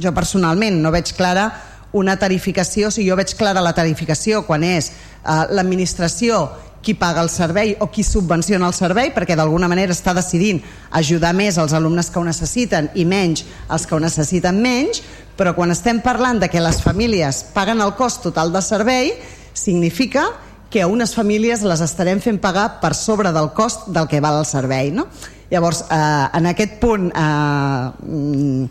[0.00, 1.50] jo personalment no veig clara
[1.92, 6.48] una tarificació, si jo veig clara la tarificació quan és eh, l'administració
[6.82, 10.60] qui paga el servei o qui subvenciona el servei perquè d'alguna manera està decidint
[10.94, 15.02] ajudar més els alumnes que ho necessiten i menys els que ho necessiten menys
[15.38, 19.12] però quan estem parlant de que les famílies paguen el cost total del servei
[19.54, 20.28] significa
[20.70, 24.40] que a unes famílies les estarem fent pagar per sobre del cost del que val
[24.42, 25.08] el servei no?
[25.50, 28.64] llavors eh, en aquest punt eh, mm,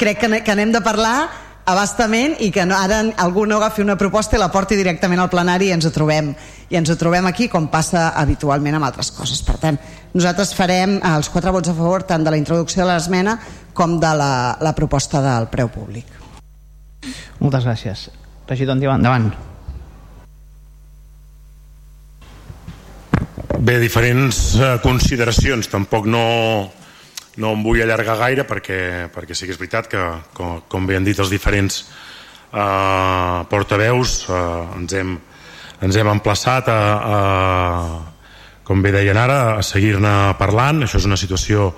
[0.00, 3.96] crec que, que anem de parlar abastament i que no, ara algú no agafi una
[3.98, 6.32] proposta i la porti directament al plenari i ens ho trobem
[6.72, 9.42] i ens ho trobem aquí com passa habitualment amb altres coses.
[9.46, 9.78] Per tant,
[10.14, 13.36] nosaltres farem els quatre vots a favor tant de la introducció de l'esmena
[13.72, 16.06] com de la, la proposta del preu públic.
[17.40, 18.08] Moltes gràcies.
[18.48, 19.32] Regidor, endavant.
[23.62, 25.68] Bé, diferents eh, consideracions.
[25.70, 26.22] Tampoc no,
[27.40, 30.00] no em vull allargar gaire perquè, perquè sí que és veritat que,
[30.36, 31.82] com, com bé han dit els diferents
[32.52, 35.14] eh, portaveus, eh, ens, hem,
[35.82, 36.80] ens hem emplaçat a,
[37.12, 37.20] a,
[38.68, 40.84] com bé deien ara, a seguir-ne parlant.
[40.84, 41.70] Això és una situació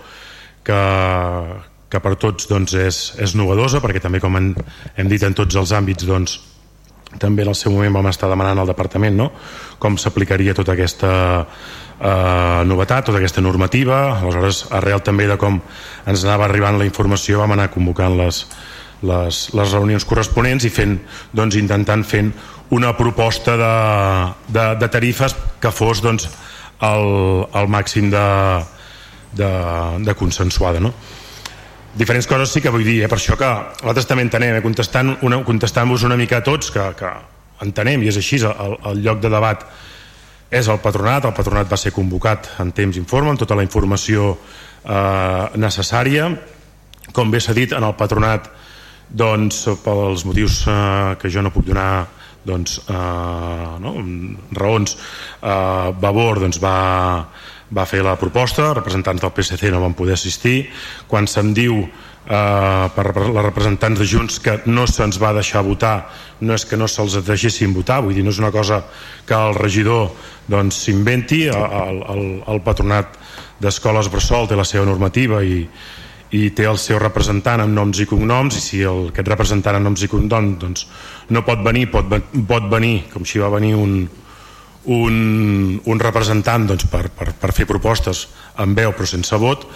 [0.67, 0.81] que,
[1.91, 4.51] que per tots doncs, és, és novedosa, perquè també, com hem,
[4.97, 6.41] hem dit en tots els àmbits, doncs,
[7.19, 9.29] també en el seu moment vam estar demanant al departament no?
[9.79, 11.11] com s'aplicaria tota aquesta
[12.01, 15.61] eh, novetat, tota aquesta normativa aleshores arrel també de com
[16.07, 18.45] ens anava arribant la informació vam anar convocant les,
[19.03, 20.99] les, les reunions corresponents i fent,
[21.33, 22.33] doncs, intentant fent
[22.75, 23.75] una proposta de,
[24.49, 26.29] de, de tarifes que fos doncs,
[26.85, 27.11] el,
[27.55, 28.25] el màxim de,
[29.39, 29.51] de,
[30.05, 30.95] de consensuada no?
[31.95, 33.09] diferents coses sí que vull dir, eh?
[33.11, 33.51] per això que
[33.83, 34.65] nosaltres també entenem, eh?
[34.65, 37.11] contestant-vos una, contestant una mica a tots, que, que
[37.63, 39.63] entenem, i és així, el, el lloc de debat
[40.51, 44.35] és el patronat, el patronat va ser convocat en temps informe, amb tota la informació
[44.35, 46.29] eh, necessària,
[47.15, 48.51] com bé s'ha dit, en el patronat
[49.11, 52.07] doncs, pels motius eh, que jo no puc donar
[52.45, 53.97] doncs, eh, no?
[54.59, 56.79] raons eh, Vavor doncs, va,
[57.75, 60.69] va fer la proposta, representants del PSC no van poder assistir,
[61.09, 61.85] quan se'm diu
[62.27, 65.97] eh, per les representants de Junts que no se'ns va deixar votar
[66.41, 68.83] no és que no se'ls deixessin votar vull dir, no és una cosa
[69.27, 70.11] que el regidor
[70.71, 72.25] s'inventi doncs, el, el,
[72.55, 73.19] el patronat
[73.61, 75.63] d'escoles Bressol té la seva normativa i,
[76.35, 79.89] i té el seu representant amb noms i cognoms i si el, aquest representant amb
[79.91, 80.87] noms i cognoms doncs,
[81.31, 82.11] no pot venir, pot,
[82.49, 84.05] pot venir com si va venir un,
[84.85, 88.27] un, un representant doncs, per, per, per fer propostes
[88.61, 89.69] amb veu però sense vot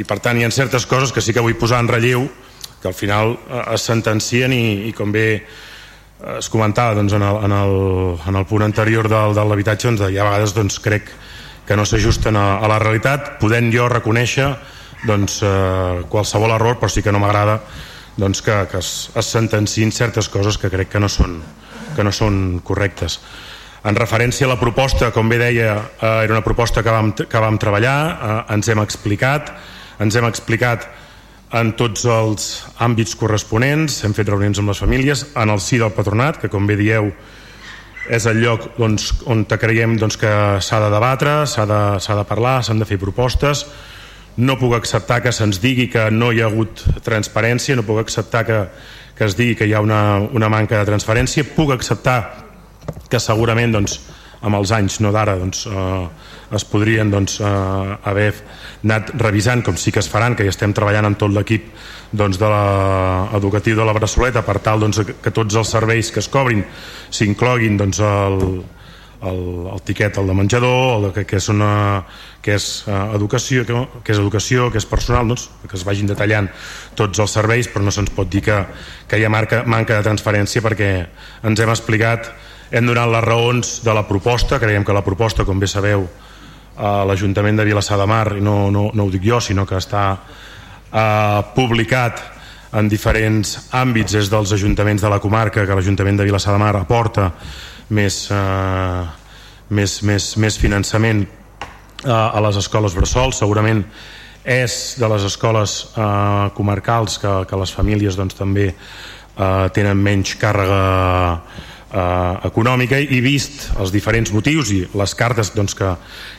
[0.00, 2.24] i per tant hi ha certes coses que sí que vull posar en relleu
[2.80, 7.24] que al final eh, es sentencien i, i com bé eh, es comentava doncs, en,
[7.26, 7.76] el, en, el,
[8.26, 11.12] en el punt anterior del, de l'habitatge doncs, hi ha vegades doncs, crec
[11.68, 13.36] que no s'ajusten a, a la realitat.
[13.38, 14.48] Podent jo reconèixer
[15.06, 17.60] doncs, eh, qualsevol error però sí que no m'agrada
[18.16, 21.38] doncs, que, que es, es sentencin certes coses que crec que no són,
[21.96, 23.20] que no són correctes.
[23.86, 27.44] En referència a la proposta, com bé deia, eh, era una proposta que vam, que
[27.44, 29.54] vam treballar, eh, ens hem explicat,
[30.00, 30.88] ens hem explicat
[31.56, 32.46] en tots els
[32.78, 36.66] àmbits corresponents, hem fet reunions amb les famílies, en el si del patronat, que com
[36.66, 37.10] bé dieu
[38.10, 40.30] és el lloc doncs, on creiem doncs, que
[40.62, 43.66] s'ha de debatre, s'ha de, de parlar, s'han de fer propostes.
[44.40, 48.44] No puc acceptar que se'ns digui que no hi ha hagut transparència, no puc acceptar
[48.46, 48.60] que,
[49.18, 52.18] que es digui que hi ha una, una manca de transparència, puc acceptar
[53.10, 53.98] que segurament doncs,
[54.40, 58.32] amb els anys, no d'ara, doncs, eh, es podrien doncs, eh, haver
[58.84, 61.68] anat revisant, com sí que es faran, que ja estem treballant amb tot l'equip
[62.12, 66.28] doncs, de l'educatiu de la Bressoleta per tal doncs, que tots els serveis que es
[66.32, 66.64] cobrin
[67.10, 68.38] s'incloguin doncs, el,
[69.28, 69.40] el,
[69.74, 71.72] el tiquet, el de menjador, el que, que és, una,
[72.42, 76.08] que és uh, educació, que, que és educació, que és personal, doncs, que es vagin
[76.10, 76.48] detallant
[76.98, 78.62] tots els serveis, però no se'ns pot dir que,
[79.10, 80.94] que hi ha marca, manca de transferència perquè
[81.44, 82.32] ens hem explicat
[82.70, 86.06] hem donat les raons de la proposta, creiem que la proposta, com bé sabeu,
[86.80, 89.76] a l'Ajuntament de Vilassar de Mar, i no, no, no ho dic jo, sinó que
[89.76, 92.22] està eh, publicat
[92.80, 96.74] en diferents àmbits des dels ajuntaments de la comarca que l'Ajuntament de Vilassar de Mar
[96.78, 97.30] aporta
[97.90, 99.02] més, eh,
[99.76, 103.34] més, més, més finançament eh, a les escoles bressol.
[103.36, 103.84] Segurament
[104.44, 110.36] és de les escoles eh, comarcals que, que les famílies doncs, també eh, tenen menys
[110.40, 110.80] càrrega
[111.92, 115.90] eh, econòmica i vist els diferents motius i les cartes doncs, que,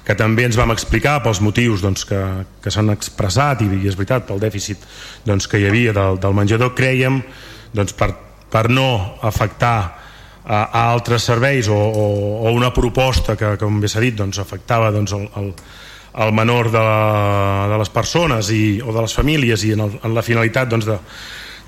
[0.08, 2.22] que també ens vam explicar pels motius doncs, que,
[2.64, 4.84] que s'han expressat i, i és veritat pel dèficit
[5.28, 7.22] doncs, que hi havia del, del menjador creiem
[7.76, 8.14] doncs, per,
[8.52, 8.88] per no
[9.22, 9.78] afectar
[10.44, 12.08] a, a altres serveis o, o,
[12.48, 15.54] o una proposta que com bé s'ha dit doncs, afectava doncs, el, el,
[16.26, 20.00] el menor de, la, de les persones i, o de les famílies i en, el,
[20.04, 20.98] en la finalitat doncs, de,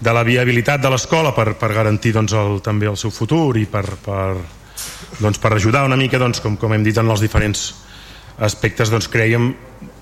[0.04, 3.66] de la viabilitat de l'escola per, per garantir doncs, el, també el seu futur i
[3.70, 4.36] per, per,
[5.20, 7.70] doncs, per ajudar una mica, doncs, com, com hem dit en els diferents
[8.44, 9.54] aspectes, doncs, creiem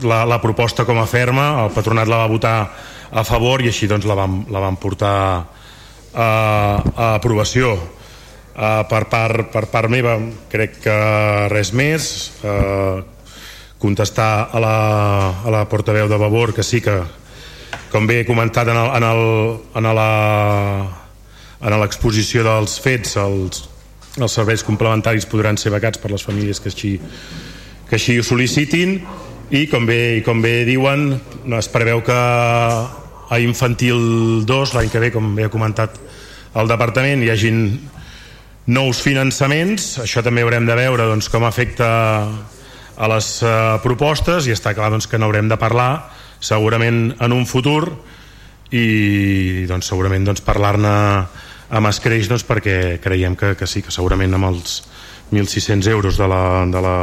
[0.08, 2.56] la, la proposta com a ferma, el patronat la va votar
[3.12, 5.16] a favor i així doncs, la, vam, la vam portar
[6.14, 7.76] a, a aprovació.
[8.52, 10.18] Uh, per, part, per part meva
[10.52, 10.96] crec que
[11.54, 12.04] res més
[12.44, 13.00] uh,
[13.80, 14.74] contestar a la,
[15.48, 16.98] a la portaveu de Vavor que sí que
[17.92, 19.24] com bé he comentat en, el, en, el,
[19.80, 20.10] en la
[21.62, 23.66] en l'exposició dels fets els,
[24.18, 26.96] els serveis complementaris podran ser becats per les famílies que així,
[27.90, 28.98] que així ho sol·licitin.
[29.52, 31.10] I com bé, com bé diuen
[31.58, 36.00] es preveu que a infantil 2 l'any que ve com bé ha comentat
[36.56, 37.60] al departament hi hagin
[38.72, 40.00] nous finançaments.
[40.04, 41.92] Això també haurem de veure doncs, com afecta
[43.02, 45.92] a les uh, propostes i està clar doncs, que n'haurem de parlar
[46.42, 47.86] segurament en un futur
[48.74, 50.94] i doncs, segurament doncs, parlar-ne
[51.72, 54.82] amb escreix doncs, perquè creiem que, que sí, que segurament amb els
[55.32, 56.98] 1.600 euros de la, de la,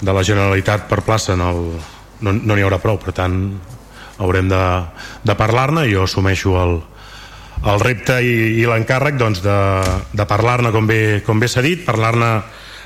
[0.00, 1.60] de la Generalitat per plaça en el,
[2.24, 3.36] no n'hi no haurà prou, per tant
[4.20, 4.62] haurem de,
[5.24, 5.86] de parlar-ne.
[5.88, 6.78] I jo assumeixo el,
[7.72, 9.58] el repte i, i l'encàrrec doncs, de,
[10.16, 12.32] de parlar-ne com bé, com bé s'ha dit, parlar-ne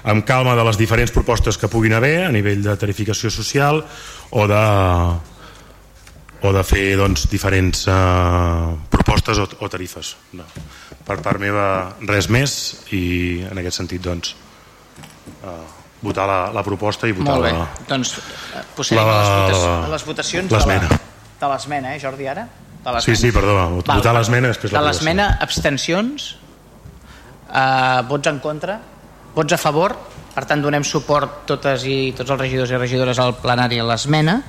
[0.04, 3.80] amb calma de les diferents propostes que puguin haver a nivell de tarificació social
[4.30, 4.64] o de,
[6.44, 10.14] o de fer doncs, diferents uh, propostes o, o tarifes.
[10.36, 10.44] No.
[11.04, 11.66] Per part meva
[12.04, 12.52] res més
[12.92, 14.34] i en aquest sentit doncs,
[15.40, 15.54] uh,
[16.04, 17.52] votar la, la proposta i votar Molt bé.
[17.56, 20.88] la, Doncs eh, posem la, les votacions, les votacions de l'esmena.
[20.92, 21.00] la-
[21.40, 22.44] de l'esmena, eh, Jordi, ara?
[22.84, 23.00] De.
[23.00, 25.00] Sí, sí, perdó, votar l'esmena després De l'aprovació.
[25.00, 26.34] l'esmena, abstencions,
[27.48, 28.78] uh, vots en contra,
[29.34, 29.96] vots a favor,
[30.34, 34.42] per tant donem suport totes i tots els regidors i regidores al plenari a l'esmena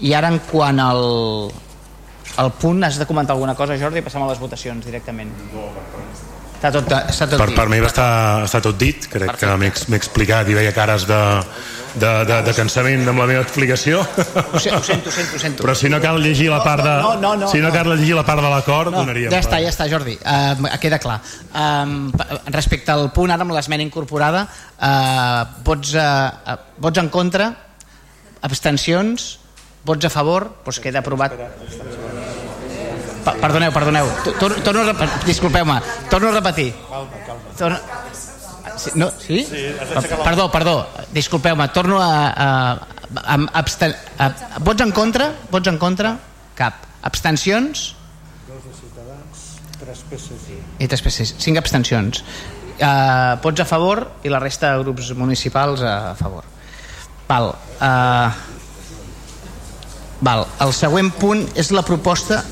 [0.00, 1.02] i ara en quant al,
[2.40, 5.32] al punt has de comentar alguna cosa Jordi i passem a les votacions directament
[6.60, 7.56] està tot, està tot per dit.
[7.56, 8.06] part meva està,
[8.44, 11.18] està tot dit crec que m'he ex- m'he explicat i veia cares de,
[11.96, 15.72] de, de, de cansament amb la meva explicació ho, sento, ho sento, ho sento però
[15.76, 17.74] si no cal llegir la part de, no, no, no, si no, no.
[17.78, 20.18] cal llegir la part de l'acord No, donaríem ja per- està, ja està, Jordi.
[20.20, 21.16] Uh, queda clar.
[21.56, 22.12] Um,
[22.52, 24.44] respecte al punt ara amb l'esmena incorporada,
[24.76, 27.48] uh, vots, uh, vots en contra,
[28.44, 29.38] abstencions,
[29.84, 31.34] vots a favor, doncs queda aprovat.
[33.24, 34.06] Pa perdoneu, perdoneu.
[34.40, 36.72] Tor torno a repetir, disculpeu-me, torno a repetir.
[37.58, 37.78] Torno...
[38.80, 39.44] Sí, no, sí?
[40.24, 42.12] Perdó, perdó, disculpeu-me, torno a...
[42.28, 43.94] a, a, a, absten...
[44.18, 45.32] a, vots en contra?
[45.50, 46.16] Vots en contra?
[46.56, 46.86] Cap.
[47.02, 47.94] Abstencions?
[48.48, 49.44] Dos de Ciutadans,
[49.80, 50.60] tres PSC.
[50.80, 52.22] i després 5 abstencions
[52.80, 56.46] uh, vots a favor i la resta de grups municipals a favor
[57.28, 58.30] val uh,
[60.20, 62.42] val, el següent punt és la proposta.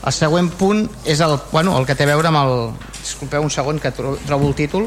[0.00, 2.54] El següent punt és el, bueno, el que té a veure amb el
[3.00, 4.86] disculpeu un segon que tro- trobo el títol.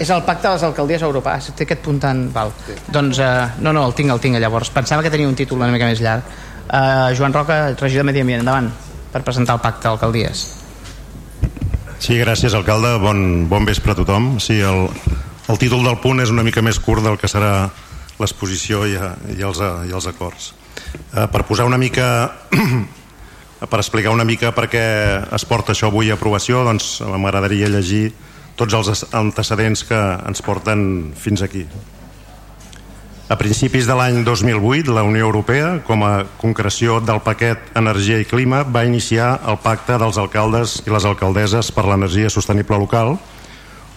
[0.00, 1.50] És el pacte de les alcaldies europees.
[1.56, 2.26] Té aquest punt tan...
[2.34, 2.50] Val.
[2.92, 4.68] Doncs, uh, no, no, el tinc, el tinc llavors.
[4.74, 6.24] Pensava que tenia un títol una mica més llarg.
[6.70, 8.68] Uh, Joan Roca, regidor de Medi Ambient endavant
[9.10, 10.42] per presentar el pacte d'alcaldies
[11.98, 12.92] Sí, gràcies, alcalde.
[13.02, 14.36] Bon, bon vespre a tothom.
[14.40, 14.86] Sí, el,
[15.50, 17.66] el títol del punt és una mica més curt del que serà
[18.20, 18.96] l'exposició i,
[19.34, 20.52] i, els, i els acords.
[21.14, 22.08] Eh, per posar una mica
[23.70, 24.82] per explicar una mica per què
[25.36, 28.10] es porta això avui a aprovació doncs m'agradaria llegir
[28.56, 29.98] tots els antecedents que
[30.28, 31.66] ens porten fins aquí
[33.30, 38.26] a principis de l'any 2008 la Unió Europea com a concreció del paquet Energia i
[38.26, 43.18] Clima va iniciar el pacte dels alcaldes i les alcaldesses per l'energia sostenible local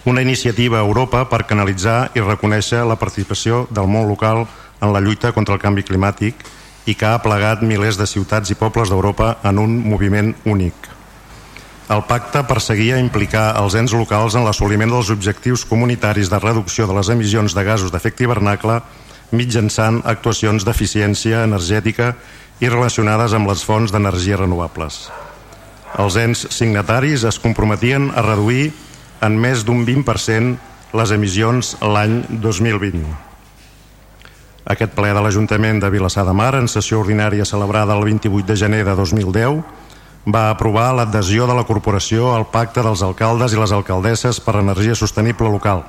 [0.04, 4.44] una iniciativa a Europa per canalitzar i reconèixer la participació del món local
[4.80, 6.44] en la lluita contra el canvi climàtic
[6.84, 10.74] i que ha plegat milers de ciutats i pobles d'Europa en un moviment únic.
[11.88, 16.96] El pacte perseguia implicar els ens locals en l'assoliment dels objectius comunitaris de reducció de
[16.96, 18.80] les emissions de gasos d'efecte hivernacle
[19.32, 22.14] mitjançant actuacions d'eficiència energètica
[22.60, 25.08] i relacionades amb les fonts d'energia renovables.
[26.00, 28.72] Els ens signataris es comprometien a reduir
[29.24, 30.56] en més d'un 20%
[30.94, 33.04] les emissions l'any 2020.
[34.74, 38.56] Aquest ple de l'Ajuntament de Vilassar de Mar, en sessió ordinària celebrada el 28 de
[38.56, 39.58] gener de 2010,
[40.24, 44.96] va aprovar l'adhesió de la corporació al pacte dels alcaldes i les alcaldesses per l'energia
[44.96, 45.84] sostenible local.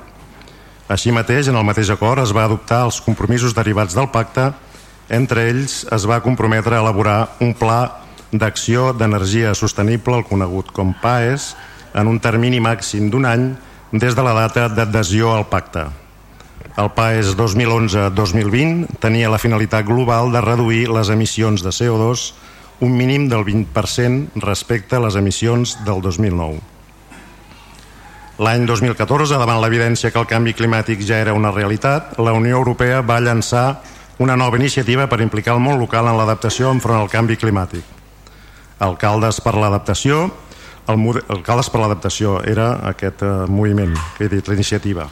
[0.92, 4.50] Així mateix, en el mateix acord es va adoptar els compromisos derivats del pacte,
[5.08, 8.02] entre ells es va comprometre a elaborar un pla
[8.32, 11.54] d'acció d'energia sostenible, el conegut com PAES,
[11.96, 13.46] en un termini màxim d'un any
[13.92, 15.86] des de la data d'adhesió al pacte.
[16.76, 22.32] El PAES 2011-2020 tenia la finalitat global de reduir les emissions de CO2
[22.80, 26.60] un mínim del 20% respecte a les emissions del 2009.
[28.36, 33.00] L'any 2014, davant l'evidència que el canvi climàtic ja era una realitat, la Unió Europea
[33.00, 33.80] va llançar
[34.20, 37.84] una nova iniciativa per implicar el món local en l'adaptació enfront al canvi climàtic.
[38.84, 40.26] Alcaldes per l'adaptació,
[40.88, 45.08] el mode- Alcaldes per l'adaptació era aquest eh, moviment, que he dit, la iniciativa.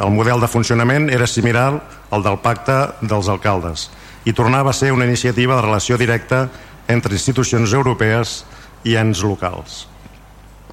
[0.00, 3.90] El model de funcionament era similar al del pacte dels alcaldes
[4.24, 6.48] i tornava a ser una iniciativa de relació directa
[6.88, 8.44] entre institucions europees
[8.84, 9.86] i ens locals.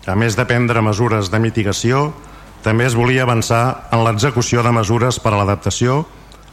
[0.07, 2.13] A més de prendre mesures de mitigació,
[2.63, 6.05] també es volia avançar en l'execució de mesures per a l'adaptació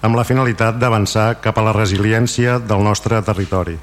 [0.03, 3.79] amb la finalitat d'avançar cap a la resiliència del nostre territori.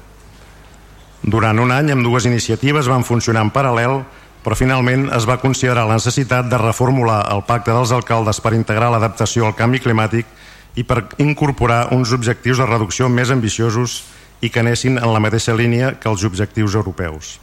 [1.24, 4.02] Durant un any, amb dues iniciatives van funcionar en paral·lel,
[4.44, 8.90] però finalment es va considerar la necessitat de reformular el pacte dels alcaldes per integrar
[8.92, 10.28] l'adaptació al canvi climàtic
[10.76, 14.02] i per incorporar uns objectius de reducció més ambiciosos
[14.44, 17.38] i que anessin en la mateixa línia que els objectius europeus.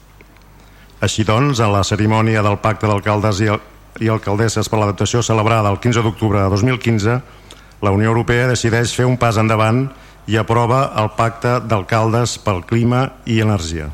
[1.02, 3.50] Així doncs, en la cerimònia del Pacte d'Alcaldes i,
[4.06, 7.18] i Alcaldesses per l'adaptació celebrada el 15 d'octubre de 2015,
[7.82, 9.90] la Unió Europea decideix fer un pas endavant i
[10.38, 13.90] aprova el Pacte d'Alcaldes pel Clima i Energia.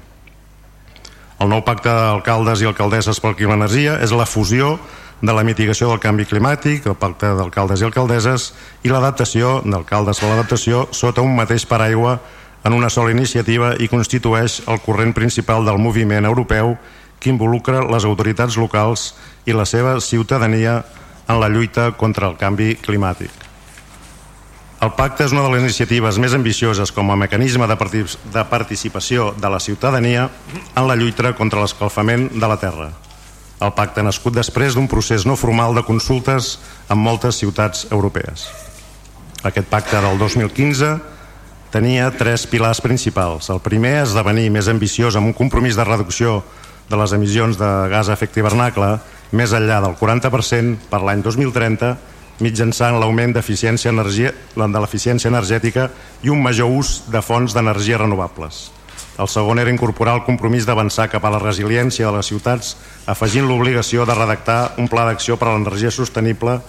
[1.37, 4.75] El nou Pacte d'Alcaldes i Alcaldesses pel Clima i Energia és la fusió
[5.21, 8.51] de la mitigació del canvi climàtic, el Pacte d'Alcaldes i Alcaldesses
[8.85, 12.19] i l'adaptació d'alcaldes per l'adaptació sota un mateix paraigua
[12.63, 16.75] en una sola iniciativa i constitueix el corrent principal del moviment europeu
[17.19, 19.13] que involucra les autoritats locals
[19.45, 20.83] i la seva ciutadania
[21.27, 23.46] en la lluita contra el canvi climàtic.
[24.77, 29.49] El pacte és una de les iniciatives més ambicioses com a mecanisme de, participació de
[29.49, 32.91] la ciutadania en la lluita contra l'escalfament de la Terra.
[33.57, 36.59] El pacte ha nascut després d'un procés no formal de consultes
[36.93, 38.45] en moltes ciutats europees.
[39.49, 40.91] Aquest pacte del 2015
[41.73, 43.49] tenia tres pilars principals.
[43.49, 46.43] El primer, esdevenir més ambiciós amb un compromís de reducció
[46.87, 48.99] de les emissions de gas a efecte hivernacle
[49.33, 51.95] més enllà del 40% per l'any 2030
[52.43, 55.89] mitjançant l'augment d'eficiència energia, de l'eficiència energètica
[56.23, 58.67] i un major ús de fonts d'energia renovables.
[59.17, 62.75] El segon era incorporar el compromís d'avançar cap a la resiliència de les ciutats
[63.09, 66.59] afegint l'obligació de redactar un pla d'acció per a l'energia sostenible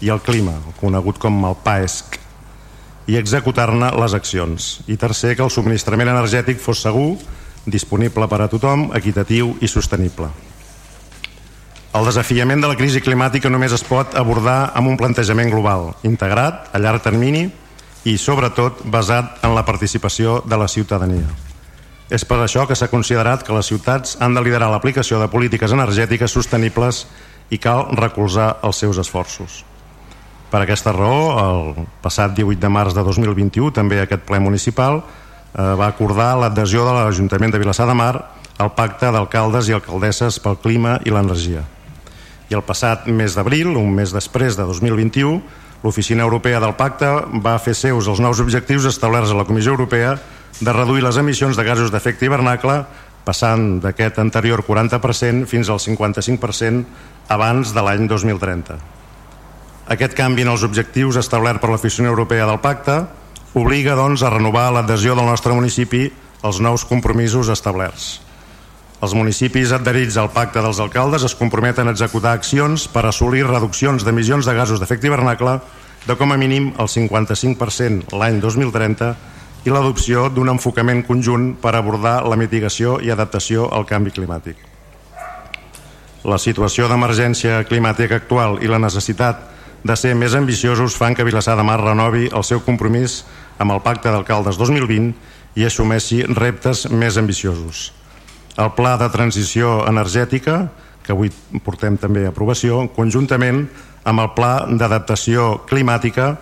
[0.00, 2.16] i el clima, conegut com el PAESC,
[3.08, 4.68] i executar-ne les accions.
[4.86, 7.16] I tercer, que el subministrament energètic fos segur,
[7.66, 10.32] disponible per a tothom, equitatiu i sostenible.
[11.96, 16.66] El desafiament de la crisi climàtica només es pot abordar amb un plantejament global, integrat,
[16.76, 17.46] a llarg termini
[18.04, 21.24] i, sobretot, basat en la participació de la ciutadania.
[22.12, 25.72] És per això que s'ha considerat que les ciutats han de liderar l'aplicació de polítiques
[25.72, 27.06] energètiques sostenibles
[27.48, 29.62] i cal recolzar els seus esforços.
[30.52, 35.72] Per aquesta raó, el passat 18 de març de 2021, també aquest ple municipal eh,
[35.76, 38.12] va acordar l'adhesió de l'Ajuntament de Vilassar de Mar
[38.58, 41.64] al pacte d'alcaldes i alcaldesses pel clima i l'energia.
[42.48, 45.42] I el passat mes d'abril, un mes després de 2021,
[45.82, 47.10] l'Oficina Europea del Pacte
[47.44, 50.16] va fer seus els nous objectius establerts a la Comissió Europea
[50.58, 52.80] de reduir les emissions de gasos d'efecte hivernacle
[53.28, 56.84] passant d'aquest anterior 40% fins al 55%
[57.28, 58.78] abans de l'any 2030.
[59.92, 63.02] Aquest canvi en els objectius establert per l'Oficina Europea del Pacte
[63.56, 66.08] obliga, doncs, a renovar l'adhesió del nostre municipi
[66.42, 68.27] als nous compromisos establerts.
[68.98, 74.02] Els municipis adherits al Pacte dels Alcaldes es comprometen a executar accions per assolir reduccions
[74.02, 75.60] d'emissions de gasos d'efecte hivernacle
[76.06, 79.12] de com a mínim el 55% l'any 2030
[79.68, 84.56] i l'adopció d'un enfocament conjunt per abordar la mitigació i adaptació al canvi climàtic.
[86.26, 89.44] La situació d'emergència climàtica actual i la necessitat
[89.86, 93.20] de ser més ambiciosos fan que Vilassar de Mar renovi el seu compromís
[93.62, 95.14] amb el Pacte d'Alcaldes 2020
[95.54, 97.97] i assumeixi reptes més ambiciosos.
[98.58, 100.64] El Pla de Transició Energètica,
[101.06, 101.30] que avui
[101.62, 103.68] portem també a aprovació, conjuntament
[104.02, 106.32] amb el Pla d'Adaptació Climàtica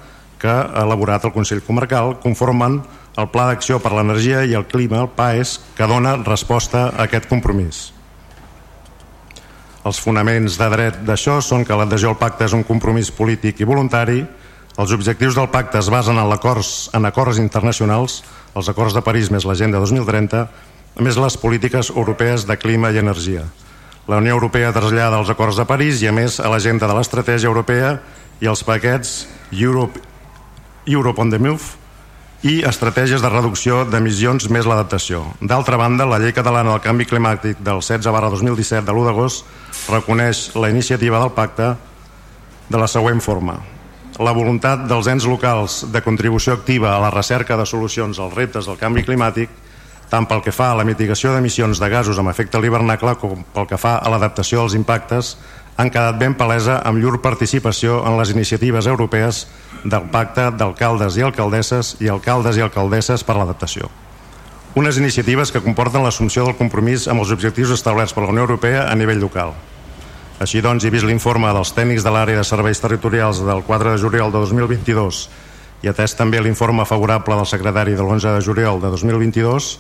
[0.41, 2.81] que ha elaborat el Consell Comarcal, conformen
[3.17, 7.29] el Pla d'Acció per l'Energia i el Clima, el PAES, que dona resposta a aquest
[7.29, 7.91] compromís.
[9.87, 13.69] Els fonaments de dret d'això són que l'adhesió al pacte és un compromís polític i
[13.69, 14.25] voluntari,
[14.77, 18.19] els objectius del pacte es basen en acords, en acords internacionals,
[18.57, 20.43] els acords de París més l'agenda 2030,
[21.03, 23.45] més les polítiques europees de clima i energia.
[24.09, 27.51] La Unió Europea trasllada els acords de París i a més a l'agenda de l'estratègia
[27.51, 27.97] europea
[28.41, 30.01] i els paquets Europe,
[30.87, 31.75] Europe on the Move
[32.47, 35.25] i estratègies de reducció d'emissions més l'adaptació.
[35.41, 39.91] D'altra banda, la llei catalana del canvi climàtic del 16 barra 2017 de l'1 d'agost
[39.91, 41.73] reconeix la iniciativa del pacte
[42.69, 43.59] de la següent forma.
[44.23, 48.69] La voluntat dels ens locals de contribució activa a la recerca de solucions als reptes
[48.71, 49.51] del canvi climàtic,
[50.11, 53.43] tant pel que fa a la mitigació d'emissions de gasos amb efecte a l'hivernacle com
[53.55, 55.37] pel que fa a l'adaptació dels impactes,
[55.77, 59.45] han quedat ben palesa amb llur participació en les iniciatives europees
[59.85, 63.91] del Pacte d'Alcaldes i Alcaldesses i Alcaldes i Alcaldesses per l'Adaptació.
[64.77, 68.87] Unes iniciatives que comporten l'assumpció del compromís amb els objectius establerts per la Unió Europea
[68.91, 69.55] a nivell local.
[70.41, 74.01] Així doncs, he vist l'informe dels tècnics de l'àrea de serveis territorials del 4 de
[74.03, 75.23] juliol de 2022
[75.85, 79.71] i atès també l'informe favorable del secretari de l'11 de juliol de 2022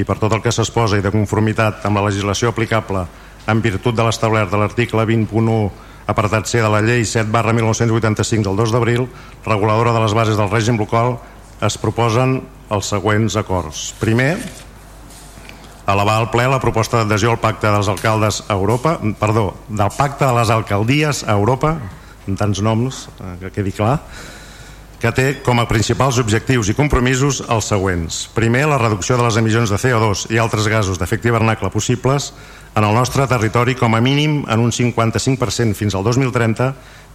[0.00, 3.06] i per tot el que s'exposa i de conformitat amb la legislació aplicable
[3.46, 5.70] en virtut de l'establert de l'article 20.1
[6.06, 9.06] apartat C de la llei 7 barra 1985 del 2 d'abril,
[9.46, 11.18] reguladora de les bases del règim local,
[11.64, 13.94] es proposen els següents acords.
[14.00, 14.36] Primer,
[15.88, 20.24] elevar al ple la proposta d'adhesió al pacte dels alcaldes a Europa, perdó, del pacte
[20.26, 21.76] de les alcaldies a Europa,
[22.26, 23.98] amb tants noms, eh, que quedi clar,
[25.00, 28.24] que té com a principals objectius i compromisos els següents.
[28.34, 32.32] Primer, la reducció de les emissions de CO2 i altres gasos d'efecte hivernacle possibles
[32.74, 36.72] en el nostre territori com a mínim en un 55% fins al 2030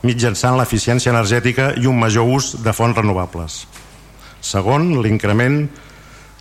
[0.08, 3.66] mitjançant l'eficiència energètica i un major ús de fonts renovables.
[4.40, 5.66] Segon, l'increment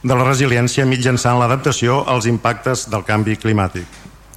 [0.03, 3.87] de la resiliència mitjançant l'adaptació als impactes del canvi climàtic.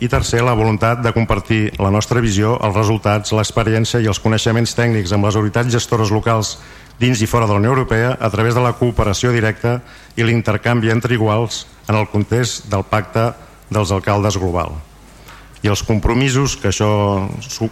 [0.02, 4.74] I tercer, la voluntat de compartir la nostra visió, els resultats, l'experiència i els coneixements
[4.74, 6.56] tècnics amb les autoritats gestores locals
[7.02, 9.80] dins i fora de la Unió Europea a través de la cooperació directa
[10.16, 13.32] i l'intercanvi entre iguals en el context del pacte
[13.74, 14.78] dels alcaldes global.
[15.62, 16.90] I els compromisos que això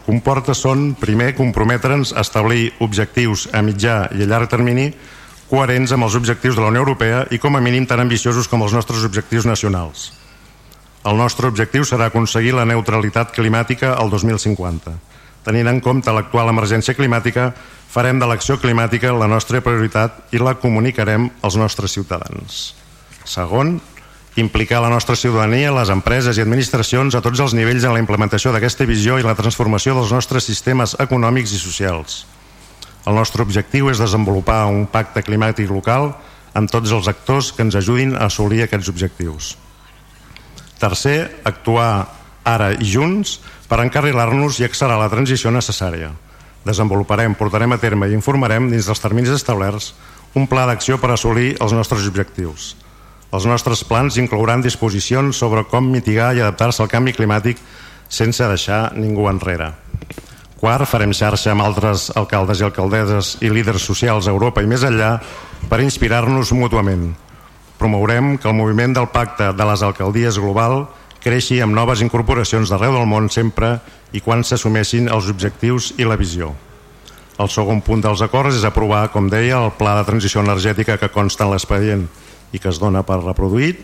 [0.05, 4.91] comporta són, primer, comprometre'ns a establir objectius a mitjà i a llarg termini
[5.49, 8.61] coherents amb els objectius de la Unió Europea i com a mínim tan ambiciosos com
[8.61, 10.11] els nostres objectius nacionals.
[11.09, 14.93] El nostre objectiu serà aconseguir la neutralitat climàtica al 2050.
[15.45, 17.51] Tenint en compte l'actual emergència climàtica,
[17.89, 22.73] farem de l'acció climàtica la nostra prioritat i la comunicarem als nostres ciutadans.
[23.25, 23.79] Segon,
[24.35, 28.53] implicar la nostra ciutadania, les empreses i administracions a tots els nivells en la implementació
[28.53, 32.25] d'aquesta visió i la transformació dels nostres sistemes econòmics i socials.
[33.07, 36.11] El nostre objectiu és desenvolupar un pacte climàtic local
[36.53, 39.53] amb tots els actors que ens ajudin a assolir aquests objectius.
[40.79, 42.07] Tercer, actuar
[42.47, 43.39] ara i junts
[43.69, 46.09] per encarrilar-nos i accelerar la transició necessària.
[46.65, 49.93] Desenvoluparem, portarem a terme i informarem dins dels terminis establerts
[50.35, 52.73] un pla d'acció per assolir els nostres objectius.
[53.29, 57.61] Els nostres plans inclouran disposicions sobre com mitigar i adaptar-se al canvi climàtic
[58.09, 59.71] sense deixar ningú enrere.
[60.59, 64.83] Quart, farem xarxa amb altres alcaldes i alcaldesses i líders socials a Europa i més
[64.83, 65.13] enllà
[65.69, 67.13] per inspirar-nos mútuament.
[67.79, 70.89] Promourem que el moviment del pacte de les alcaldies global
[71.23, 73.77] creixi amb noves incorporacions d'arreu del món sempre
[74.15, 76.53] i quan s'assumeixin els objectius i la visió.
[77.39, 81.11] El segon punt dels acords és aprovar, com deia, el pla de transició energètica que
[81.13, 82.09] consta en l'expedient
[82.51, 83.79] i que es dona per reproduït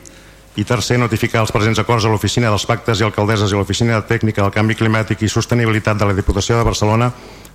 [0.55, 4.43] i tercer, notificar els presents acords a l'Oficina dels Pactes i Alcaldesses i l'Oficina Tècnica
[4.43, 7.09] del Canvi Climàtic i Sostenibilitat de la Diputació de Barcelona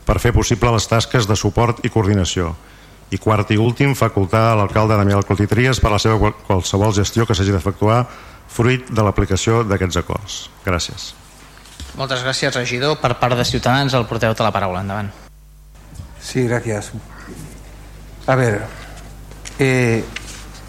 [0.05, 2.53] per fer possible les tasques de suport i coordinació.
[3.11, 7.35] I quart i últim, facultar a l'alcalde Damià Cotitries per la seva qualsevol gestió que
[7.35, 8.05] s'hagi d'efectuar
[8.51, 10.39] fruit de l'aplicació d'aquests acords.
[10.67, 11.13] Gràcies.
[11.99, 12.99] Moltes gràcies, regidor.
[13.03, 14.83] Per part de Ciutadans, el porteu de la paraula.
[14.85, 15.11] Endavant.
[16.21, 16.93] Sí, gracias.
[18.27, 18.63] A ver,
[19.59, 20.05] eh,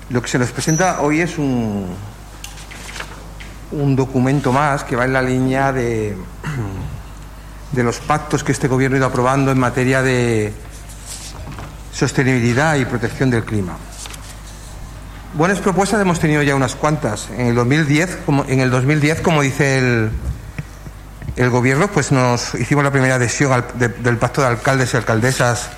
[0.09, 1.87] lo que se nos presenta hoy es un,
[3.71, 6.15] un documento más que va en la línea de,
[7.71, 10.53] de los pactos que este gobierno ha ido aprobando en materia de
[11.93, 13.77] sostenibilidad y protección del clima.
[15.33, 17.29] Buenas propuestas hemos tenido ya unas cuantas.
[17.37, 20.11] En el 2010, como, en el 2010, como dice el,
[21.37, 25.69] el gobierno, pues nos hicimos la primera adhesión del pacto de alcaldes y alcaldesas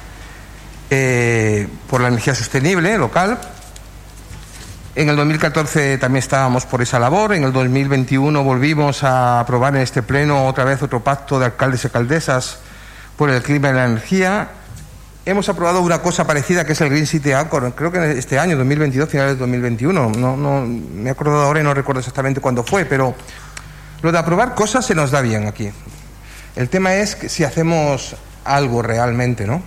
[0.90, 3.40] eh, por la energía sostenible local
[4.96, 7.34] en el 2014 también estábamos por esa labor.
[7.34, 11.84] En el 2021 volvimos a aprobar en este pleno otra vez otro pacto de alcaldes
[11.84, 12.60] y alcaldesas
[13.18, 14.50] por el clima y la energía.
[15.26, 18.58] Hemos aprobado una cosa parecida que es el Green City Accord, creo que este año,
[18.58, 20.10] 2022, finales de 2021.
[20.10, 23.16] No, no, me he acordado ahora y no recuerdo exactamente cuándo fue, pero
[24.02, 25.72] lo de aprobar cosas se nos da bien aquí.
[26.58, 29.64] El tema es que si hacemos algo realmente, ¿no?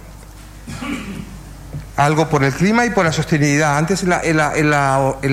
[1.96, 3.78] algo por el clima y por la sostenibilidad.
[3.78, 4.70] Antes en la, en la, en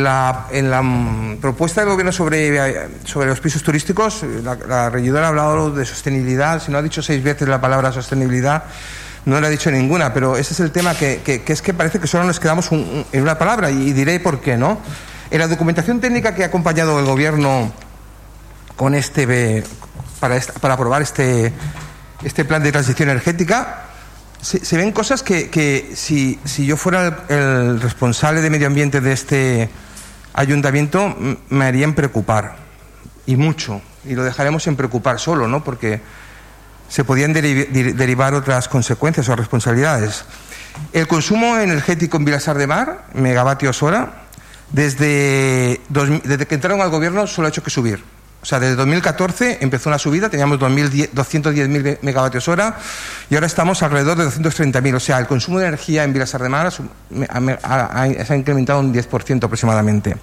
[0.04, 4.24] la, en la, mm, propuesta del gobierno sobre, sobre los pisos turísticos,
[4.68, 8.64] la regidora ha hablado de sostenibilidad, si no ha dicho seis veces la palabra sostenibilidad,
[9.26, 12.08] no le ha dicho ninguna, pero ese es el tema que, es que parece que
[12.08, 14.80] solo nos quedamos un, en una palabra y, diré por qué, ¿no?
[15.32, 17.72] En la documentación técnica que ha acompañado el gobierno
[18.76, 19.64] con este
[20.20, 21.54] para, esta, para aprobar este,
[22.24, 23.86] este plan de transición energética,
[24.42, 28.68] se, se ven cosas que, que si, si, yo fuera el, el, responsable de medio
[28.68, 29.70] ambiente de este
[30.34, 31.16] ayuntamiento
[31.50, 32.58] me harían preocupar
[33.26, 35.64] y mucho y lo dejaremos en preocupar solo ¿no?
[35.64, 36.02] porque
[36.90, 40.26] se podían deri derivar otras consecuencias o responsabilidades
[40.92, 44.24] el consumo energético en Vilasar de Mar megavatios hora
[44.72, 45.80] desde
[46.48, 48.04] que entraron al gobierno solo ha hecho que subir
[48.44, 52.76] o sea, desde 2014 empezó una subida, teníamos 210.000 megavatios hora
[53.30, 54.96] y ahora estamos alrededor de 230.000.
[54.96, 59.46] O sea, el consumo de energía en Vilasar de Mar se ha incrementado un 10%
[59.46, 60.18] aproximadamente.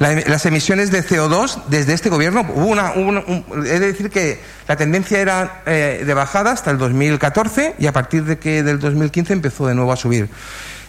[0.00, 4.40] La, las emisiones de CO2 desde este gobierno, hubo una, una un, de decir que
[4.66, 8.80] la tendencia era eh, de bajada hasta el 2014 y a partir de que del
[8.80, 10.30] 2015 empezó de nuevo a subir.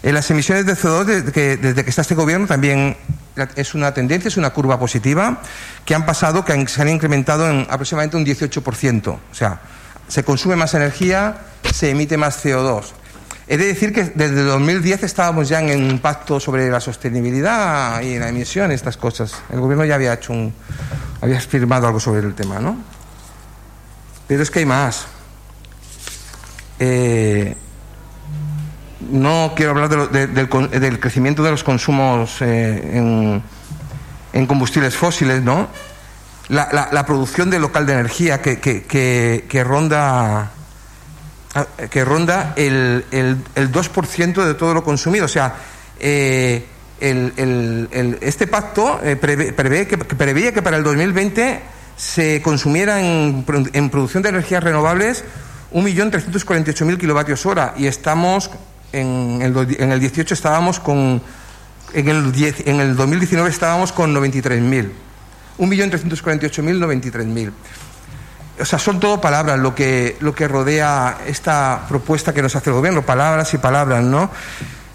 [0.02, 2.96] En las emisiones de CO2, desde que, está este gobierno, también
[3.58, 5.42] es una tendencia, es una curva positiva,
[5.84, 9.08] que han pasado, que se han incrementado en aproximadamente un 18%.
[9.10, 9.60] O sea,
[10.08, 11.36] se consume más energía,
[11.74, 12.94] se emite más CO2.
[13.52, 18.18] He de decir que desde 2010 estábamos ya en un pacto sobre la sostenibilidad y
[18.18, 19.41] la emisión, estas cosas.
[19.52, 20.53] El gobierno ya había hecho un,
[21.19, 22.78] había firmado algo sobre el tema, ¿no?
[24.26, 25.06] Pero es que hay más.
[26.80, 27.57] Eh,
[29.11, 33.41] no quiero hablar de del, crecimiento de los consumos eh,
[34.32, 35.68] en, combustibles fósiles, ¿no?
[36.48, 40.52] La, producción de local de energía que, ronda
[41.90, 45.26] que ronda el, el, el 2% de todo lo consumido.
[45.26, 45.56] O sea,
[45.99, 46.65] eh,
[46.99, 51.61] el- este pacto eh, prevé, prevé que, preveía que para el 2020
[51.98, 55.23] se consumiera en, en producción de energías renovables
[55.73, 57.73] 1.348.000 kilovatios hora.
[57.78, 58.49] Y estamos
[58.94, 61.22] en el, en el 18 estábamos con
[61.94, 64.90] en el, 10 en el 2019 estábamos con 93.000
[65.60, 67.52] 1.348.000 93.000
[68.62, 72.70] o sea, son todo palabras lo que, lo que rodea esta propuesta que nos hace
[72.70, 74.30] el gobierno, palabras y palabras, ¿no?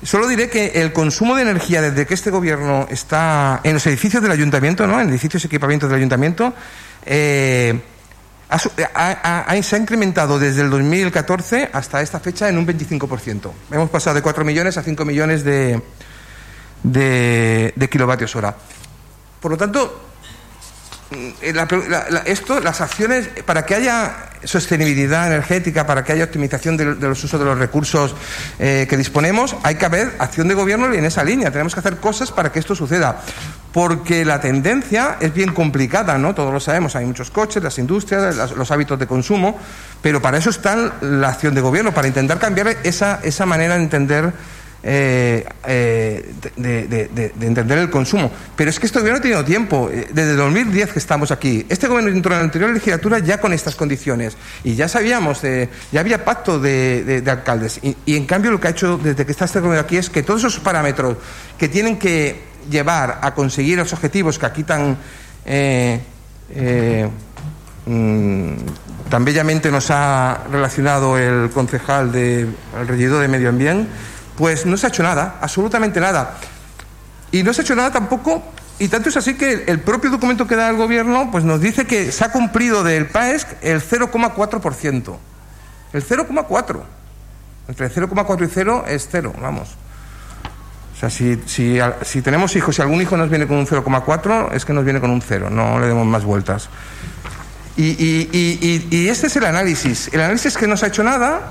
[0.03, 4.23] Solo diré que el consumo de energía desde que este gobierno está en los edificios
[4.23, 5.01] del ayuntamiento, ¿no?
[5.01, 6.55] En edificios y equipamientos del ayuntamiento,
[7.05, 7.81] eh,
[8.49, 8.59] ha
[9.63, 13.51] se ha incrementado desde el 2014 hasta esta fecha en un 25%.
[13.73, 15.83] Hemos pasado de 4 millones a 5 millones de,
[16.83, 18.55] de, kilovatios hora.
[19.41, 20.06] Por lo tanto,
[21.53, 26.77] la- la- la- esto, las acciones, para que haya sostenibilidad energética, para que haya optimización
[26.77, 28.15] de, los usos de los recursos
[28.59, 31.51] eh, que disponemos, hay que haber acción de gobierno en esa línea.
[31.51, 33.21] Tenemos que hacer cosas para que esto suceda.
[33.73, 36.35] Porque la tendencia es bien complicada, ¿no?
[36.35, 36.97] Todos lo sabemos.
[36.97, 39.59] Hay muchos coches, las industrias, los hábitos de consumo,
[40.01, 43.83] pero para eso está la acción de gobierno, para intentar cambiar esa, esa manera de
[43.83, 44.33] entender
[44.83, 48.31] eh, eh, de, de- de- de entender el consumo.
[48.55, 51.67] Pero es que este gobierno ha tenido tiempo, eh, desde 2010 que estamos aquí.
[51.69, 55.43] Este gobierno entró en la anterior legislatura ya con estas condiciones y ya sabíamos,
[55.91, 57.81] ya había pacto de, de- de alcaldes.
[57.83, 60.23] Y, en cambio lo que ha hecho desde que está este gobierno aquí es que
[60.23, 61.17] todos esos parámetros
[61.59, 64.97] que tienen que llevar a conseguir los objetivos que aquí tan...
[67.87, 68.51] mm,
[69.11, 73.89] tan bellamente nos ha relacionado el concejal de el regidor de Medio Ambiente,
[74.37, 76.37] pues no se ha hecho nada, absolutamente nada.
[77.33, 78.43] Y no se ha hecho nada tampoco,
[78.79, 81.87] y tanto es así que el propio documento que da el gobierno pues nos dice
[81.87, 85.17] que se ha cumplido del PAESC el 0,4%.
[85.93, 86.81] El 0,4%.
[87.69, 89.71] Entre 0,4 y 0 es 0, vamos.
[90.95, 94.53] O sea, si, si, si tenemos hijos, si algún hijo nos viene con un 0,4,
[94.53, 96.69] es que nos viene con un 0, no le demos más vueltas.
[97.77, 100.09] Y, y- y- y- y este es el análisis.
[100.13, 101.51] El análisis es que no se ha hecho nada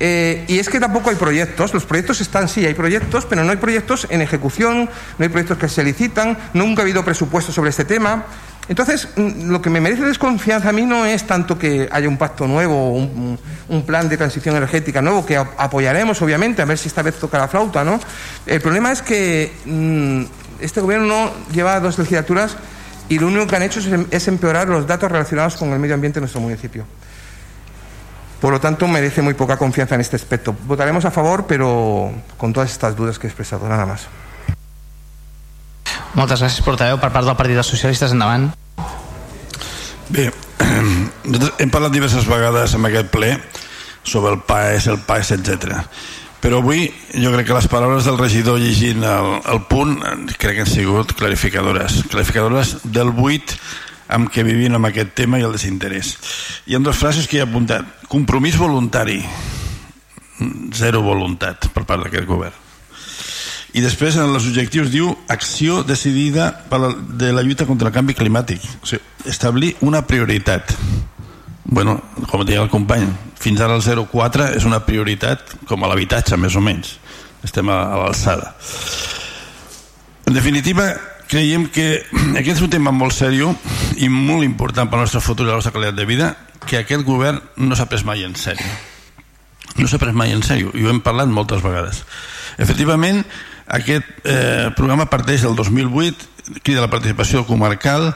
[0.00, 1.72] eh, y es que tampoco hay proyectos.
[1.74, 5.58] Los proyectos están, sí, hay proyectos, pero no hay proyectos en ejecución, no hay proyectos
[5.58, 8.24] que se licitan, nunca ha habido presupuesto sobre este tema.
[8.68, 12.16] Entonces, mm, lo que me merece desconfianza a mí no es tanto que haya un
[12.16, 16.78] pacto nuevo, un, un plan de transición energética nuevo, que ap- apoyaremos, obviamente, a ver
[16.78, 17.98] si esta vez toca la flauta, ¿no?
[18.46, 20.22] El problema es que mm,
[20.60, 22.56] este gobierno lleva dos legislaturas
[23.08, 25.94] y lo único que han hecho es, es empeorar los datos relacionados con el medio
[25.94, 26.84] ambiente en nuestro municipio.
[28.40, 30.56] Por lo tanto, merece muy poca confianza en este aspecto.
[30.64, 34.08] Votaremos a favor, pero con todas estas dudas que he expresado, nada más.
[36.14, 36.98] Moltes gràcies, portaveu.
[36.98, 38.48] Per part del Partit dels Socialistes, endavant.
[40.10, 40.30] Bé,
[41.62, 43.36] hem parlat diverses vegades en aquest ple
[44.02, 45.84] sobre el PAES, el PAES, etc.
[46.40, 49.98] Però avui jo crec que les paraules del regidor llegint el, el punt
[50.40, 52.00] crec que han sigut clarificadores.
[52.08, 53.54] Clarificadores del buit
[54.10, 56.14] amb què vivim amb aquest tema i el desinterès.
[56.66, 57.86] Hi ha dues frases que he apuntat.
[58.10, 59.20] Compromís voluntari.
[60.74, 62.66] Zero voluntat per part d'aquest govern.
[63.70, 67.94] I després en els objectius diu acció decidida per la, de la lluita contra el
[67.94, 68.64] canvi climàtic.
[68.82, 70.74] O sigui, establir una prioritat.
[71.70, 73.06] Bueno, com deia el company,
[73.38, 76.96] fins ara el 0,4 és una prioritat com a l'habitatge, més o menys.
[77.46, 78.50] Estem a, a l'alçada.
[80.26, 80.90] En definitiva,
[81.30, 82.02] creiem que
[82.40, 83.56] aquest és un tema molt seriós
[84.02, 86.32] i molt important per al nostre futur i la nostra qualitat de vida
[86.66, 88.66] que aquest govern no s'ha pres mai en sèrio.
[89.78, 92.02] No s'ha pres mai en sèrio i ho hem parlat moltes vegades.
[92.58, 93.22] Efectivament
[93.70, 96.28] aquest eh, programa parteix del 2008
[96.64, 98.10] crida la participació comarcal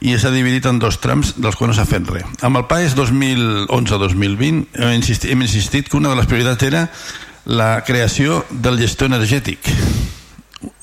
[0.00, 2.24] i s'ha dividit en dos trams dels quals no s'ha fet res.
[2.46, 6.86] Amb el PAES 2011-2020 hem, insistit, hem insistit que una de les prioritats era
[7.44, 9.68] la creació del gestor energètic.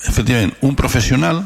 [0.06, 1.42] Efectivament un professional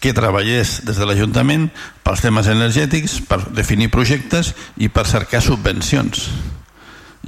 [0.00, 1.68] que treballés des de l'Ajuntament
[2.04, 6.24] pels temes energètics, per definir projectes i per cercar subvencions.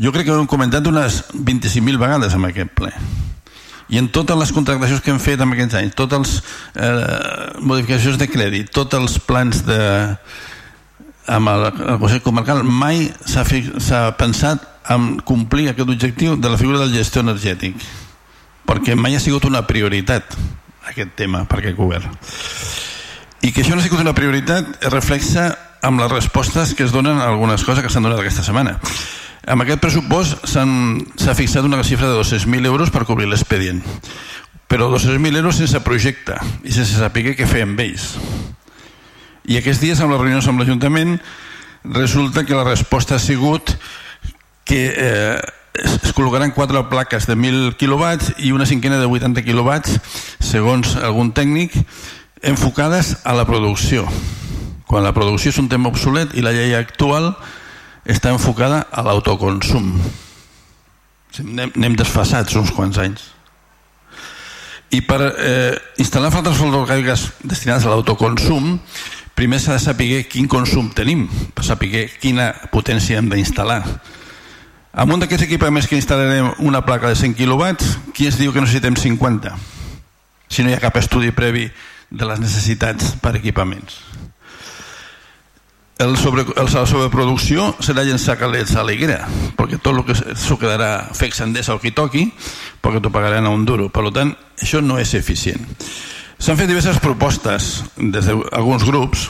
[0.01, 2.93] Jo crec que ho hem comentat unes 25.000 vegades en aquest ple.
[3.93, 6.37] i en totes les contractacions que hem fet en aquests anys totes les
[6.81, 9.81] eh, modificacions de crèdit tots els plans de
[11.29, 16.81] amb el, el Consell Comarcal mai s'ha pensat en complir aquest objectiu de la figura
[16.81, 17.85] del gestor energètic
[18.65, 20.39] perquè mai ha sigut una prioritat
[20.91, 22.11] aquest tema per aquest govern.
[23.43, 25.51] I que això no ha sigut una prioritat reflexa
[25.83, 28.77] amb les respostes que es donen a algunes coses que s'han donat aquesta setmana.
[29.51, 33.83] Amb aquest pressupost s'ha fixat una xifra de 200.000 euros per cobrir l'expedient.
[34.71, 38.13] Però 200.000 euros sense projecte i sense saber què fer amb ells.
[39.51, 41.17] I aquests dies amb les reunions amb l'Ajuntament
[41.83, 43.75] resulta que la resposta ha sigut
[44.65, 45.41] que eh,
[45.75, 49.97] es col·locaran quatre plaques de 1.000 quilowatts i una cinquena de 80 quilowatts
[50.45, 51.79] segons algun tècnic
[52.43, 54.05] enfocades a la producció.
[54.87, 57.33] Quan la producció és un tema obsolet i la llei actual
[58.05, 59.95] està enfocada a l'autoconsum.
[61.41, 63.31] Anem, anem desfassats uns quants anys.
[64.93, 65.73] I per eh,
[66.03, 68.75] instal·lar faltes fotovoltaiques destinades a l'autoconsum
[69.33, 71.25] primer s'ha de saber quin consum tenim,
[71.57, 73.81] per saber quina potència hem d'instal·lar.
[74.93, 77.71] Amb un d'aquests equipaments que instal·larem una placa de 100 kW,
[78.13, 79.55] qui es diu que necessitem 50?
[80.53, 81.65] Si no hi ha cap estudi previ
[82.13, 83.97] de les necessitats per equipaments.
[86.03, 89.23] El sobre, el, la sobreproducció serà llençar calets a l'Iguera,
[89.57, 92.27] perquè tot el que s'ho quedarà fex endesa o qui toqui,
[92.85, 93.89] perquè t'ho pagaran a un duro.
[93.89, 95.63] Per tant, això no és eficient.
[96.37, 99.29] S'han fet diverses propostes des d'alguns grups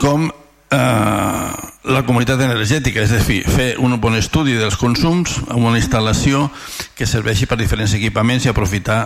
[0.00, 0.30] com
[0.72, 5.80] eh, la comunitat energètica, és a dir, fer un bon estudi dels consums amb una
[5.80, 6.46] instal·lació
[6.94, 9.00] que serveixi per diferents equipaments i aprofitar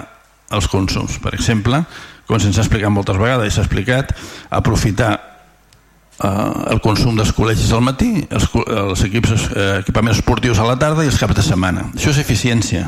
[0.52, 1.16] els consums.
[1.22, 1.80] Per exemple,
[2.28, 4.12] com se'ns ha explicat moltes vegades i s'ha explicat,
[4.50, 10.68] aprofitar eh, el consum dels col·legis al matí, els, els equips, eh, equipaments esportius a
[10.68, 11.88] la tarda i els caps de setmana.
[11.96, 12.84] Això és eficiència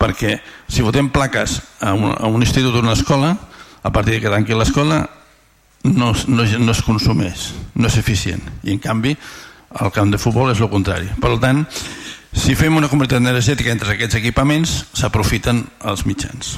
[0.00, 3.34] perquè si votem plaques a un, a un institut o una escola
[3.84, 5.02] a partir de que tanqui l'escola
[5.84, 8.42] no, no, no es consumeix no és eficient.
[8.66, 9.16] I en canvi
[9.80, 11.08] el camp de futbol és el contrari.
[11.20, 11.64] Per tant
[12.30, 16.56] si fem una comunitat energètica entre aquests equipaments s'aprofiten els mitjans.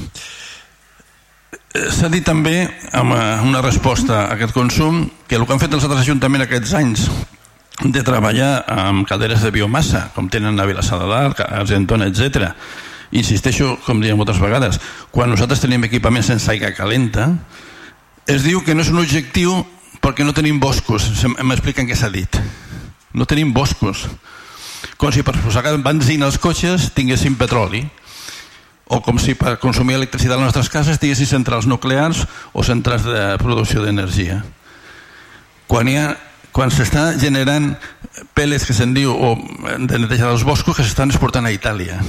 [1.73, 5.73] S'ha dit també amb eh, una resposta a aquest consum que el que han fet
[5.73, 7.07] els altres ajuntaments aquests anys
[7.83, 12.53] de treballar amb calderes de biomassa com tenen a Vilassar de a Argentona, etc
[13.13, 14.79] insisteixo, com diem moltes vegades,
[15.13, 17.29] quan nosaltres tenim equipament sense aigua calenta,
[18.27, 19.55] es diu que no és un objectiu
[20.03, 21.09] perquè no tenim boscos.
[21.43, 22.39] M'expliquen què s'ha dit.
[23.15, 24.07] No tenim boscos.
[24.99, 27.85] Com si per posar benzina als cotxes tinguéssim petroli
[28.93, 33.07] o com si per consumir electricitat a les nostres cases tinguéssim centrals nuclears o centrals
[33.07, 34.43] de producció d'energia.
[35.67, 36.11] Quan hi ha
[36.53, 37.71] quan s'està generant
[38.37, 39.33] pèl·lets que se'n diu o
[39.79, 42.03] de netejar els boscos que s'estan exportant a Itàlia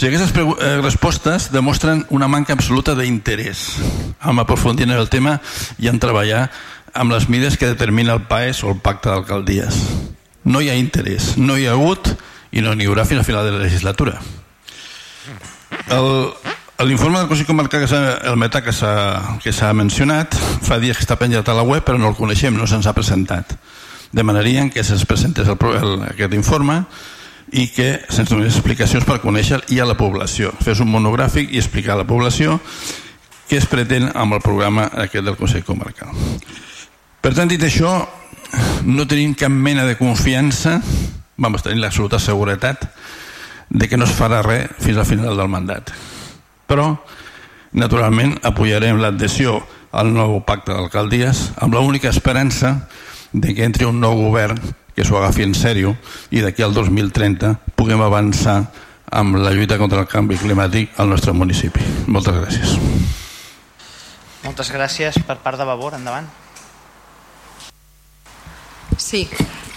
[0.00, 3.66] o sigui, aquestes eh, respostes demostren una manca absoluta d'interès
[4.24, 5.34] en aprofundir en el tema
[5.76, 6.46] i en treballar
[6.96, 9.76] amb les mides que determina el PAES o el pacte d'alcaldies.
[10.48, 12.14] No hi ha interès, no hi ha hagut
[12.48, 14.16] i no n'hi haurà fins al final de la legislatura.
[16.80, 17.84] L'informe del Consell Comarcal,
[18.24, 20.32] el META que s'ha mencionat,
[20.64, 22.96] fa dies que està penjat a la web però no el coneixem, no se'ns ha
[22.96, 23.52] presentat.
[24.16, 26.86] Demanaríem que se'ns presentés el, el, aquest informe
[27.52, 30.52] i que se'ns donés explicacions per conèixer i a la població.
[30.62, 32.60] Fes un monogràfic i explicar a la població
[33.50, 36.12] què es pretén amb el programa aquest del Consell Comarcal.
[37.20, 37.90] Per tant, dit això,
[38.86, 40.78] no tenim cap mena de confiança,
[41.40, 42.86] vam tenir l'absoluta seguretat
[43.70, 45.90] de que no es farà res fins al final del mandat.
[46.70, 46.94] Però,
[47.72, 49.58] naturalment, apoyarem l'adhesió
[49.90, 52.88] al nou pacte d'alcaldies amb l'única esperança
[53.32, 54.58] de que entri un nou govern
[55.00, 55.94] que s'ho agafi en sèrio
[56.28, 58.66] i d'aquí al 2030 puguem avançar
[59.08, 61.80] amb la lluita contra el canvi climàtic al nostre municipi.
[62.04, 62.74] Moltes gràcies.
[64.44, 65.96] Moltes gràcies per part de Vavor.
[65.96, 66.28] Endavant.
[69.00, 69.24] Sí,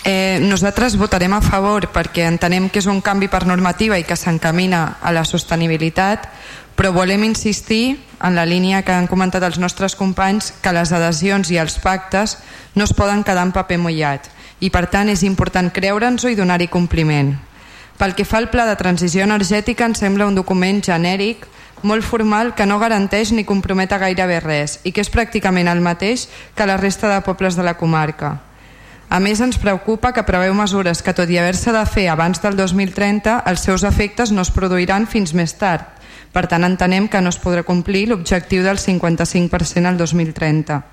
[0.04, 4.20] eh, nosaltres votarem a favor perquè entenem que és un canvi per normativa i que
[4.20, 6.28] s'encamina a la sostenibilitat,
[6.76, 11.48] però volem insistir en la línia que han comentat els nostres companys que les adhesions
[11.48, 12.41] i els pactes
[12.76, 14.33] no es poden quedar en paper mullat
[14.64, 17.34] i per tant és important creure'ns-ho i donar-hi compliment.
[17.99, 21.44] Pel que fa al pla de transició energètica ens sembla un document genèric
[21.84, 26.30] molt formal que no garanteix ni comprometa gairebé res i que és pràcticament el mateix
[26.56, 28.38] que la resta de pobles de la comarca.
[29.14, 32.56] A més, ens preocupa que preveu mesures que, tot i haver-se de fer abans del
[32.57, 35.85] 2030, els seus efectes no es produiran fins més tard.
[36.34, 40.93] Per tant, entenem que no es podrà complir l'objectiu del 55% al 2030.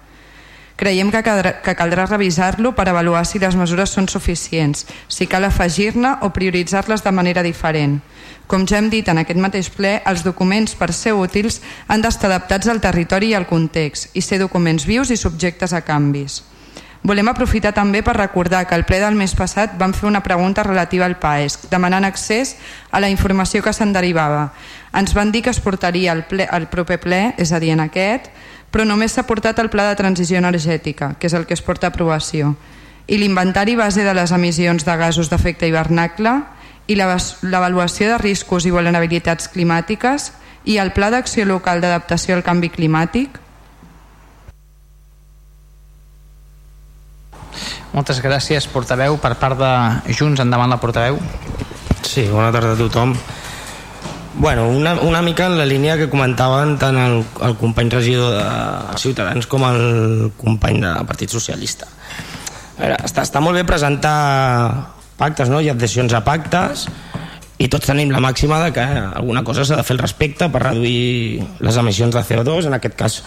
[0.80, 5.44] Creiem que caldrà, que caldrà revisar-lo per avaluar si les mesures són suficients, si cal
[5.44, 7.98] afegir-ne o prioritzar-les de manera diferent.
[8.48, 12.30] Com ja hem dit en aquest mateix ple, els documents, per ser útils, han d'estar
[12.30, 16.40] adaptats al territori i al context i ser documents vius i subjectes a canvis.
[17.04, 20.64] Volem aprofitar també per recordar que al ple del mes passat vam fer una pregunta
[20.64, 22.56] relativa al PAESC, demanant accés
[22.90, 24.50] a la informació que se'n derivava.
[24.96, 27.84] Ens van dir que es portaria al, ple, al proper ple, és a dir, en
[27.86, 28.28] aquest,
[28.70, 31.88] però només s'ha portat el pla de transició energètica, que és el que es porta
[31.88, 32.54] a aprovació,
[33.06, 36.38] i l'inventari base de les emissions de gasos d'efecte hivernacle
[36.86, 40.32] i l'avaluació de riscos i vulnerabilitats climàtiques
[40.64, 43.40] i el pla d'acció local d'adaptació al canvi climàtic,
[47.90, 49.16] Moltes gràcies, portaveu.
[49.18, 51.18] Per part de Junts, endavant la portaveu.
[52.06, 53.16] Sí, bona tarda a tothom.
[54.34, 58.98] Bueno, una, una mica en la línia que comentaven tant el, el company regidor de
[59.02, 61.88] Ciutadans com el company del Partit Socialista.
[62.78, 64.14] A veure, està, està molt bé presentar
[65.18, 65.58] pactes no?
[65.60, 66.86] i adhesions a pactes
[67.60, 70.62] i tots tenim la màxima de que alguna cosa s'ha de fer al respecte per
[70.62, 73.18] reduir les emissions de CO2, en aquest cas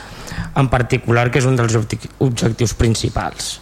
[0.57, 3.59] en particular, que és un dels objectius principals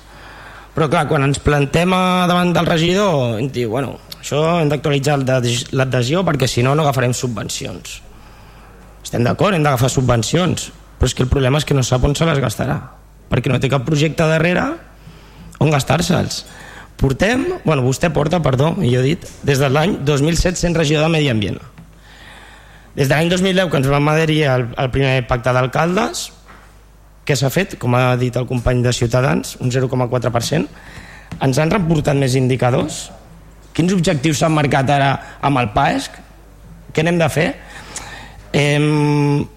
[0.76, 1.92] però clar, quan ens plantem
[2.30, 8.00] davant del regidor diu, bueno, això hem d'actualitzar l'adhesió perquè si no no agafarem subvencions
[9.02, 10.70] estem d'acord, hem d'agafar subvencions
[11.00, 12.78] però és que el problema és que no sap on se les gastarà
[13.32, 14.68] perquè no té cap projecte darrere
[15.60, 16.46] on gastar-se'ls
[17.02, 21.32] portem, bueno vostè porta, perdó, millor dit des de l'any 2007 sent regidor de Medi
[21.34, 21.58] Ambient
[22.96, 26.30] des de l'any 2010 que ens vam adherir al, al primer pacte d'alcaldes
[27.26, 27.78] què s'ha fet?
[27.80, 30.66] Com ha dit el company de Ciutadans, un 0,4%.
[31.46, 33.04] Ens han reportat més indicadors?
[33.74, 35.12] Quins objectius s'han marcat ara
[35.42, 36.18] amb el PAESC?
[36.92, 37.48] Què n'hem de fer?
[38.52, 38.80] Eh,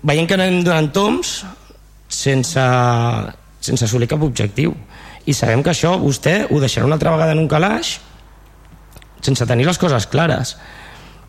[0.07, 1.41] veiem que anem donant toms
[2.07, 2.65] sense,
[3.61, 4.75] sense assolir cap objectiu.
[5.27, 7.99] I sabem que això vostè ho deixarà una altra vegada en un calaix
[9.25, 10.55] sense tenir les coses clares.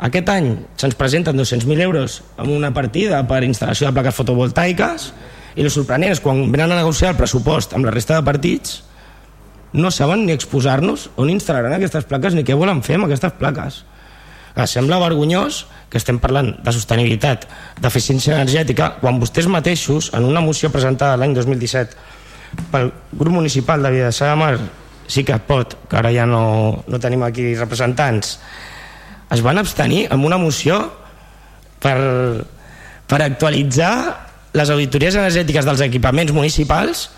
[0.03, 5.11] Aquest any se'ns presenten 200.000 euros amb una partida per instal·lació de plaques fotovoltaiques
[5.55, 8.81] i el sorprenent és quan venen a negociar el pressupost amb la resta de partits
[9.73, 13.83] no saben ni exposar-nos on instal·laran aquestes plaques ni què volen fer amb aquestes plaques.
[14.55, 17.43] Clar, sembla vergonyós que estem parlant de sostenibilitat,
[17.83, 22.13] d'eficiència energètica, quan vostès mateixos, en una moció presentada l'any 2017
[22.71, 24.53] pel grup municipal de Vilassar de Mar,
[25.11, 28.37] sí que pot, que ara ja no, no tenim aquí representants,
[29.31, 30.79] es van abstenir amb una moció
[31.83, 31.97] per,
[33.09, 33.93] per actualitzar
[34.55, 37.09] les auditories energètiques dels equipaments municipals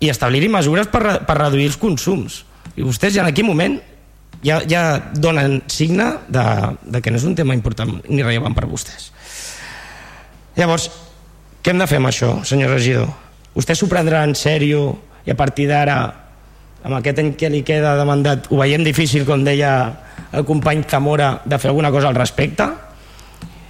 [0.00, 2.42] i establir-hi mesures per, per reduir els consums.
[2.76, 3.78] I vostès ja en aquell moment
[4.44, 4.82] ja, ja
[5.16, 6.44] donen signe de,
[6.84, 9.10] de que no és un tema important ni rellevant per vostès.
[10.56, 10.90] Llavors,
[11.62, 13.10] què hem de fer amb això, senyor regidor?
[13.56, 14.88] Vostè s'ho prendrà en sèrio
[15.26, 15.98] i a partir d'ara,
[16.84, 19.72] amb aquest any que li queda de mandat, ho veiem difícil, com deia
[20.36, 22.68] el company Zamora, de fer alguna cosa al respecte?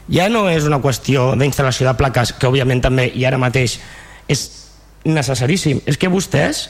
[0.08, 3.78] ja no és una qüestió d'instal·lació de plaques, que òbviament també i ara mateix
[4.30, 4.44] és
[5.14, 6.66] necessaríssim, és que vostès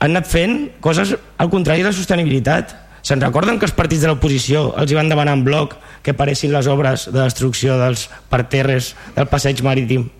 [0.00, 2.76] han anat fent coses al contrari de la sostenibilitat.
[3.00, 6.52] Se'n recorden que els partits de l'oposició els hi van demanar en bloc que paressin
[6.52, 10.10] les obres de destrucció dels parterres del passeig marítim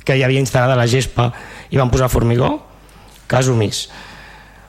[0.00, 1.28] que hi havia instal·lada la gespa
[1.68, 2.54] i van posar formigó?
[3.28, 3.88] Cas omís.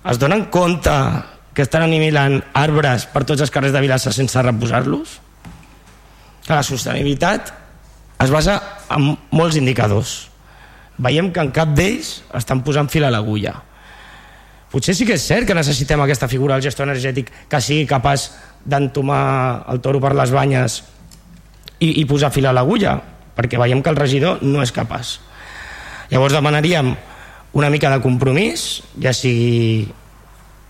[0.03, 0.91] Es donen compte
[1.55, 5.19] que estan animilant arbres per tots els carrers de Vilassa sense reposar-los?
[6.45, 7.53] que la sostenibilitat
[8.21, 8.57] es basa
[8.91, 10.30] en molts indicadors.
[11.01, 13.55] Veiem que en cap d'ells estan posant fil a l'agulla.
[14.71, 18.29] Potser sí que és cert que necessitem aquesta figura del gestor energètic que sigui capaç
[18.63, 20.77] d'entomar el toro per les banyes
[21.81, 22.95] i, i posar fil a l'agulla,
[23.35, 25.17] perquè veiem que el regidor no és capaç.
[26.11, 26.93] Llavors demanaríem
[27.57, 29.89] una mica de compromís, ja sigui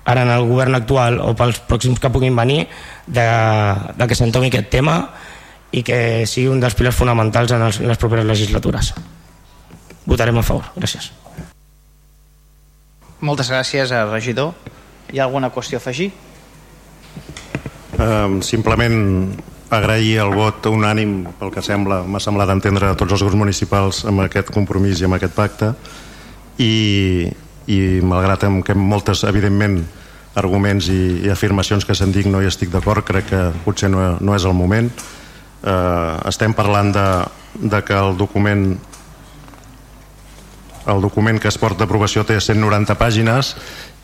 [0.06, 2.66] ara en el govern actual o pels pròxims que puguin venir,
[3.06, 3.28] de,
[3.98, 4.98] de que s'entomi aquest tema
[5.72, 8.96] i que sigui un dels pilars fonamentals en, els, en les properes legislatures.
[10.06, 10.66] Votarem a favor.
[10.76, 11.12] Gràcies.
[13.22, 14.56] Moltes gràcies, regidor.
[15.14, 16.10] Hi ha alguna qüestió a afegir?
[18.02, 19.36] Um, simplement
[19.72, 24.04] agrair el vot unànim pel que sembla, m'ha semblat entendre a tots els grups municipals
[24.10, 25.72] amb aquest compromís i amb aquest pacte
[26.60, 27.30] i,
[27.72, 29.80] i malgrat que moltes evidentment
[30.36, 34.18] arguments i, i afirmacions que se'n dic no hi estic d'acord crec que potser no,
[34.20, 37.08] no és el moment eh, estem parlant de,
[37.62, 38.74] de que el document
[40.88, 43.56] el document que es porta d'aprovació té 190 pàgines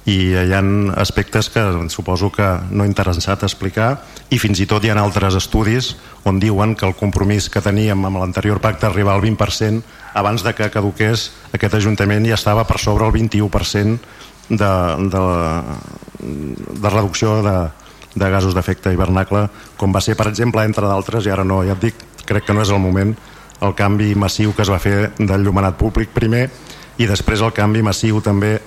[0.08, 0.62] i hi ha
[1.02, 3.90] aspectes que suposo que no he interessat explicar
[4.32, 8.06] i fins i tot hi ha altres estudis on diuen que el compromís que teníem
[8.08, 9.82] amb l'anterior pacte arribar al 20%
[10.16, 14.00] abans de que caduqués aquest Ajuntament ja estava per sobre el 21%
[14.48, 14.72] de,
[15.12, 15.24] de,
[16.80, 17.58] de reducció de,
[18.16, 21.76] de gasos d'efecte hivernacle com va ser per exemple entre d'altres i ara no, ja
[21.76, 23.12] et dic, crec que no és el moment
[23.60, 26.48] el canvi massiu que es va fer del llumenat públic primer
[26.98, 28.58] i després el canvi massiu també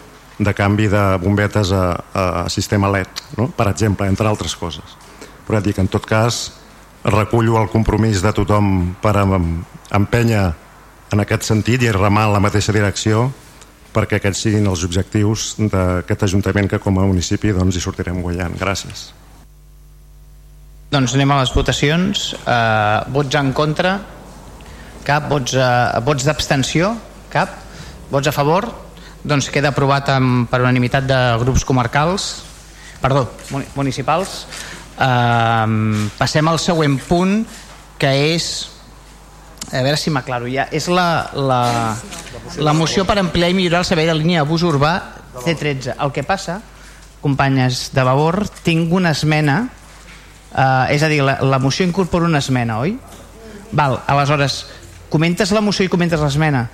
[0.40, 1.84] de canvi de bombetes a,
[2.14, 3.50] a sistema LED, no?
[3.52, 4.96] per exemple, entre altres coses.
[5.46, 6.46] Però ja dic, en tot cas,
[7.04, 10.44] recullo el compromís de tothom per empènyer
[11.10, 13.28] en aquest sentit i remar en la mateixa direcció
[13.90, 18.54] perquè aquests siguin els objectius d'aquest Ajuntament que com a municipi doncs, hi sortirem guanyant.
[18.60, 19.10] Gràcies.
[20.90, 22.30] Doncs anem a les votacions.
[22.44, 23.96] Uh, vots en contra?
[25.06, 25.26] Cap.
[25.30, 26.94] Vots, uh, vots d'abstenció?
[27.34, 27.58] Cap.
[28.10, 28.68] Vots a favor?
[29.24, 32.30] doncs queda aprovat amb, per unanimitat de grups comarcals
[33.00, 33.26] perdó,
[33.76, 34.44] municipals
[34.96, 37.42] um, passem al següent punt
[38.00, 38.50] que és
[39.70, 41.62] a veure si m'aclaro ja és la, la,
[42.56, 44.94] la moció per ampliar i millorar el servei de línia de bus urbà
[45.44, 46.60] C13 el que passa
[47.20, 52.40] companyes de Vavor tinc una esmena uh, és a dir, la, la moció incorpora una
[52.40, 52.96] esmena, oi?
[53.76, 54.64] Val, aleshores
[55.12, 56.70] comentes la moció i comentes l'esmena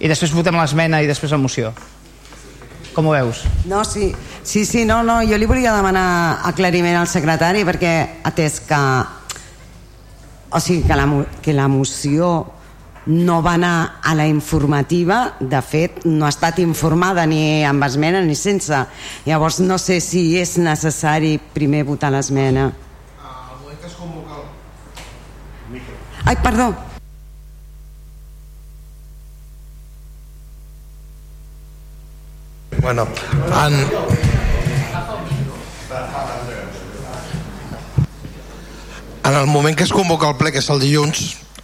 [0.00, 1.74] i després votem l'esmena i després la moció
[2.94, 3.42] com ho veus?
[3.66, 7.94] No, sí, sí, sí, no, no, jo li volia demanar aclariment al secretari perquè
[8.24, 8.80] atès que
[10.54, 11.08] o sigui que la,
[11.42, 12.28] que la moció
[13.06, 18.22] no va anar a la informativa, de fet no ha estat informada ni amb esmena
[18.24, 18.78] ni sense.
[19.26, 22.70] Llavors no sé si és necessari primer votar l'esmena.
[26.24, 26.70] Ai, perdó,
[32.84, 33.08] Bueno,
[33.64, 33.90] en...
[39.24, 41.22] En el moment que es convoca el ple, que és el dilluns,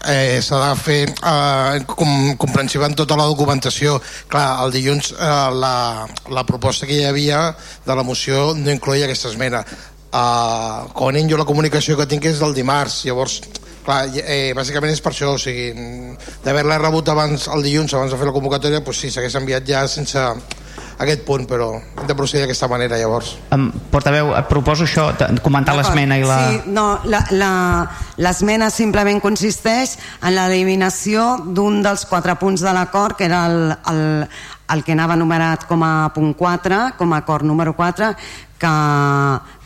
[0.09, 3.99] eh, s'ha de fer eh, com, comprensiva en tota la documentació.
[4.33, 5.29] Clar, el dilluns eh,
[5.61, 7.51] la, la proposta que hi havia
[7.85, 9.61] de la moció no incloïa aquesta esmena.
[9.61, 13.43] Eh, com a jo la comunicació que tinc és del dimarts, llavors
[13.85, 15.71] clar, eh, bàsicament és per això, o sigui,
[16.45, 19.87] d'haver-la rebut abans el dilluns, abans de fer la convocatòria, doncs sí, s'hagués enviat ja
[19.89, 20.25] sense,
[21.01, 23.33] aquest punt, però hem de procedir d'aquesta manera llavors.
[23.55, 25.09] Um, portaveu, et proposo això,
[25.45, 26.39] comentar l'esmena i la...
[26.51, 26.87] Sí, no,
[28.21, 33.61] l'esmena simplement consisteix en l'eliminació d'un dels quatre punts de l'acord, que era el,
[33.93, 34.03] el,
[34.75, 38.13] el que anava numerat com a punt 4, com a acord número 4,
[38.61, 38.73] que,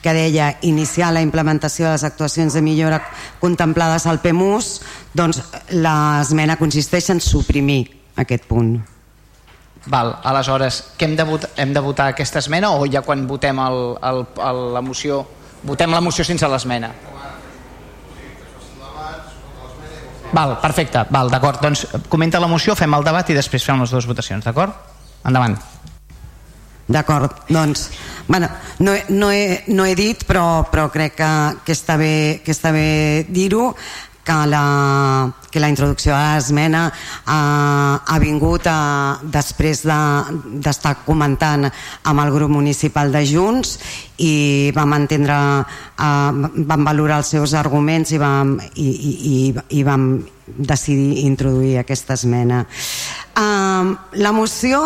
[0.02, 3.02] que deia iniciar la implementació de les actuacions de millora
[3.40, 4.80] contemplades al PEMUS,
[5.14, 5.42] doncs
[5.74, 7.84] l'esmena consisteix en suprimir
[8.16, 8.76] aquest punt.
[9.86, 13.58] Val, aleshores, que hem de, votar, hem de votar aquesta esmena o ja quan votem
[13.60, 15.24] el, el, el, la moció
[15.64, 16.92] votem la moció sense l'esmena?
[20.34, 21.60] Val, perfecte, val, d'acord.
[21.62, 24.93] Doncs comenta la moció, fem el debat i després fem les dues votacions, d'acord?
[25.24, 25.56] Endavant.
[26.86, 27.88] D'acord, doncs,
[28.28, 28.48] bueno,
[28.78, 31.30] no, no, he, no he dit, però, però crec que,
[31.64, 33.70] que està bé, que està bé dir-ho,
[34.24, 36.86] que la, que la introducció de l'esmena
[37.26, 37.40] ha,
[38.04, 43.76] ha vingut a, després d'estar de, comentant amb el grup municipal de Junts
[44.24, 49.36] i vam entendre eh, vam valorar els seus arguments i vam, i, i, i,
[49.80, 50.08] i vam
[50.46, 52.66] decidir introduir aquesta esmena
[53.36, 54.80] eh, la moció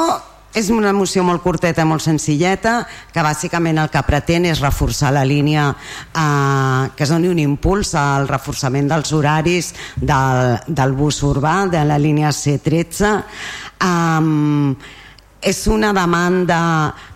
[0.56, 2.80] és una moció molt curteta, molt senzilleta,
[3.12, 7.94] que bàsicament el que pretén és reforçar la línia, eh, que es doni un impuls
[7.94, 13.12] al reforçament dels horaris del, del bus urbà, de la línia C13.
[13.78, 14.74] Eh,
[15.52, 16.60] és una demanda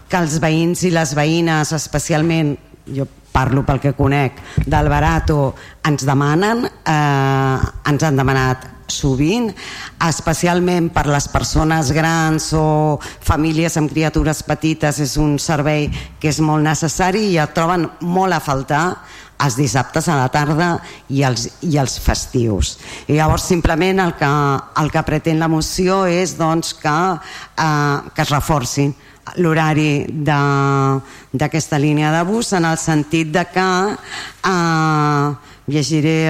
[0.09, 2.55] que els veïns i les veïnes, especialment,
[2.87, 5.55] jo parlo pel que conec, del Barato,
[5.89, 9.49] ens demanen, eh, ens han demanat sovint,
[10.05, 15.89] especialment per les persones grans o famílies amb criatures petites, és un servei
[16.21, 18.85] que és molt necessari i el troben molt a faltar
[19.43, 20.77] els dissabtes a la tarda
[21.11, 22.77] i els, i els festius.
[23.11, 24.29] I llavors simplement el que,
[24.83, 26.99] el que pretén la moció és doncs, que,
[27.59, 28.93] eh, que es reforci
[29.37, 33.69] l'horari d'aquesta línia de bus en el sentit de que
[34.45, 35.27] eh,
[35.67, 36.27] llegiré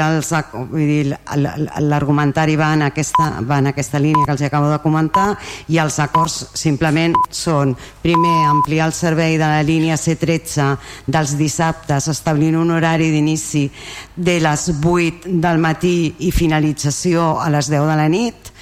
[1.81, 5.39] l'argumentari va, en aquesta, va en aquesta línia que els acabo de comentar
[5.73, 7.75] i els acords simplement són
[8.05, 10.77] primer ampliar el servei de la línia C13
[11.09, 13.71] dels dissabtes establint un horari d'inici
[14.17, 18.53] de les 8 del matí i finalització a les 10 de la nit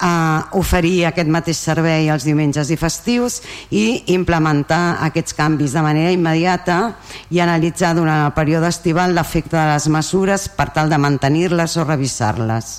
[0.00, 3.40] eh, oferir aquest mateix servei els diumenges i festius
[3.70, 6.94] i implementar aquests canvis de manera immediata
[7.30, 11.86] i analitzar durant el període estival l'efecte de les mesures per tal de mantenir-les o
[11.86, 12.74] revisar-les.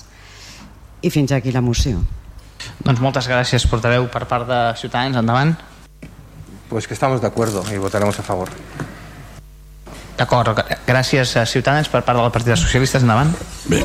[1.02, 2.00] I fins aquí la moció.
[2.82, 5.16] Doncs moltes gràcies, portaveu, per part de Ciutadans.
[5.16, 5.54] Endavant.
[6.68, 8.48] Pues que estamos de acuerdo y votaremos a favor.
[10.16, 10.56] D'acord,
[10.86, 13.04] gràcies a Ciutadans per part del Partit dels Socialistes.
[13.04, 13.34] Endavant.
[13.68, 13.82] Bé,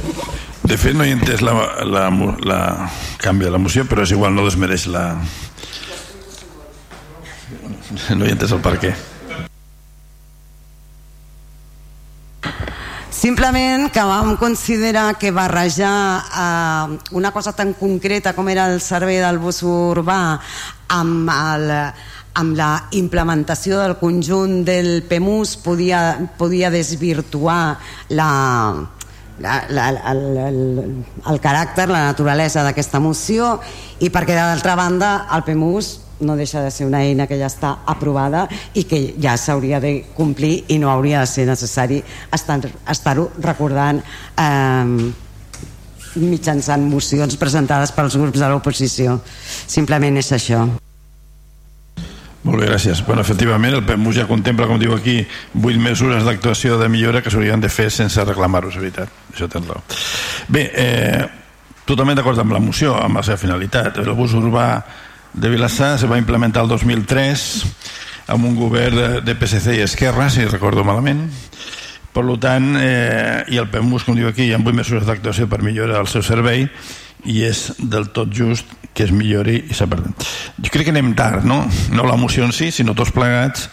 [0.64, 1.53] de fet no he entès la,
[1.84, 2.08] la,
[2.48, 2.60] la
[3.20, 5.06] canvi de la moció, però és igual, no desmereix la...
[8.16, 8.94] No he entès el per què.
[13.22, 19.20] Simplement que vam considerar que barrejar eh, una cosa tan concreta com era el servei
[19.22, 20.40] del bus urbà
[20.95, 21.68] amb, el,
[22.34, 26.02] amb la implementació del conjunt del PEMUS podia,
[26.38, 27.78] podia desvirtuar
[28.10, 28.30] la,
[29.40, 30.60] la, la, el, el,
[31.28, 33.58] el caràcter, la naturalesa d'aquesta moció
[33.99, 35.91] i perquè d'altra banda el PEMUS
[36.22, 38.45] no deixa de ser una eina que ja està aprovada
[38.78, 41.99] i que ja s'hauria de complir i no hauria de ser necessari
[42.32, 44.03] estar-ho estar recordant
[44.38, 45.12] eh,
[46.22, 49.18] mitjançant mocions presentades pels grups de l'oposició.
[49.66, 50.68] Simplement és això
[52.43, 53.03] molt bé, gràcies.
[53.05, 55.19] Bueno, efectivament, el PEMUS ja contempla, com diu aquí,
[55.53, 59.13] 8 mesures d'actuació de millora que s'haurien de fer sense reclamar-ho, és veritat.
[59.34, 59.84] Això tens raó.
[60.49, 61.26] Bé, eh,
[61.85, 64.01] totalment d'acord amb la moció, amb la seva finalitat.
[64.01, 64.68] El bus urbà
[65.34, 67.45] de Vilassar se va implementar el 2003
[68.31, 71.27] amb un govern de, de PSC i Esquerra, si recordo malament.
[72.11, 75.61] Per tant, eh, i el PEMUS, com diu aquí, hi ha 8 mesures d'actuació per
[75.63, 76.67] millorar el seu servei
[77.23, 80.13] i és del tot just que es millori i s'aparten.
[80.59, 81.63] Jo crec que anem tard, no?
[81.93, 83.69] No la moció en si, sinó tots plegats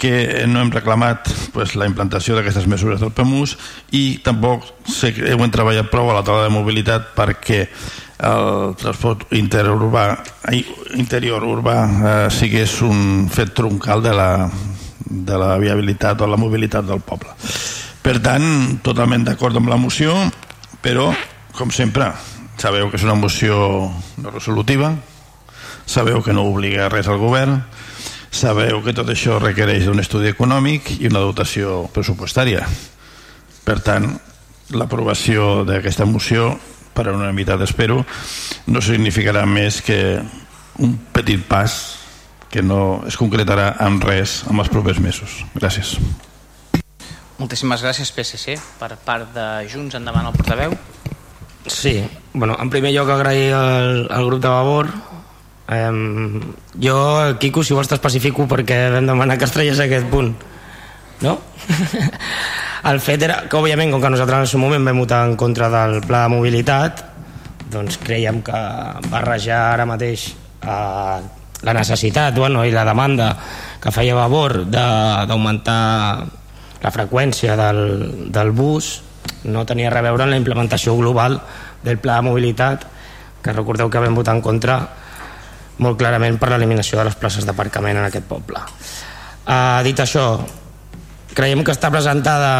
[0.00, 3.56] que no hem reclamat pues, la implantació d'aquestes mesures del PEMUS
[3.96, 7.66] i tampoc sé que hem treballat prou a la taula de mobilitat perquè
[8.24, 10.06] el transport interurbà,
[10.96, 14.30] interior urbà eh, sigués un fet troncal de la,
[15.10, 17.34] de la viabilitat o la mobilitat del poble.
[18.00, 20.14] Per tant, totalment d'acord amb la moció,
[20.80, 21.10] però,
[21.52, 22.08] com sempre,
[22.56, 23.90] sabeu que és una moció
[24.22, 24.94] no resolutiva,
[25.84, 27.58] sabeu que no obliga res al govern,
[28.30, 32.62] Sabeu que tot això requereix un estudi econòmic i una dotació pressupostària.
[33.66, 34.06] Per tant,
[34.70, 36.52] l'aprovació d'aquesta moció,
[36.94, 38.04] per a una mitat espero,
[38.70, 40.20] no significarà més que
[40.78, 41.74] un petit pas
[42.50, 45.40] que no es concretarà amb res en els propers mesos.
[45.54, 45.94] Gràcies.
[47.38, 48.58] Moltíssimes gràcies, PSC.
[48.80, 50.74] Per part de Junts, endavant el portaveu.
[51.70, 52.00] Sí,
[52.32, 54.90] bueno, en primer lloc agrair al, al grup de Vavor
[55.70, 56.40] Um,
[56.82, 56.96] jo,
[57.38, 60.32] Quico, si vols t'especifico perquè vam demanar que es traies aquest punt.
[61.22, 61.36] No?
[62.90, 65.36] el fet era que, òbviament, com que nosaltres en el seu moment vam votar en
[65.38, 67.04] contra del pla de mobilitat,
[67.70, 68.62] doncs creiem que
[69.12, 70.32] barrejar ara mateix
[70.66, 71.20] eh,
[71.62, 73.34] la necessitat bueno, i la demanda
[73.80, 75.80] que feia Vavor d'augmentar
[76.80, 79.00] la freqüència del, del bus
[79.44, 81.38] no tenia a veure amb la implementació global
[81.84, 82.86] del pla de mobilitat
[83.42, 84.80] que recordeu que vam votar en contra
[85.80, 88.60] molt clarament per l'eliminació de les places d'aparcament en aquest poble.
[89.48, 90.42] Uh, dit això,
[91.32, 92.50] creiem que està presentada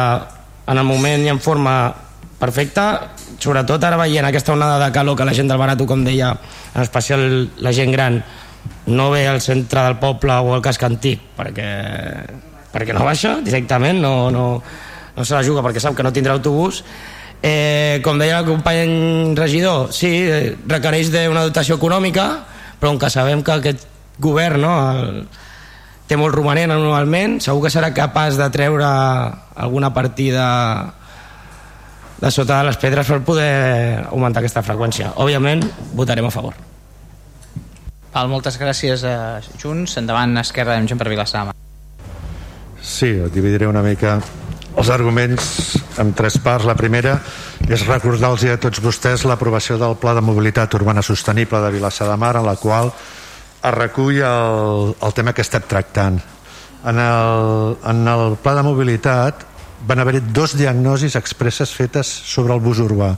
[0.67, 1.93] en el moment i en forma
[2.41, 6.33] perfecta, sobretot ara veient aquesta onada de calor que la gent del Barato, com deia,
[6.73, 8.23] en especial la gent gran,
[8.87, 11.71] no ve al centre del poble o al casc antic perquè,
[12.73, 14.47] perquè no baixa directament, no, no,
[15.17, 16.83] no se la juga perquè sap que no tindrà autobús,
[17.43, 20.13] eh, com deia el company regidor, sí,
[20.69, 22.31] requereix d'una dotació econòmica,
[22.81, 23.87] però com que sabem que aquest
[24.21, 25.23] govern no, el,
[26.11, 28.89] té molt romanent anualment, segur que serà capaç de treure
[29.55, 30.47] alguna partida
[32.21, 33.53] de sota de les pedres per poder
[34.11, 35.15] augmentar aquesta freqüència.
[35.17, 35.65] Òbviament,
[35.97, 36.70] votarem a favor.
[38.11, 39.95] Val, moltes gràcies a Junts.
[40.01, 41.55] Endavant, Esquerra, amb gent per Vilassama.
[42.83, 44.17] Sí, dividiré una mica
[44.81, 46.67] els arguments en tres parts.
[46.67, 47.19] La primera
[47.69, 52.17] és recordar-los a tots vostès l'aprovació del Pla de Mobilitat Urbana Sostenible de Vilassar de
[52.19, 56.19] Mar, en la qual es recull el, el tema que estem tractant.
[56.83, 59.47] En el, en el Pla de Mobilitat
[59.87, 63.15] van haver-hi dos diagnosis expresses fetes sobre el bus urbà.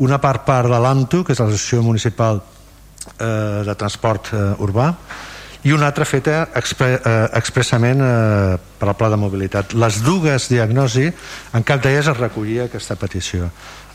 [0.00, 2.40] Una part part de l'AMTU, que és l'Associació Municipal
[3.18, 4.90] eh, de Transport eh, Urbà,
[5.62, 9.74] i una altra feta expre, eh, expressament eh, per al pla de mobilitat.
[9.76, 11.10] Les dues diagnosi,
[11.52, 13.50] en cap d'elles es recollia aquesta petició.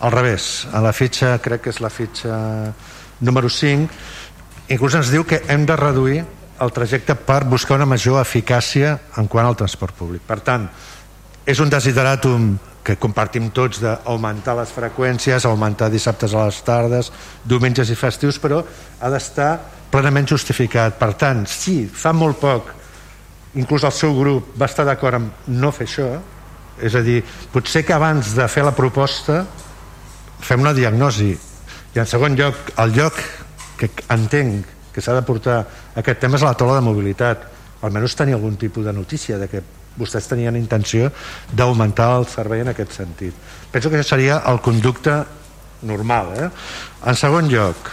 [0.05, 2.37] Al revés, a la fitxa, crec que és la fitxa
[3.25, 3.89] número 5,
[4.69, 6.23] inclús ens diu que hem de reduir
[6.61, 10.21] el trajecte per buscar una major eficàcia en quant al transport públic.
[10.27, 10.69] Per tant,
[11.45, 12.53] és un desideràtum
[12.85, 17.09] que compartim tots d'augmentar les freqüències, augmentar dissabtes a les tardes,
[17.43, 18.61] diumenges i festius, però
[19.01, 19.49] ha d'estar
[19.89, 20.99] plenament justificat.
[20.99, 22.69] Per tant, si fa molt poc
[23.55, 26.09] inclús el seu grup va estar d'acord amb no fer això,
[26.83, 27.21] és a dir,
[27.53, 29.41] potser que abans de fer la proposta
[30.43, 31.31] fem una diagnosi
[31.95, 33.21] i en segon lloc, el lloc
[33.79, 35.61] que entenc que s'ha de portar
[35.95, 37.47] aquest tema és a la taula de mobilitat
[37.85, 39.63] almenys tenir algun tipus de notícia de que
[39.99, 41.11] vostès tenien intenció
[41.53, 43.35] d'augmentar el servei en aquest sentit.
[43.71, 45.23] Penso que això seria el conducte
[45.85, 46.33] normal.
[46.35, 46.49] Eh?
[47.05, 47.91] En segon lloc,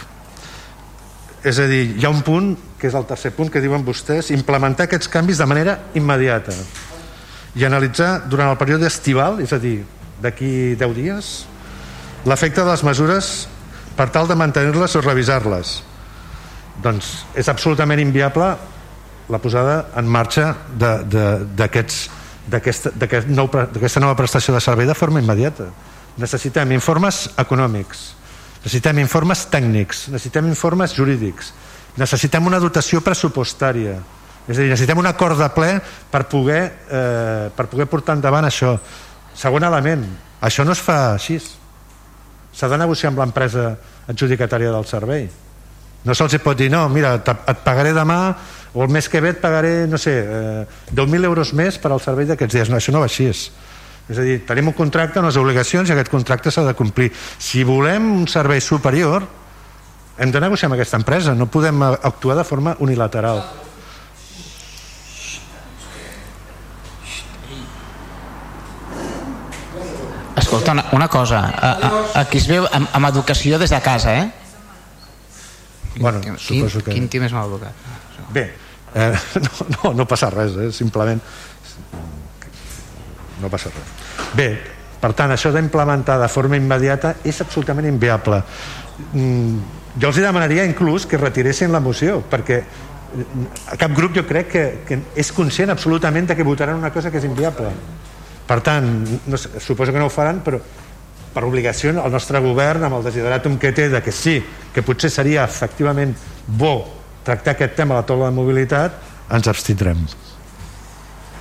[1.43, 4.31] és a dir, hi ha un punt, que és el tercer punt que diuen vostès,
[4.35, 6.55] implementar aquests canvis de manera immediata
[7.53, 9.83] i analitzar durant el període estival, és a dir,
[10.23, 11.33] d'aquí 10 dies,
[12.25, 13.33] l'efecte de les mesures
[13.97, 15.81] per tal de mantenir-les o revisar-les.
[16.83, 18.55] Doncs és absolutament inviable
[19.29, 22.09] la posada en marxa d'aquesta
[24.01, 25.65] nova prestació de servei de forma immediata.
[26.17, 28.13] Necessitem informes econòmics,
[28.63, 31.53] necessitem informes tècnics, necessitem informes jurídics,
[31.97, 33.97] necessitem una dotació pressupostària,
[34.47, 35.79] és a dir, necessitem un acord de ple
[36.11, 38.77] per poder, eh, per poder portar endavant això.
[39.33, 40.03] Segon element,
[40.41, 41.39] això no es fa així.
[42.53, 43.77] S'ha de negociar amb l'empresa
[44.07, 45.29] adjudicatària del servei.
[46.03, 48.35] No se'ls pot dir, no, mira, et pagaré demà
[48.73, 52.01] o el mes que ve et pagaré, no sé, eh, 10.000 euros més per al
[52.01, 52.69] servei d'aquests dies.
[52.73, 53.29] No, això no va així.
[53.29, 57.11] És a dir, tenim un contracte, unes obligacions i aquest contracte s'ha de complir.
[57.39, 59.27] Si volem un servei superior,
[60.17, 63.43] hem de negociar amb aquesta empresa, no podem actuar de forma unilateral.
[70.35, 74.17] Escolta, una, una cosa, a, a, aquí es veu amb, amb educació des de casa,
[74.17, 74.31] eh?
[75.95, 76.91] Bueno, quin, suposo que...
[76.91, 77.77] Quin tim és mal educat.
[78.33, 78.47] Bé,
[78.95, 79.13] eh,
[79.45, 80.71] no, no, no passa res, eh?
[80.71, 81.21] simplement
[83.41, 83.91] no passa res.
[84.37, 84.47] Bé,
[85.01, 88.39] per tant, això d'implementar de forma immediata és absolutament inviable.
[89.11, 89.57] Mm,
[89.99, 92.63] jo els demanaria inclús que retiressin la moció, perquè
[93.69, 97.11] a cap grup jo crec que, que és conscient absolutament de que votaran una cosa
[97.11, 97.69] que és inviable.
[98.47, 98.89] Per tant,
[99.27, 100.59] no suposo que no ho faran, però
[101.33, 104.37] per obligació el nostre govern, amb el desideratum que té de que sí,
[104.73, 106.13] que potser seria efectivament
[106.47, 108.99] bo tractar aquest tema a la taula de mobilitat,
[109.33, 110.03] ens abstindrem.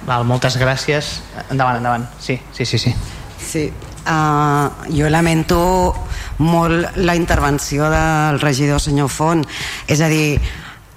[0.07, 1.19] Val, moltes gràcies.
[1.51, 2.07] Endavant, endavant.
[2.19, 2.79] Sí, sí, sí.
[2.79, 2.95] sí.
[3.43, 3.67] Sí,
[4.07, 5.61] uh, jo lamento
[6.39, 9.47] molt la intervenció del regidor senyor Font.
[9.87, 10.41] És a dir,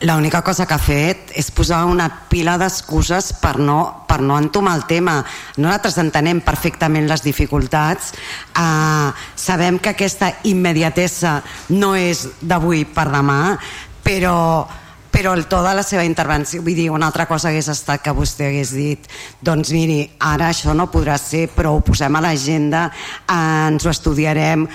[0.02, 4.76] l'única cosa que ha fet és posar una pila d'excuses per, no, per no entomar
[4.78, 5.18] el tema.
[5.58, 8.12] Nosaltres entenem perfectament les dificultats,
[8.60, 11.40] eh, sabem que aquesta immediatesa
[11.74, 13.58] no és d'avui per demà,
[14.06, 14.68] però
[15.16, 18.12] però el to de la seva intervenció, vull dir, una altra cosa hagués estat que
[18.12, 19.06] vostè hagués dit
[19.40, 23.36] doncs miri, ara això no podrà ser però ho posem a l'agenda eh,
[23.70, 24.66] ens ho estudiarem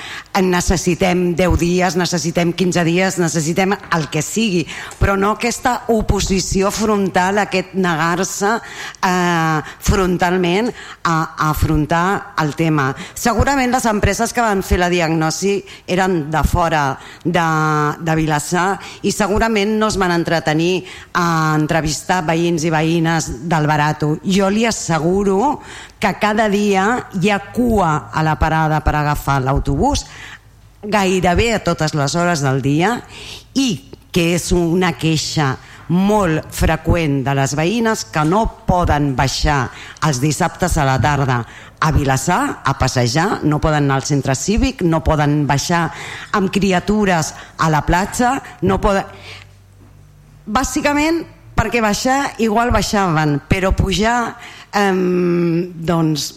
[0.40, 4.62] necessitem 10 dies, necessitem 15 dies necessitem el que sigui
[4.96, 9.60] però no aquesta oposició frontal aquest negar-se eh,
[9.90, 10.72] frontalment
[11.04, 12.94] a, a afrontar el tema.
[13.12, 15.58] Segurament les empreses que van fer la diagnosi
[15.90, 16.84] eren de fora
[17.24, 17.46] de,
[18.00, 18.70] de Vilassar
[19.04, 20.84] i segurament no es van entrar entretenir
[21.18, 24.14] a entrevistar veïns i veïnes del Barato.
[24.22, 25.58] Jo li asseguro
[25.98, 30.06] que cada dia hi ha cua a la parada per agafar l'autobús
[30.82, 33.00] gairebé a totes les hores del dia
[33.58, 35.56] i que és una queixa
[35.90, 39.64] molt freqüent de les veïnes que no poden baixar
[40.06, 41.42] els dissabtes a la tarda
[41.80, 45.88] a Vilassar a passejar, no poden anar al centre cívic, no poden baixar
[46.36, 49.08] amb criatures a la platja, no poden
[50.46, 51.24] bàsicament
[51.60, 54.36] perquè baixar igual baixaven però pujar
[54.72, 54.94] eh,
[55.74, 56.30] doncs,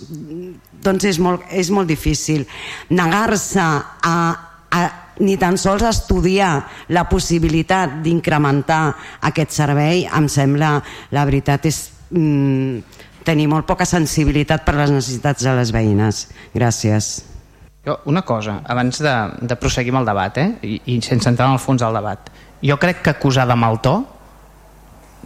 [0.84, 2.44] doncs és, molt, és molt difícil
[2.92, 4.18] negar-se a,
[4.74, 4.82] a
[5.24, 6.54] ni tan sols estudiar
[6.90, 8.84] la possibilitat d'incrementar
[9.30, 10.80] aquest servei em sembla,
[11.14, 16.26] la veritat és mm, tenir molt poca sensibilitat per les necessitats de les veïnes
[16.56, 17.14] gràcies
[18.08, 19.14] una cosa, abans de,
[19.44, 20.50] de proseguir amb el debat eh?
[20.64, 22.33] I, i sense entrar en el fons del debat
[22.64, 24.02] jo crec que acusar de mal to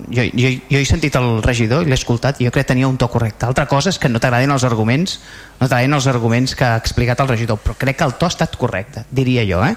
[0.10, 2.90] jo, jo, jo he sentit el regidor i l'he escoltat i jo crec que tenia
[2.90, 5.18] un to correcte altra cosa és que no t'agradin els arguments
[5.60, 8.34] no t'agradin els arguments que ha explicat el regidor però crec que el to ha
[8.34, 9.74] estat correcte diria jo eh?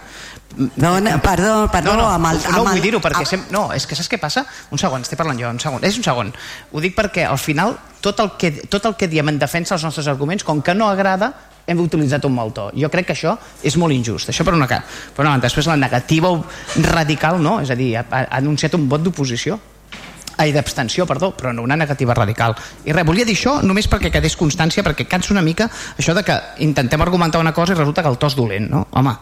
[0.77, 3.47] no, no, perdó, perdó no, no, amb el, amb no vull dir-ho perquè sem...
[3.55, 4.45] no, és que saps què passa?
[4.71, 6.35] un segon, estic parlant jo, un segon és un segon,
[6.73, 9.89] ho dic perquè al final tot el que, tot el que diem en defensa dels
[9.89, 11.33] nostres arguments com que no agrada
[11.71, 12.69] hem utilitzat un mal to.
[12.75, 14.33] Jo crec que això és molt injust.
[14.33, 15.47] Això per una, per una banda.
[15.47, 16.33] Després la negativa
[16.91, 17.61] radical, no?
[17.63, 19.61] És a dir, ha, ha anunciat un vot d'oposició.
[20.41, 22.55] ai, d'abstenció, perdó, però no una negativa radical.
[22.89, 25.67] I res, volia dir això només perquè quedés constància, perquè cansa una mica
[25.99, 28.87] això de que intentem argumentar una cosa i resulta que el to és dolent, no?
[28.97, 29.13] Home,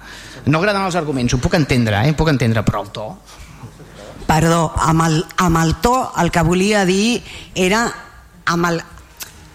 [0.47, 2.13] no agraden els arguments, ho puc entendre, eh?
[2.15, 3.09] Ho puc entendre, però el to...
[4.29, 7.19] Perdó, amb el, amb el to el que volia dir
[7.57, 7.87] era
[8.45, 8.83] amb el,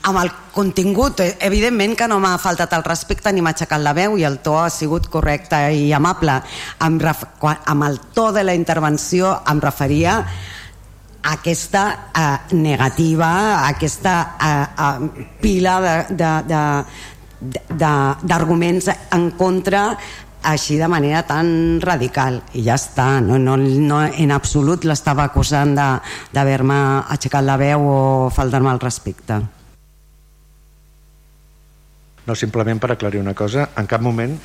[0.04, 3.94] amb el contingut, eh, evidentment que no m'ha faltat el respecte ni m'ha aixecat la
[3.96, 6.42] veu i el to ha sigut correcte i amable.
[6.80, 7.06] Amb,
[7.48, 13.30] amb el to de la intervenció em referia a aquesta eh, negativa,
[13.62, 15.80] a aquesta eh, eh, pila
[17.64, 19.88] d'arguments en contra
[20.44, 22.42] així de manera tan radical.
[22.52, 28.00] I ja està, no, no, no en absolut l'estava acusant d'haver-me aixecat la veu o
[28.36, 29.63] faltar-me el respecte
[32.26, 34.38] no simplement per aclarir una cosa en cap moment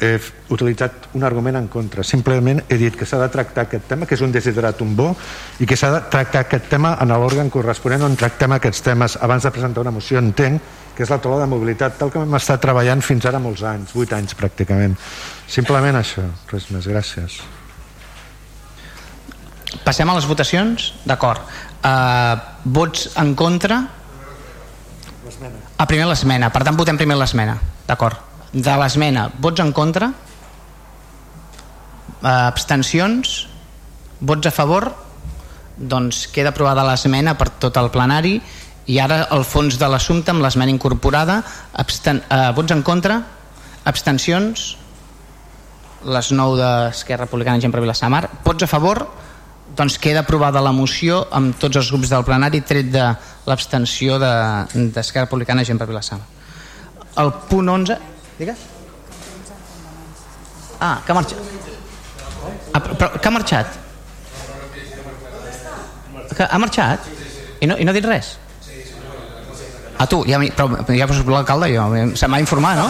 [0.00, 0.16] he
[0.48, 4.14] utilitzat un argument en contra simplement he dit que s'ha de tractar aquest tema que
[4.14, 5.14] és un un bo
[5.60, 9.42] i que s'ha de tractar aquest tema en l'òrgan corresponent on tractem aquests temes abans
[9.42, 10.60] de presentar una moció entenc
[10.96, 13.94] que és la taula de mobilitat tal com hem estat treballant fins ara molts anys
[13.94, 14.96] 8 anys pràcticament
[15.46, 17.40] simplement això, res més, gràcies
[19.84, 20.92] Passem a les votacions?
[21.06, 21.40] D'acord.
[21.86, 22.34] Uh,
[22.64, 23.84] vots en contra?
[25.80, 27.54] A primer l'esmena, per tant votem primer l'esmena,
[27.88, 28.18] d'acord.
[28.52, 30.10] De l'esmena, vots en contra?
[32.20, 33.46] Uh, abstencions?
[34.20, 34.90] Vots a favor?
[35.80, 38.34] Doncs queda aprovada l'esmena per tot el plenari
[38.92, 41.38] i ara el fons de l'assumpte amb l'esmena incorporada
[41.80, 43.16] absten uh, vots en contra?
[43.88, 44.66] Abstencions?
[46.04, 49.06] Les 9 d'Esquerra Republicana Gent per Vilassamar vots a favor?
[49.80, 53.06] Doncs queda aprovada la moció amb tots els grups del plenari tret de
[53.48, 56.26] l'abstenció d'Esquerra de, Republicana gent per Vilassama
[57.22, 57.96] el punt 11
[58.38, 58.68] digues?
[60.80, 61.38] ah, que ha marxat.
[62.72, 63.74] Ah, però, que ha marxat?
[66.36, 67.10] Que ha marxat?
[67.60, 68.36] I no, i no ha dit res?
[70.00, 71.84] A ah, tu, ja, però ja l'alcalde jo,
[72.16, 72.88] se m'ha informat no?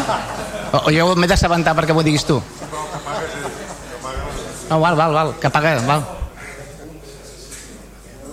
[0.78, 2.38] o, o jo m'he d'assabentar perquè ho diguis tu.
[4.70, 6.19] No, val, val, val, que apaga, val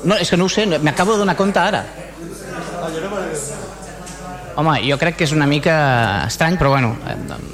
[0.03, 1.85] no, és que no ho sé, m'acabo de donar compte ara.
[4.57, 5.73] Home, jo crec que és una mica
[6.25, 6.95] estrany, però bueno,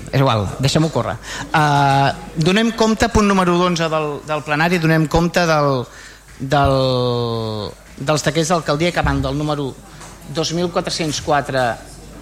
[0.08, 1.18] és igual, deixem-ho córrer.
[1.52, 5.84] Uh, donem compte, punt número 11 del, del plenari, donem compte del,
[6.40, 6.78] del,
[7.98, 9.74] dels taquers d'alcaldia que van del número
[10.34, 11.66] 2404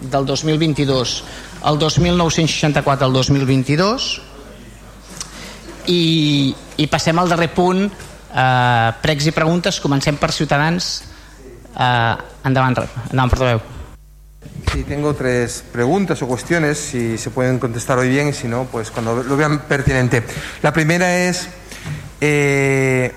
[0.01, 1.23] del 2022
[1.61, 4.07] al 2964 del 2022
[5.93, 7.85] i, i passem al darrer punt
[8.31, 11.03] Uh, pregs i preguntes, comencem per Ciutadans.
[11.75, 12.15] Uh,
[12.47, 12.79] endavant,
[13.11, 13.61] endavant, portaveu.
[14.71, 18.89] Sí, tengo tres preguntas o cuestiones, si se pueden contestar hoy bien si no, pues
[18.89, 20.23] cuando lo vean pertinente.
[20.61, 21.49] La primera es,
[22.21, 23.11] eh,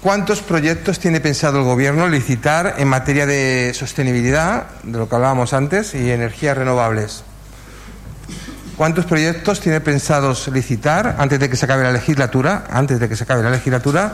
[0.00, 5.52] ¿cuántos proyectos tiene pensado el Gobierno licitar en materia de sostenibilidad, de lo que hablábamos
[5.52, 7.24] antes, y energías renovables?
[8.78, 13.16] ¿Cuántos proyectos tiene pensados licitar antes de que se acabe la legislatura, antes de que
[13.16, 14.12] se acabe la legislatura,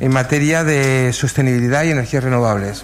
[0.00, 2.82] en materia de sostenibilidad y energías renovables?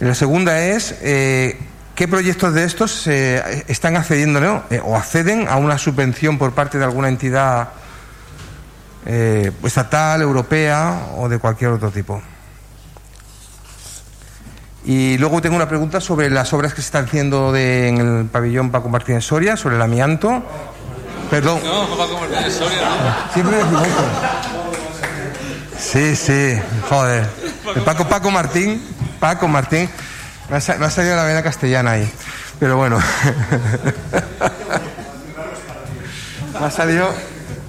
[0.00, 1.60] La segunda es eh,
[1.94, 6.76] qué proyectos de estos eh, están accediendo eh, o acceden a una subvención por parte
[6.76, 7.68] de alguna entidad
[9.06, 12.20] estatal, europea o de cualquier otro tipo.
[14.84, 18.26] Y luego tengo una pregunta sobre las obras que se están haciendo de, en el
[18.26, 20.42] pabellón Paco Martínez Soria, sobre el amianto.
[21.30, 21.60] Perdón.
[21.64, 23.32] No, Paco Martínez Soria no.
[23.32, 24.02] Siempre me equivoco.
[25.78, 27.28] Sí, sí, joder.
[27.76, 28.82] El Paco, Paco Martín,
[29.20, 29.88] Paco Martín.
[30.50, 32.10] Me ha, me ha salido la vena castellana ahí.
[32.58, 32.98] Pero bueno.
[36.60, 37.08] me ha salido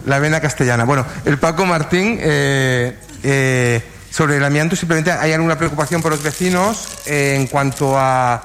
[0.05, 0.83] la vena castellana.
[0.83, 2.17] Bueno, el Paco Martín.
[2.19, 7.97] Eh, eh, sobre el amianto, simplemente hay alguna preocupación por los vecinos eh, en cuanto
[7.97, 8.43] a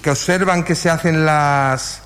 [0.00, 2.02] que observan que se hacen las,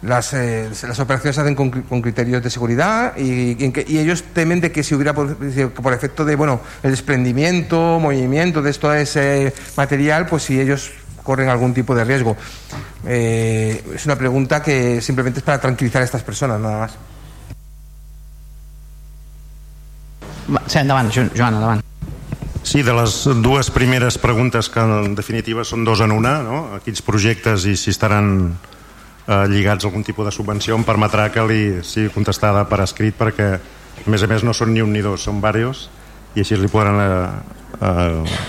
[0.00, 4.72] las, eh, las operaciones se hacen con, criterios de seguridad y, y, ellos temen de
[4.72, 10.24] que si hubiera por, por, efecto de bueno el desprendimiento, movimiento de todo ese material,
[10.24, 10.92] pues si ellos
[11.22, 12.38] corren algún tipo de riesgo.
[13.06, 16.96] Eh, es una pregunta que simplemente es para tranquilizar a estas personas, nada más.
[20.68, 21.84] Sí, endavant, Joan, endavant.
[22.64, 26.62] Sí, de les dues primeres preguntes que en definitiva són dos en una, no?
[26.80, 28.56] quins projectes i si estaran
[29.28, 33.18] eh, lligats a algun tipus de subvenció em permetrà que li sigui contestada per escrit
[33.20, 35.90] perquè a més a més no són ni un ni dos, són diversos
[36.34, 37.28] i així li podran eh,
[37.84, 38.40] eh,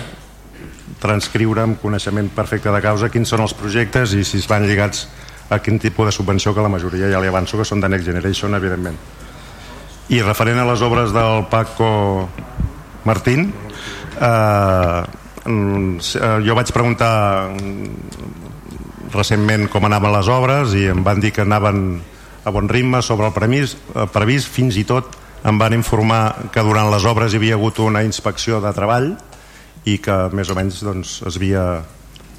[1.03, 5.09] transcriure amb coneixement perfecte de causa quins són els projectes i si es van lligats
[5.51, 8.07] a quin tipus de subvenció que la majoria ja li avanço que són de Next
[8.07, 8.95] Generation evidentment
[10.07, 12.29] i referent a les obres del Paco
[13.03, 13.51] Martín
[14.19, 15.03] eh,
[15.45, 17.51] jo vaig preguntar
[19.13, 22.01] recentment com anaven les obres i em van dir que anaven
[22.45, 23.77] a bon ritme sobre el previst,
[24.13, 24.49] previst.
[24.53, 25.15] Fins i tot
[25.45, 29.11] em van informar que durant les obres hi havia hagut una inspecció de treball
[29.85, 31.65] i que més o menys doncs, es, havia,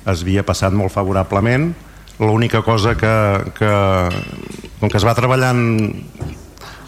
[0.06, 1.70] es havia passat molt favorablement.
[2.18, 3.14] L'única cosa que,
[3.54, 3.70] que
[4.80, 5.62] com que es va treballant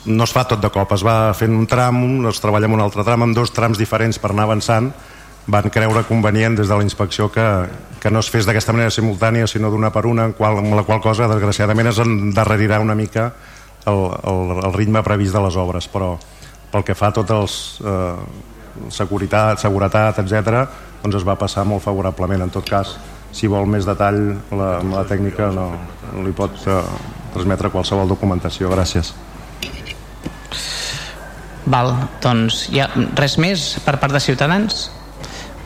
[0.09, 2.83] no es fa tot de cop, es va fent un tram es treballa en un
[2.83, 4.91] altre tram, amb dos trams diferents per anar avançant
[5.49, 7.45] van creure convenient des de la inspecció que,
[8.01, 11.01] que no es fes d'aquesta manera simultània sinó d'una per una, qual, amb la qual
[11.05, 13.31] cosa desgraciadament es endarrerirà una mica
[13.89, 15.89] el, el, el ritme previst de les obres.
[15.89, 16.17] Però
[16.73, 20.67] pel que fa a tots els eh, seguretat, seguretat etc
[21.01, 22.45] doncs es va passar molt favorablement.
[22.45, 22.99] En tot cas
[23.33, 24.21] si vol més detall
[24.53, 25.71] la, la tècnica no,
[26.25, 26.83] li pot eh,
[27.33, 28.69] transmetre qualsevol documentació.
[28.77, 29.15] Gràcies
[31.69, 31.91] Val,
[32.25, 32.87] doncs ja,
[33.19, 34.87] res més per part de Ciutadans?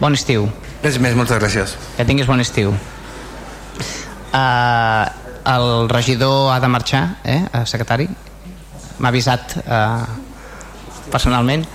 [0.00, 0.48] Bon estiu.
[0.82, 1.76] Res més, moltes gràcies.
[1.94, 2.74] Que tinguis bon estiu.
[4.32, 5.04] Uh,
[5.52, 8.08] el regidor ha de marxar, eh, secretari?
[8.98, 10.02] M'ha avisat uh,
[11.12, 11.66] personalment.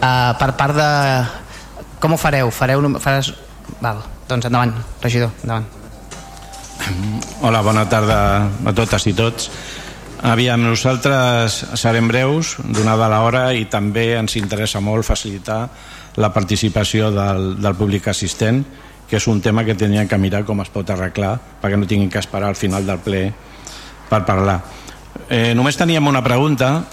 [0.00, 0.90] Uh, per part de...
[2.00, 2.52] Com ho fareu?
[2.52, 2.84] Fareu...
[3.00, 3.32] Faràs...
[3.80, 5.68] Val, doncs endavant, regidor, endavant.
[7.40, 8.18] Hola, bona tarda
[8.66, 9.48] a totes i tots.
[10.20, 15.62] Aviam, nosaltres serem breus, donada l'hora, i també ens interessa molt facilitar
[16.20, 18.60] la participació del, del públic assistent,
[19.08, 21.32] que és un tema que tenien que mirar com es pot arreglar
[21.62, 23.22] perquè no tinguin que esperar al final del ple
[24.10, 24.60] per parlar.
[25.30, 26.84] Eh, només teníem una pregunta,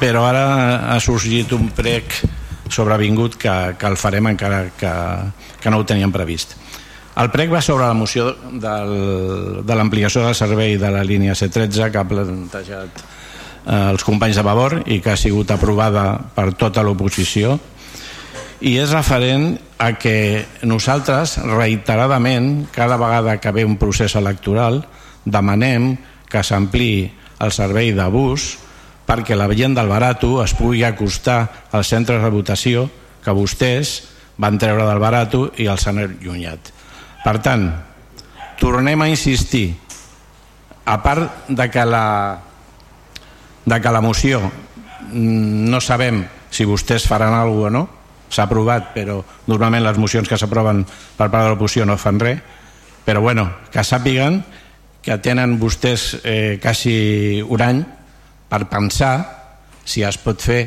[0.00, 0.46] però ara
[0.92, 2.18] ha sorgit un prec
[2.72, 4.92] sobrevingut que, que el farem encara que,
[5.62, 6.56] que no ho teníem previst.
[7.12, 8.92] El prec va sobre la moció del,
[9.68, 14.44] de l'ampliació del servei de la línia C13 que ha plantejat eh, els companys de
[14.46, 17.58] Vavor i que ha sigut aprovada per tota l'oposició
[18.64, 24.80] i és referent a que nosaltres reiteradament cada vegada que ve un procés electoral
[25.24, 25.92] demanem
[26.32, 27.10] que s'ampliï
[27.44, 28.54] el servei de bus
[29.04, 31.42] perquè la gent del Barato es pugui acostar
[31.76, 32.88] als centres de votació
[33.20, 33.98] que vostès
[34.40, 36.78] van treure del Barato i els han allunyat
[37.22, 37.68] per tant,
[38.60, 39.72] tornem a insistir,
[40.84, 42.38] a part de que la,
[43.64, 47.84] de que la moció mm, no sabem si vostès faran alguna cosa o no,
[48.32, 52.40] s'ha aprovat, però normalment les mocions que s'aproven per part de l'oposició no fan res,
[53.04, 54.40] però bueno, que sàpiguen
[55.02, 57.82] que tenen vostès eh, quasi un any
[58.48, 59.14] per pensar
[59.84, 60.62] si es pot fer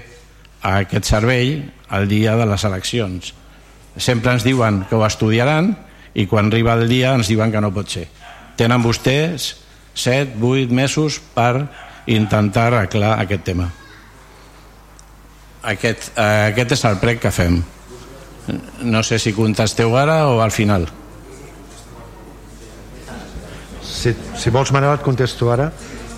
[0.65, 1.55] aquest servei
[1.95, 3.33] el dia de les eleccions.
[3.95, 5.71] Sempre ens diuen que ho estudiaran,
[6.15, 8.07] i quan arriba el dia ens diuen que no pot ser.
[8.55, 9.51] Tenen vostès
[9.95, 11.67] 7, 8 mesos per
[12.07, 13.69] intentar arreglar aquest tema.
[15.65, 17.61] Aquest, eh, aquest és el prec que fem.
[18.85, 20.87] No sé si contesteu ara o al final.
[23.81, 25.71] Si, si vols, Manel, et contesto ara.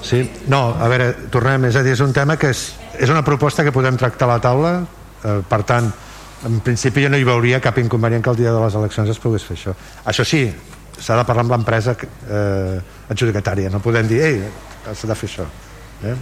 [0.03, 0.21] Sí.
[0.51, 3.63] No, a veure, tornem, és a dir, és un tema que és, és una proposta
[3.63, 4.73] que podem tractar a la taula,
[5.23, 5.89] eh, per tant,
[6.45, 9.19] en principi jo no hi veuria cap inconvenient que el dia de les eleccions es
[9.21, 9.73] pogués fer això.
[10.05, 10.43] Això sí,
[10.99, 12.77] s'ha de parlar amb l'empresa eh,
[13.09, 13.71] adjudicatària.
[13.73, 14.43] No podem dir, ei,
[14.93, 15.47] s'ha de fer això.
[16.05, 16.13] Eh?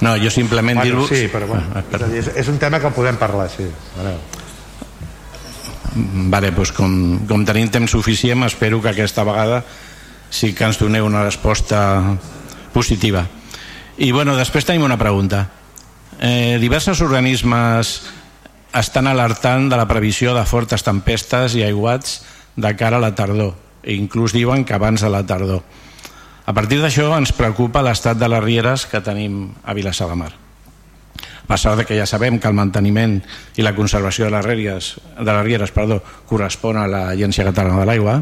[0.00, 2.76] no, jo simplement bueno, dir-vos sí, però bueno, ah, és, dir, és, és un tema
[2.80, 3.64] que podem parlar sí,
[3.96, 4.12] vale.
[6.30, 6.92] Vale, doncs com,
[7.28, 9.62] com tenim temps suficient espero que aquesta vegada
[10.30, 11.80] sí que ens doneu una resposta
[12.72, 13.24] positiva.
[13.98, 15.46] I bueno, després tenim una pregunta
[16.20, 18.02] eh, diversos organismes
[18.76, 22.20] estan alertant de la previsió de fortes tempestes i aiguats
[22.54, 25.64] de cara a la tardor i inclús diuen que abans de la tardor.
[26.46, 30.32] A partir d'això ens preocupa l'estat de les rieres que tenim a Vilassar de Mar.
[31.40, 33.18] A pesar de que ja sabem que el manteniment
[33.56, 37.88] i la conservació de les rieres, de les rieres perdó, correspon a l'Agència Catalana de
[37.90, 38.20] l'Aigua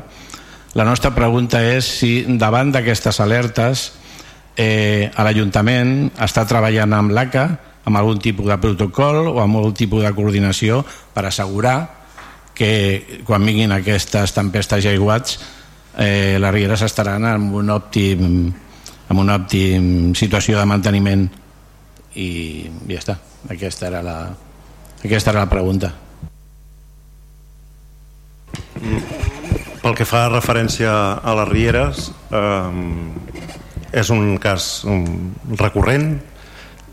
[0.77, 3.89] la nostra pregunta és si davant d'aquestes alertes
[4.55, 7.47] eh, l'Ajuntament està treballant amb l'ACA
[7.89, 10.83] amb algun tipus de protocol o amb algun tipus de coordinació
[11.15, 11.78] per assegurar
[12.58, 15.39] que quan vinguin aquestes tempestes i aiguats
[15.97, 18.25] eh, les rieres estaran en un òptim
[19.08, 21.25] en una òptim situació de manteniment.
[22.18, 22.28] I
[22.91, 23.17] ja està.
[23.49, 24.18] Aquesta era la,
[25.00, 25.92] aquesta era la pregunta.
[29.78, 30.91] Pel que fa referència
[31.23, 34.83] a les rieres eh, és un cas
[35.57, 36.10] recurrent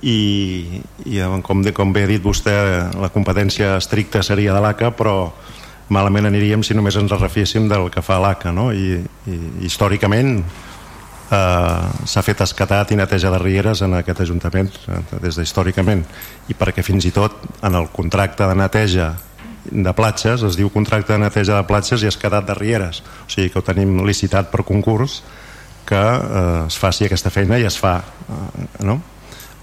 [0.05, 2.53] i, i com, de, com bé ha dit vostè
[3.01, 5.17] la competència estricta seria de l'ACA però
[5.89, 8.69] malament aniríem si només ens refiéssim del que fa l'ACA no?
[8.73, 14.69] I, i històricament eh, s'ha fet escatat i neteja de rieres en aquest Ajuntament
[15.23, 16.05] des d'històricament
[16.49, 19.13] i perquè fins i tot en el contracte de neteja
[19.65, 23.49] de platges, es diu contracte de neteja de platges i escatat de rieres o sigui
[23.49, 25.23] que ho tenim licitat per concurs
[25.89, 27.97] que eh, es faci aquesta feina i es fa
[28.29, 29.01] eh, no?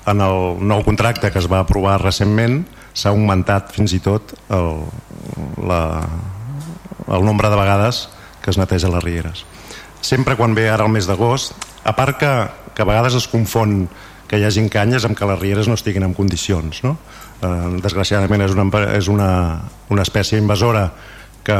[0.06, 4.82] En el nou contracte que es va aprovar recentment s'ha augmentat fins i tot el,
[5.64, 5.82] la,
[7.08, 8.08] el nombre de vegades
[8.42, 9.44] que es neteja les rieres
[10.02, 12.32] sempre quan ve ara el mes d'agost a part que,
[12.74, 13.86] que a vegades es confon
[14.28, 16.96] que hi hagin canyes amb que les rieres no estiguin en condicions no?
[17.42, 19.32] eh, desgraciadament és, una, és una,
[19.92, 20.90] una espècie invasora
[21.44, 21.58] que,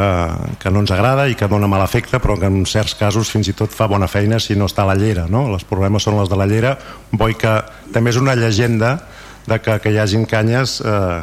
[0.63, 3.51] que no ens agrada i que dona mal efecte però que en certs casos fins
[3.51, 5.47] i tot fa bona feina si no està a la llera no?
[5.53, 6.77] els problemes són els de la llera
[7.13, 7.59] boi que
[7.93, 8.99] també és una llegenda
[9.47, 11.23] de que, que hi hagin canyes eh,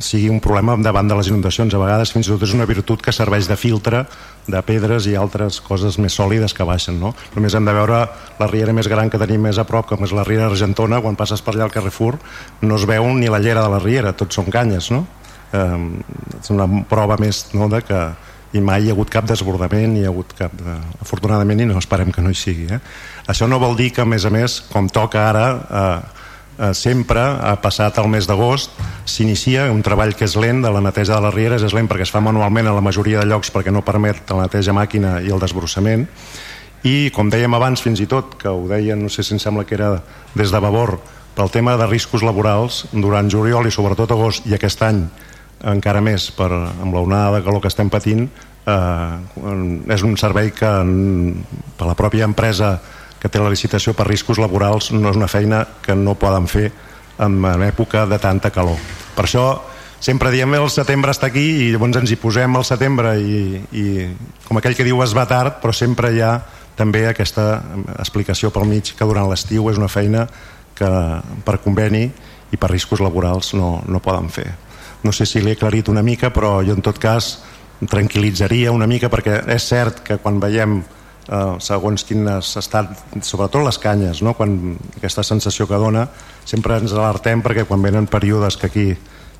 [0.00, 3.00] sigui un problema davant de les inundacions a vegades fins i tot és una virtut
[3.04, 4.02] que serveix de filtre
[4.50, 7.14] de pedres i altres coses més sòlides que baixen no?
[7.36, 8.02] només hem de veure
[8.40, 11.16] la riera més gran que tenim més a prop com és la riera Argentona quan
[11.16, 12.18] passes per allà al Carrefour
[12.60, 15.06] no es veu ni la llera de la riera tots són canyes no?
[15.52, 18.00] Eh, és una prova més no, de que
[18.52, 20.76] i mai hi ha hagut cap desbordament hi ha hagut cap de...
[21.02, 22.80] afortunadament i no esperem que no hi sigui eh?
[23.30, 26.24] això no vol dir que a més a més com toca ara eh,
[26.58, 28.74] eh, sempre ha passat el mes d'agost
[29.06, 32.08] s'inicia un treball que és lent de la neteja de les rieres és lent perquè
[32.08, 35.30] es fa manualment a la majoria de llocs perquè no permet la neteja màquina i
[35.30, 36.08] el desbrossament
[36.82, 39.66] i com dèiem abans fins i tot que ho deien, no sé si em sembla
[39.68, 39.98] que era
[40.34, 40.96] des de Vavor
[41.36, 45.04] pel tema de riscos laborals durant juliol i sobretot agost i aquest any
[45.68, 48.26] encara més per, amb la onada de calor que estem patint
[48.66, 50.70] eh, és un servei que
[51.76, 52.78] per la pròpia empresa
[53.20, 56.70] que té la licitació per riscos laborals no és una feina que no poden fer
[57.20, 58.78] en, en època de tanta calor.
[59.16, 59.44] Per això
[60.00, 63.84] sempre diem el setembre està aquí i llavors ens hi posem al setembre i, i
[64.46, 66.38] com aquell que diu es va tard però sempre hi ha
[66.78, 67.60] també aquesta
[67.98, 70.24] explicació pel mig que durant l'estiu és una feina
[70.78, 70.88] que
[71.44, 72.06] per conveni
[72.50, 74.48] i per riscos laborals no, no poden fer
[75.02, 77.38] no sé si l'he aclarit una mica però jo en tot cas
[77.80, 82.92] tranquil·litzaria una mica perquè és cert que quan veiem eh, segons quin estat,
[83.24, 84.34] sobretot les canyes, no?
[84.36, 86.06] quan aquesta sensació que dona,
[86.44, 88.88] sempre ens alertem perquè quan venen períodes que aquí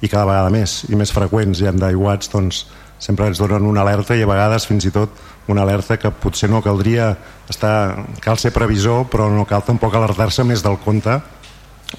[0.01, 2.65] i cada vegada més i més freqüents i d'aiguats doncs
[3.01, 5.13] sempre ens donen una alerta i a vegades fins i tot
[5.49, 7.15] una alerta que potser no caldria
[7.49, 11.19] estar, cal ser previsor però no cal tampoc alertar-se més del compte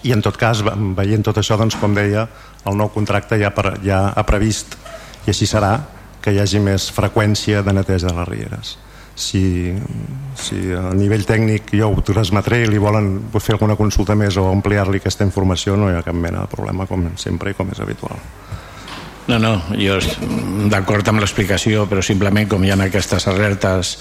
[0.03, 0.63] i en tot cas
[0.97, 2.27] veient tot això doncs com deia
[2.65, 4.77] el nou contracte ja, per, ja ha previst
[5.25, 5.75] i així serà
[6.21, 8.77] que hi hagi més freqüència de neteja de les rieres
[9.15, 9.73] si,
[10.39, 14.47] si a nivell tècnic jo ho transmetré i li volen fer alguna consulta més o
[14.51, 17.83] ampliar-li aquesta informació no hi ha cap mena de problema com sempre i com és
[17.83, 18.17] habitual
[19.27, 19.99] no, no, jo
[20.71, 23.97] d'acord amb l'explicació però simplement com hi ha aquestes alertes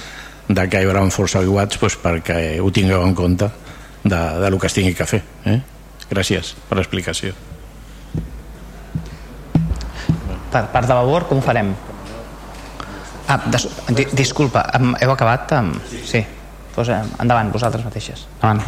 [0.48, 3.50] de que hi haurà força aiguats doncs perquè ho tingueu en compte
[4.02, 5.60] de, de lo que es tingui que fer eh?
[6.10, 7.34] Gràcies per l'explicació
[10.50, 11.72] per part de labor com ho farem?
[13.30, 15.52] Ah, des, di, disculpa, heu acabat?
[15.54, 15.76] Amb...
[16.02, 16.24] Sí,
[16.74, 18.26] pues, eh, endavant, vosaltres mateixes.
[18.42, 18.64] Endavant.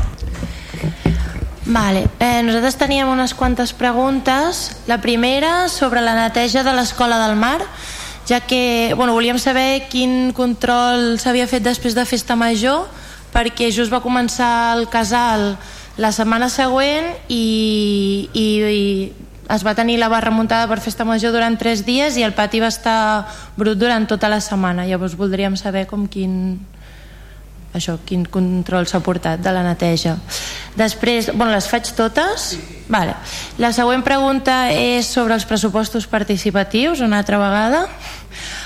[1.63, 2.07] Vale.
[2.19, 4.63] Eh, nosaltres teníem unes quantes preguntes.
[4.87, 7.61] La primera sobre la neteja de l'escola del mar,
[8.27, 12.87] ja que bueno, volíem saber quin control s'havia fet després de Festa Major,
[13.35, 15.57] perquè just va començar el casal
[16.01, 18.83] la setmana següent i, i, i
[19.53, 22.63] es va tenir la barra muntada per festa major durant tres dies i el pati
[22.63, 26.61] va estar brut durant tota la setmana llavors voldríem saber com quin
[27.77, 30.17] això, quin control s'ha portat de la neteja
[30.77, 32.55] després, bueno, les faig totes?
[32.93, 33.15] Vale.
[33.59, 37.87] la següent pregunta és sobre els pressupostos participatius una altra vegada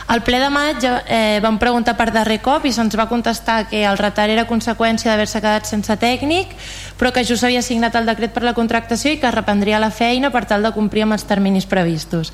[0.07, 3.81] al ple de maig eh, vam preguntar per darrer cop i se'ns va contestar que
[3.83, 6.53] el retard era conseqüència d'haver-se quedat sense tècnic,
[6.97, 10.31] però que just s'havia signat el decret per la contractació i que reprendria la feina
[10.31, 12.31] per tal de complir amb els terminis previstos.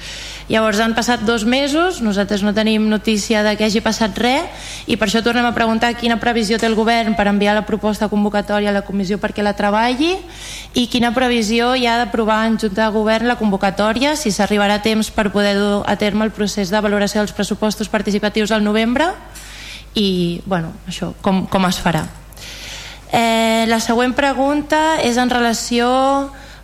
[0.53, 4.99] Llavors han passat dos mesos, nosaltres no tenim notícia de que hagi passat res i
[5.01, 8.69] per això tornem a preguntar quina previsió té el govern per enviar la proposta convocatòria
[8.69, 10.13] a la comissió perquè la treballi
[10.77, 15.09] i quina previsió hi ha d'aprovar en Junta de Govern la convocatòria, si s'arribarà temps
[15.11, 19.07] per poder dur a terme el procés de valoració dels pressupostos pressupostos participatius al novembre
[19.95, 22.03] i bueno, això, com, com es farà?
[23.13, 25.87] Eh, la següent pregunta és en relació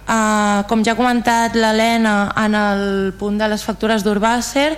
[0.08, 2.82] a, com ja ha comentat l'Helena en el
[3.20, 4.72] punt de les factures d'Urbàcer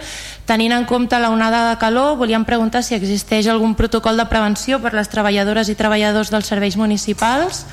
[0.44, 4.82] tenint en compte la onada de calor volíem preguntar si existeix algun protocol de prevenció
[4.82, 7.64] per les treballadores i treballadors dels serveis municipals.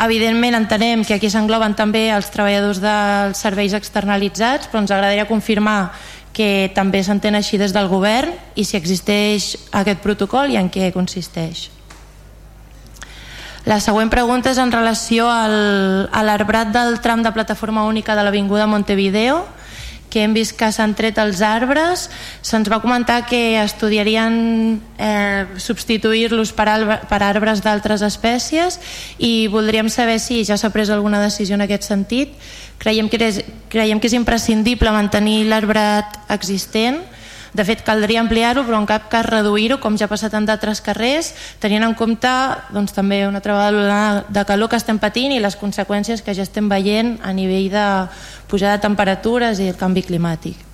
[0.00, 5.92] Evidentment entenem que aquí s'engloben també els treballadors dels serveis externalitzats, però ens agradaria confirmar
[6.32, 10.92] que també s'entén així des del govern i si existeix aquest protocol i en què
[10.94, 11.68] consisteix.
[13.68, 18.24] La següent pregunta és en relació al, a l'arbrat del tram de plataforma única de
[18.24, 19.42] l'Avinguda Montevideo,
[20.10, 22.08] que hem vist que s'han tret els arbres.
[22.42, 26.68] Se'ns va comentar que estudiarien eh, substituir-los per,
[27.08, 28.80] per arbres d'altres espècies
[29.18, 32.34] i voldríem saber si ja s'ha pres alguna decisió en aquest sentit.
[32.80, 37.00] Creiem que és, creiem que és imprescindible mantenir l'arbrat existent
[37.52, 40.80] de fet, caldria ampliar-ho, però en cap cas reduir-ho, com ja ha passat en d'altres
[40.84, 42.30] carrers, tenint en compte
[42.70, 46.46] doncs, també una altra vegada de calor que estem patint i les conseqüències que ja
[46.46, 47.86] estem veient a nivell de
[48.50, 50.70] pujada de temperatures i el canvi climàtic.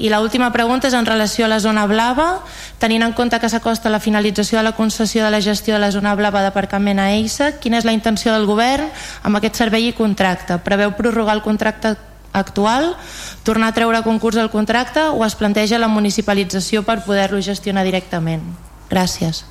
[0.00, 2.40] I l'última pregunta és en relació a la zona blava,
[2.80, 5.90] tenint en compte que s'acosta la finalització de la concessió de la gestió de la
[5.92, 8.88] zona blava d'aparcament a EISA, quina és la intenció del govern
[9.22, 10.56] amb aquest servei i contracte?
[10.64, 11.92] Preveu prorrogar el contracte
[12.32, 12.96] actual,
[13.44, 17.84] tornar a treure a concurs el contracte o es planteja la municipalització per poder-lo gestionar
[17.84, 18.44] directament?
[18.90, 19.44] Gràcies.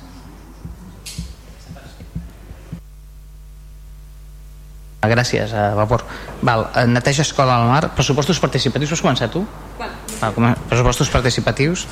[5.02, 6.04] Gràcies, a Vapor.
[6.46, 7.90] Val, eh, neteja escola al mar.
[7.94, 9.44] Pressupostos participatius, vols començar tu?
[10.20, 11.88] Val, pressupostos participatius.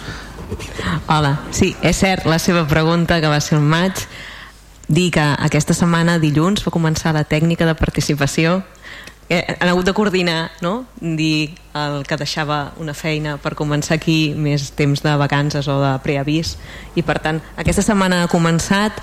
[1.08, 4.06] Hola, sí, és cert la seva pregunta que va ser un maig
[4.86, 8.79] dir que aquesta setmana, dilluns, va començar la tècnica de participació eh,
[9.30, 10.86] han hagut de coordinar, no?
[11.00, 15.92] dir el que deixava una feina per començar aquí més temps de vacances o de
[16.02, 16.56] preavís.
[16.98, 18.98] I per tant aquesta setmana ha començat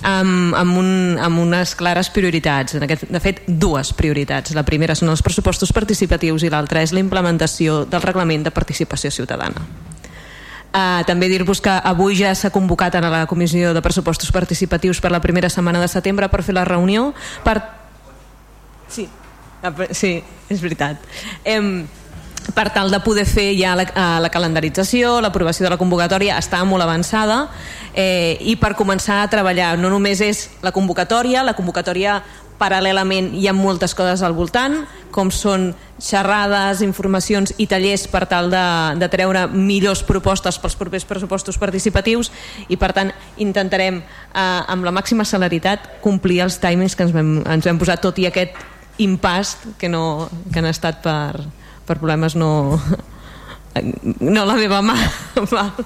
[0.00, 0.88] amb, amb, un,
[1.20, 2.78] amb unes clares prioritats.
[2.78, 4.54] En aquest, de fet dues prioritats.
[4.56, 9.12] La primera són els pressupostos participatius i l'altra és la implementació del reglament de participació
[9.12, 9.66] ciutadana.
[10.76, 15.12] Uh, també dir-vos que avui ja s'ha convocat a la Comissió de Pressupostos Participatius per
[15.12, 17.14] la primera setmana de setembre per fer la reunió
[17.44, 17.62] per...
[18.88, 19.08] Sí,
[19.90, 20.18] sí,
[20.50, 21.02] és veritat.
[21.44, 21.86] Em,
[22.54, 26.62] per tal de poder fer ja la, eh, la calendarització, l'aprovació de la convocatòria està
[26.64, 27.46] molt avançada
[27.94, 32.20] eh, i per començar a treballar no només és la convocatòria, la convocatòria
[32.56, 34.78] paral·lelament hi ha moltes coses al voltant,
[35.12, 38.64] com són xerrades, informacions i tallers per tal de,
[39.00, 42.30] de treure millors propostes pels propers pressupostos participatius
[42.68, 47.38] i per tant intentarem eh, amb la màxima celeritat complir els timings que ens vam,
[47.44, 48.56] ens vam posar tot i aquest
[48.98, 51.42] impast que, no, que han estat per,
[51.86, 52.80] per problemes no
[54.20, 54.96] no la meva mà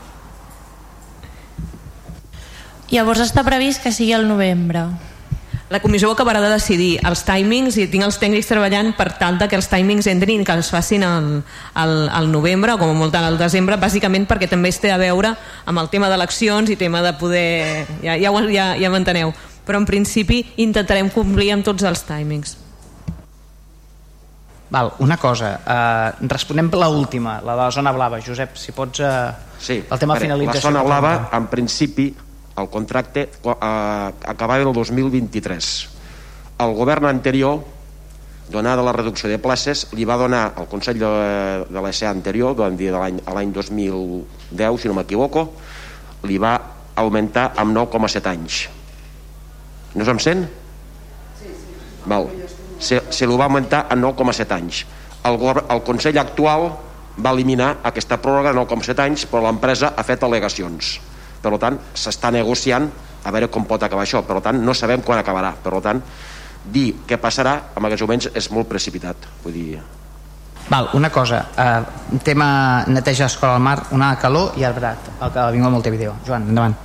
[2.90, 4.88] Llavors està previst que sigui el novembre
[5.70, 9.46] la comissió acabarà de decidir els timings i tinc els tècnics treballant per tal de
[9.46, 11.28] que els timings entrin i que els facin al,
[11.78, 14.98] al, al novembre o com a molt al desembre, bàsicament perquè també es té a
[14.98, 15.30] veure
[15.70, 17.86] amb el tema d'eleccions i tema de poder...
[18.02, 19.30] Ja, ja, ja, ja m'enteneu.
[19.62, 22.56] Però en principi intentarem complir amb tots els timings.
[24.70, 28.20] Val, una cosa, eh, responem la última, la de la zona blava.
[28.22, 29.00] Josep, si pots...
[29.00, 30.60] Eh, sí, el tema veure, finalització.
[30.60, 32.06] La zona blava, en principi,
[32.56, 35.70] el contracte eh, acabava el 2023.
[36.62, 37.64] El govern anterior,
[38.50, 41.10] donada la reducció de places, li va donar al Consell de,
[41.66, 45.48] de l'ESA anterior, dir l'any 2010, si no m'equivoco,
[46.30, 46.54] li va
[46.94, 48.60] augmentar amb 9,7 anys.
[49.98, 50.46] No se'm sent?
[51.40, 51.74] Sí, sí.
[52.06, 52.30] Val
[52.80, 54.84] se, se li va augmentar a 9,7 anys.
[55.28, 56.70] El, el Consell actual
[57.20, 60.96] va eliminar aquesta pròrroga de 9,7 anys, però l'empresa ha fet al·legacions.
[61.40, 62.88] Per tant, s'està negociant
[63.24, 64.22] a veure com pot acabar això.
[64.26, 65.52] Per tant, no sabem quan acabarà.
[65.62, 66.02] Per tant,
[66.64, 69.28] dir què passarà en aquests moments és molt precipitat.
[69.44, 69.80] Vull dir...
[70.70, 75.46] Val, una cosa, eh, tema neteja escola al mar, una calor i arbrat, el que
[75.56, 76.14] vingut a Montevideo.
[76.26, 76.76] Joan, endavant.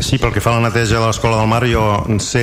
[0.00, 1.84] Sí, pel que fa a la neteja de l'escola del mar, jo
[2.24, 2.42] sé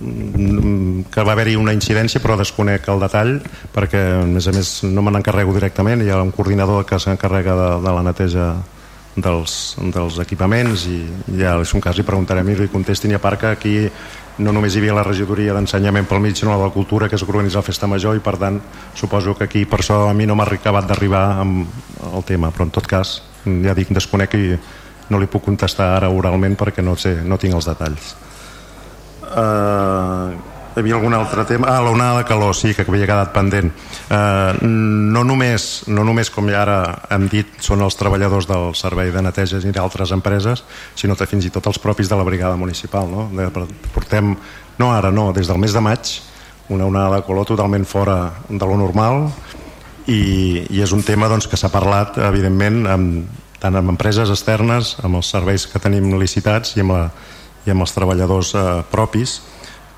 [0.00, 3.34] que va haver-hi una incidència però desconec el detall
[3.74, 6.00] perquè a més a més no me n'encarrego directament.
[6.02, 8.46] Hi ha un coordinador que s'encarrega de, de la neteja
[9.16, 9.58] dels,
[9.92, 11.02] dels equipaments i
[11.36, 12.00] ja és un cas.
[12.00, 13.12] I preguntarem i li contestin.
[13.12, 13.74] I a part que aquí
[14.40, 17.26] no només hi havia la regidoria d'ensenyament pel mig sinó la de cultura que és
[17.26, 18.56] organitzar la festa major i per tant
[18.96, 21.68] suposo que aquí per això a mi no m'ha acabat d'arribar amb
[22.14, 22.54] el tema.
[22.54, 24.56] Però en tot cas ja dic desconec i
[25.10, 28.14] no li puc contestar ara oralment perquè no, sé, no tinc els detalls
[29.30, 30.38] eh,
[30.70, 34.52] hi havia algun altre tema ah, l'onada de calor, sí, que havia quedat pendent eh,
[34.62, 36.78] no, només, no només com ja ara
[37.10, 41.46] hem dit són els treballadors del servei de neteja i d'altres empreses sinó que fins
[41.46, 43.28] i tot els propis de la brigada municipal no?
[43.34, 43.48] De,
[43.94, 44.36] portem,
[44.78, 46.14] no ara no, des del mes de maig
[46.70, 49.26] una onada de calor totalment fora de lo normal
[50.06, 54.94] i, i és un tema doncs, que s'ha parlat evidentment amb, tant amb empreses externes
[55.02, 57.02] amb els serveis que tenim licitats i amb la,
[57.66, 59.40] i amb els treballadors eh, propis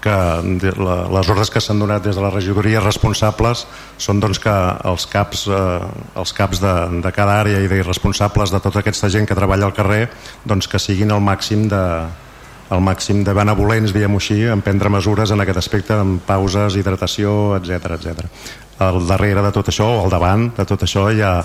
[0.02, 0.14] que
[0.58, 3.66] les ordres que s'han donat des de la regidoria responsables
[4.02, 4.54] són doncs, que
[4.90, 6.74] els caps, eh, els caps de,
[7.04, 10.08] de cada àrea i de responsables de tota aquesta gent que treballa al carrer
[10.44, 11.84] doncs, que siguin el màxim de,
[12.72, 17.54] al màxim de benevolents, diguem-ho així, en prendre mesures en aquest aspecte, amb pauses, hidratació,
[17.60, 18.26] etc etc.
[18.82, 21.36] Al darrere de tot això, o al davant de tot això, hi ha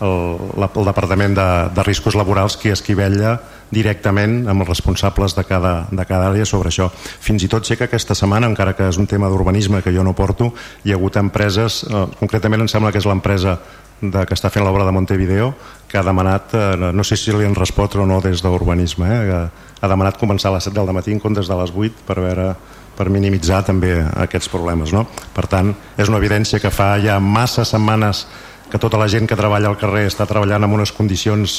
[0.00, 3.36] el, la, el Departament de, de Riscos Laborals qui esquivella
[3.70, 6.90] directament amb els responsables de cada, de cada àrea sobre això.
[6.92, 10.04] Fins i tot sé que aquesta setmana, encara que és un tema d'urbanisme que jo
[10.06, 10.52] no porto,
[10.84, 13.58] hi ha hagut empreses, eh, concretament em sembla que és l'empresa
[14.00, 15.54] de, que està fent l'obra de Montevideo
[15.88, 19.26] que ha demanat, eh, no sé si li han respost o no des d'urbanisme, eh,
[19.26, 22.20] que ha demanat començar a les 7 del matí en comptes de les 8 per
[22.20, 22.50] veure
[22.96, 24.92] per minimitzar també aquests problemes.
[24.96, 25.04] No?
[25.36, 28.24] Per tant, és una evidència que fa ja massa setmanes
[28.70, 31.58] que tota la gent que treballa al carrer està treballant en unes condicions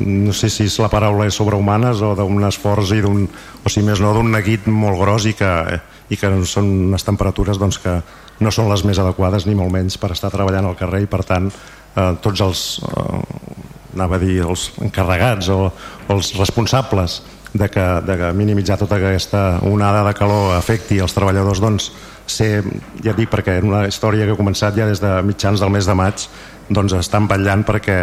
[0.00, 3.26] no sé si és la paraula és sobrehumanes o d'un esforç i d'un,
[3.62, 5.52] o si més no d'un neguit molt gros i que,
[6.10, 8.00] i que són unes temperatures doncs, que
[8.42, 11.22] no són les més adequades ni molt menys per estar treballant al carrer i per
[11.28, 13.20] tant eh, tots els eh,
[13.92, 17.20] anava a dir els encarregats o, o els responsables
[17.52, 21.90] de que, de que minimitzar tota aquesta onada de calor afecti els treballadors doncs
[22.26, 22.62] ser,
[23.04, 25.86] ja dic perquè en una història que ha començat ja des de mitjans del mes
[25.86, 26.26] de maig
[26.68, 27.98] doncs estan vetllant perquè,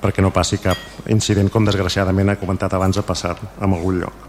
[0.00, 0.78] perquè no passi cap
[1.12, 4.26] incident com desgraciadament ha comentat abans ha passat en algun lloc.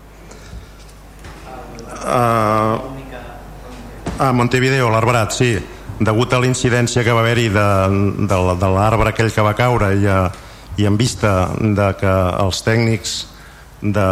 [2.02, 2.82] Uh,
[4.22, 5.54] a Montevideo, l'arbrat, sí.
[6.02, 7.68] Degut a l'incidència que va haver-hi de,
[8.26, 10.24] de, de l'arbre aquell que va caure i, a,
[10.82, 13.16] i en vista de que els tècnics
[13.82, 14.08] de,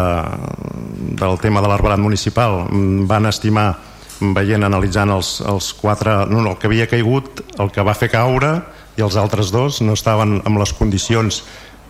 [1.18, 2.64] del tema de l'arbrat municipal
[3.10, 3.72] van estimar
[4.20, 8.12] veient, analitzant els, els quatre, no, no, el que havia caigut, el que va fer
[8.12, 8.58] caure
[9.00, 11.44] i els altres dos no estaven amb les condicions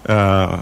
[0.06, 0.58] eh,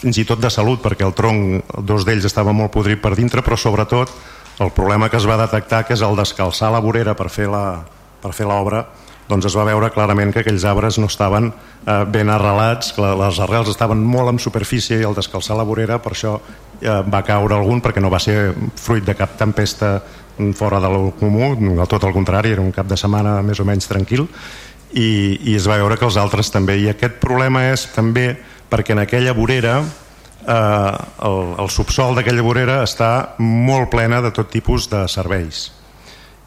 [0.00, 3.42] fins i tot de salut perquè el tronc, dos d'ells estava molt podrit per dintre
[3.46, 4.12] però sobretot
[4.60, 7.82] el problema que es va detectar que és el descalçar la vorera per fer la,
[8.22, 8.84] per fer l'obra
[9.30, 13.38] doncs es va veure clarament que aquells arbres no estaven eh, ben arrelats, que les
[13.42, 16.36] arrels estaven molt en superfície i al descalçar la vorera per això
[16.80, 19.98] eh, va caure algun perquè no va ser fruit de cap tempesta
[20.56, 21.52] fora de lo comú,
[21.88, 24.26] tot el contrari, era un cap de setmana més o menys tranquil
[24.92, 28.32] i, i es va veure que els altres també i aquest problema és també
[28.70, 30.94] perquè en aquella vorera eh,
[31.26, 35.68] el, el subsol d'aquella vorera està molt plena de tot tipus de serveis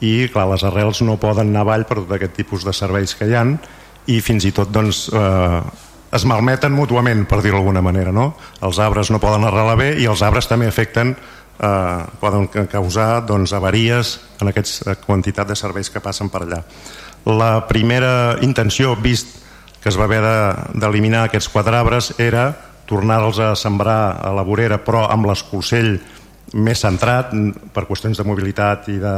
[0.04, 3.30] i clar, les arrels no poden anar avall per tot aquest tipus de serveis que
[3.30, 3.56] hi han
[4.12, 5.62] i fins i tot doncs, eh,
[6.14, 8.34] es malmeten mútuament per dir-ho d'alguna manera no?
[8.62, 11.16] els arbres no poden arrelar bé i els arbres també afecten
[11.60, 16.64] eh, poden causar doncs, avaries en aquesta quantitat de serveis que passen per allà.
[17.26, 19.40] La primera intenció, vist
[19.84, 20.22] que es va haver
[20.80, 22.54] d'eliminar de, aquests quatre arbres, era
[22.88, 25.98] tornar-los a sembrar a la vorera, però amb l'escolcell
[26.54, 27.34] més centrat,
[27.74, 29.14] per qüestions de mobilitat i de,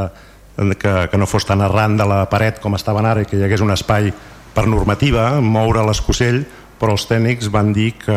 [0.80, 3.44] que, que no fos tan arran de la paret com estaven ara i que hi
[3.46, 4.12] hagués un espai
[4.56, 6.46] per normativa, moure l'escocell,
[6.80, 8.16] però els tècnics van dir que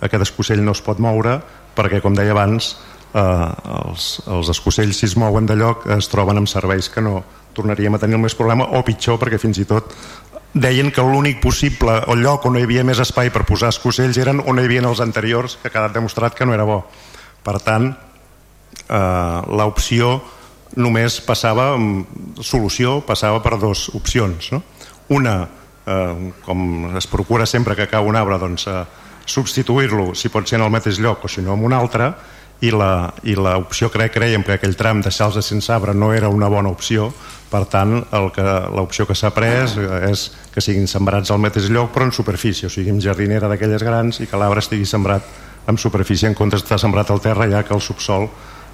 [0.00, 1.38] aquest escocell no es pot moure
[1.76, 2.74] perquè, com deia abans,
[3.16, 7.22] eh, els, els escocells si es mouen de lloc es troben amb serveis que no
[7.56, 9.94] tornaríem a tenir el més problema o pitjor perquè fins i tot
[10.56, 14.42] deien que l'únic possible el lloc on hi havia més espai per posar escocells eren
[14.44, 16.82] on hi havia els anteriors que ha quedat demostrat que no era bo
[17.44, 20.16] per tant eh, l'opció
[20.76, 21.74] només passava
[22.44, 24.62] solució passava per dues opcions no?
[25.16, 25.36] una
[25.86, 28.84] eh, com es procura sempre que cau un arbre doncs, eh,
[29.26, 32.12] substituir-lo si pot ser en el mateix lloc o si no en un altre
[32.64, 37.10] i l'opció que creiem que aquell tram deixar-los sense arbre no era una bona opció.
[37.50, 38.00] Per tant
[38.74, 39.76] l'opció que s'ha pres
[40.08, 43.84] és que siguin sembrats al mateix lloc però en superfície, o sigui en jardinera d'aquelles
[43.84, 45.22] grans i que l'arbre estigui sembrat
[45.68, 48.28] en superfície en comptes d'estar sembrat al terra ja que el subsol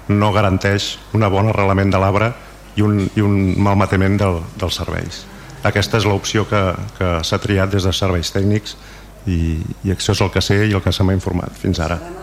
[0.09, 2.33] no garanteix un bon arrelament de l'arbre
[2.75, 5.23] i, un, i un malmatament del, dels serveis.
[5.63, 6.65] Aquesta és l'opció que,
[6.97, 8.75] que s'ha triat des de serveis tècnics
[9.27, 11.53] i, i això és el que sé i el que se m'ha informat.
[11.61, 12.22] Fins ara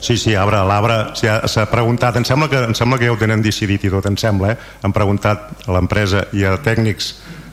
[0.00, 3.42] Sí, sí, arbre, l'arbre s'ha preguntat, em sembla, que, em sembla que ja ho tenen
[3.44, 4.70] decidit i tot, em sembla, eh?
[4.82, 7.10] han preguntat a l'empresa i a tècnics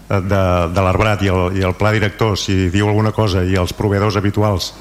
[0.07, 3.59] eh, de, de l'arbrat i, el, i el pla director si diu alguna cosa i
[3.59, 4.71] els proveedors habituals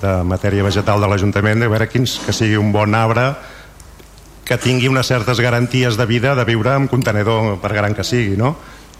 [0.00, 3.32] de matèria vegetal de l'Ajuntament de veure quins, que sigui un bon arbre
[4.46, 8.38] que tingui unes certes garanties de vida de viure en contenedor per gran que sigui
[8.38, 8.54] no?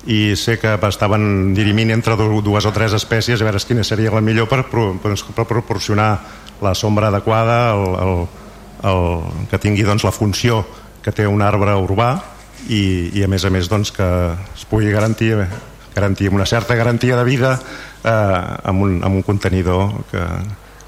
[0.06, 4.22] I sé que estaven dirimint entre dues o tres espècies a veure quina seria la
[4.22, 6.10] millor per, per, per proporcionar
[6.62, 8.14] la sombra adequada, el, el,
[8.90, 9.00] el,
[9.50, 10.62] que tingui doncs, la funció
[11.02, 12.10] que té un arbre urbà
[12.68, 14.06] i, i a més a més doncs, que
[14.54, 15.34] es pugui garantir,
[15.94, 18.10] garantir una certa garantia de vida eh,
[18.62, 20.22] amb, un, amb un contenidor que,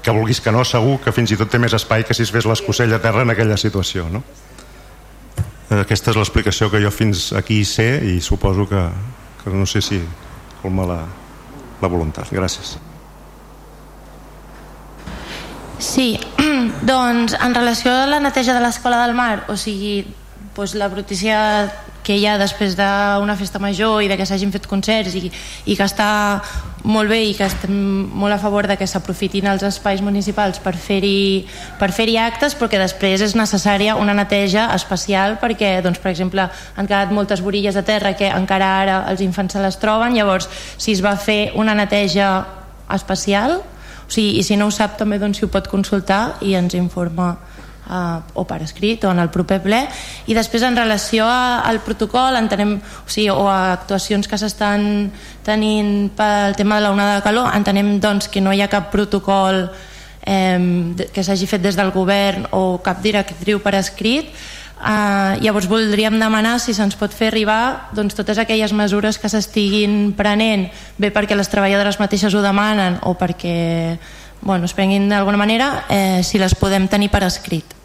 [0.01, 2.31] que vulguis que no, segur que fins i tot té més espai que si es
[2.31, 4.07] fes l'escocell a terra en aquella situació.
[4.09, 4.23] No?
[5.69, 8.87] Aquesta és l'explicació que jo fins aquí sé i suposo que,
[9.43, 9.99] que no sé si
[10.63, 11.01] colma la,
[11.81, 12.31] la voluntat.
[12.33, 12.77] Gràcies.
[15.79, 16.17] Sí,
[16.89, 20.01] doncs en relació a la neteja de l'escola del mar, o sigui,
[20.57, 21.37] doncs la brutícia
[22.09, 25.29] que ha després d'una festa major i de que s'hagin fet concerts i,
[25.69, 26.41] i que està
[26.89, 27.75] molt bé i que estem
[28.17, 31.45] molt a favor de que s'aprofitin els espais municipals per fer-hi
[31.77, 36.47] per fer actes però que després és necessària una neteja especial perquè doncs, per exemple
[36.49, 40.15] han quedat moltes borilles a terra que encara ara els infants se les troben.
[40.17, 42.47] Llavors si es va fer una neteja
[42.89, 46.55] especial o sigui, i si no ho sap també doncs, si ho pot consultar i
[46.57, 47.35] ens informa
[47.89, 49.81] eh, o per escrit o en el proper ple
[50.27, 55.09] i després en relació a, al protocol entenem, o, sigui, o a actuacions que s'estan
[55.45, 58.91] tenint pel tema de la onada de calor entenem doncs, que no hi ha cap
[58.93, 59.67] protocol
[60.29, 64.31] eh, que s'hagi fet des del govern o cap directriu per escrit.
[64.79, 70.13] Uh, llavors voldríem demanar si se'ns pot fer arribar doncs, totes aquelles mesures que s'estiguin
[70.15, 73.97] prenent bé perquè les treballadores mateixes ho demanen o perquè
[74.39, 77.78] bueno, es prenguin d'alguna manera eh, si les podem tenir per escrit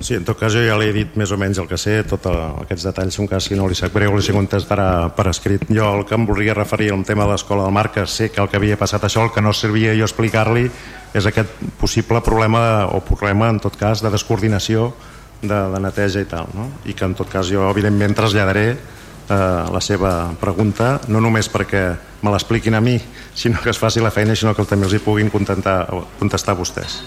[0.00, 2.02] Sí, en tot cas jo ja li he dit més o menys el que sé,
[2.08, 5.64] tots aquests detalls, un cas si no li sap greu, li contestarà per escrit.
[5.72, 8.42] Jo el que em volia referir al tema de l'escola del Mar, que sé que
[8.42, 10.68] el que havia passat això, el que no servia jo explicar-li
[11.16, 11.48] és aquest
[11.80, 14.92] possible problema, o problema en tot cas, de descoordinació
[15.40, 16.70] de, de neteja i tal, no?
[16.84, 19.36] i que en tot cas jo evidentment traslladaré eh,
[19.72, 21.86] la seva pregunta, no només perquè
[22.22, 22.98] me l'expliquin a mi,
[23.34, 25.80] sinó que es faci la feina, sinó que també els hi puguin contestar,
[26.20, 27.00] contestar a vostès.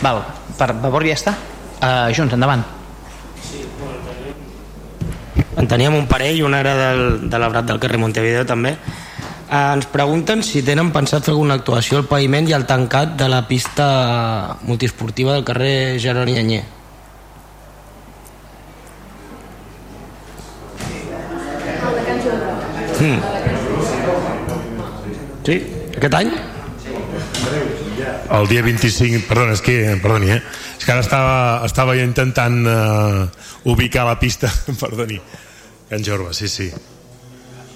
[0.00, 0.22] Val,
[0.56, 1.34] per favor ja està.
[1.80, 2.64] Uh, Junts, endavant.
[5.60, 8.76] En teníem un parell, una era del, de l'Abrat del carrer Montevideo també.
[9.50, 13.26] Eh, ens pregunten si tenen pensat fer alguna actuació al paviment i al tancat de
[13.28, 16.62] la pista multiesportiva del carrer Jeroni Anyer.
[23.00, 23.20] Mm.
[25.44, 25.60] Sí?
[25.96, 26.32] Aquest any?
[28.30, 30.40] El dia 25 perdona, és que, perdoni, eh?
[30.78, 31.34] és que ara estava,
[31.66, 33.26] estava jo intentant uh,
[33.70, 34.50] ubicar la pista
[34.82, 35.18] perdoni,
[35.90, 36.70] en Jorba, sí, sí.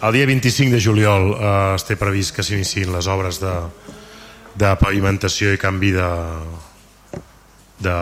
[0.05, 3.55] El dia 25 de juliol uh, es té previst que s'iniciïn les obres de,
[4.55, 6.08] de pavimentació i canvi de
[7.84, 7.99] de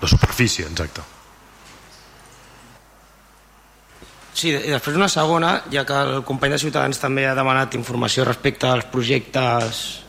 [0.00, 1.02] de superfície, exacte.
[4.36, 8.26] Sí, i després una segona, ja que el company de Ciutadans també ha demanat informació
[8.28, 10.05] respecte als projectes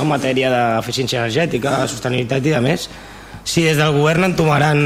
[0.00, 2.88] en matèria d'eficiència energètica, sostenibilitat i de més,
[3.46, 4.82] si des del govern entomaran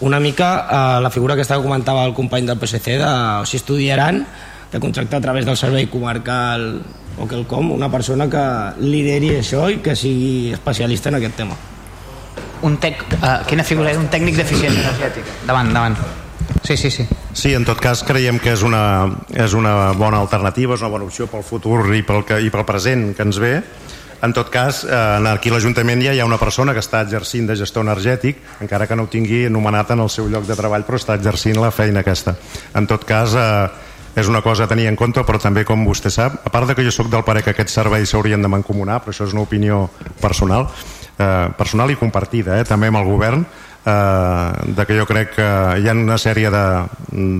[0.00, 3.58] una mica eh, la figura que estava comentava el company del PSC, de, o si
[3.60, 4.24] estudiaran
[4.72, 6.82] de contractar a través del servei comarcal
[7.20, 8.42] o quelcom una persona que
[8.82, 11.54] lideri això i que sigui especialista en aquest tema.
[12.64, 14.00] Un tec, uh, quina figura és?
[14.00, 15.36] Un tècnic d'eficiència energètica.
[15.46, 15.98] Davant, davant.
[16.64, 17.06] Sí, sí, sí.
[17.36, 18.82] Sí, en tot cas creiem que és una,
[19.30, 22.64] és una bona alternativa, és una bona opció pel futur i pel, que, i pel
[22.66, 23.58] present que ens ve
[24.24, 27.46] en tot cas, eh, aquí a l'Ajuntament ja hi ha una persona que està exercint
[27.46, 30.86] de gestor energètic, encara que no ho tingui anomenat en el seu lloc de treball,
[30.86, 32.36] però està exercint la feina aquesta.
[32.74, 33.68] En tot cas, eh,
[34.14, 36.74] és una cosa a tenir en compte, però també, com vostè sap, a part de
[36.74, 39.42] que jo sóc del pare que aquests serveis s'haurien de mancomunar, però això és una
[39.42, 40.68] opinió personal,
[41.18, 43.44] eh, personal i compartida, eh, també amb el govern,
[43.84, 45.48] eh, de que jo crec que
[45.80, 46.64] hi ha una sèrie de,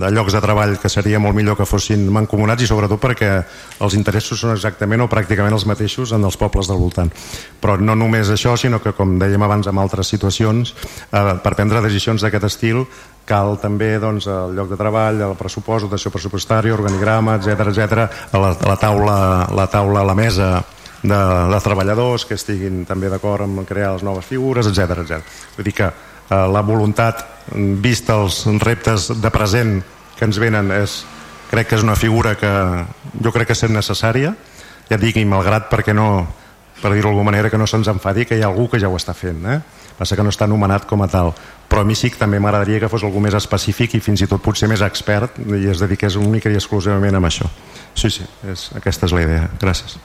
[0.01, 3.31] de llocs de treball que seria molt millor que fossin mancomunats i sobretot perquè
[3.85, 7.11] els interessos són exactament o pràcticament els mateixos en els pobles del voltant.
[7.61, 10.75] Però no només això, sinó que, com dèiem abans en altres situacions,
[11.11, 12.85] eh, per prendre decisions d'aquest estil
[13.25, 18.05] cal també doncs, el lloc de treball, el pressupost, dotació pressupostària, organigrama, etc etc,
[18.37, 19.17] la, la taula,
[19.49, 20.49] la taula, la mesa
[21.01, 25.39] de, de treballadors que estiguin també d'acord amb crear les noves figures, etc etc.
[25.57, 25.89] Vull dir que
[26.29, 29.77] la voluntat vista els reptes de present
[30.17, 31.03] que ens venen és,
[31.51, 32.51] crec que és una figura que
[33.21, 34.33] jo crec que és necessària
[34.89, 36.25] ja dic, i malgrat perquè no
[36.81, 38.97] per dir-ho d'alguna manera que no se'ns enfadi que hi ha algú que ja ho
[38.97, 39.59] està fent eh?
[39.97, 41.31] passa que no està anomenat com a tal.
[41.69, 44.27] Però a mi sí que també m'agradaria que fos algú més específic i fins i
[44.27, 47.47] tot potser més expert i es dediqués única i exclusivament a això.
[47.95, 49.49] Sí, sí, és, aquesta és la idea.
[49.61, 49.97] Gràcies.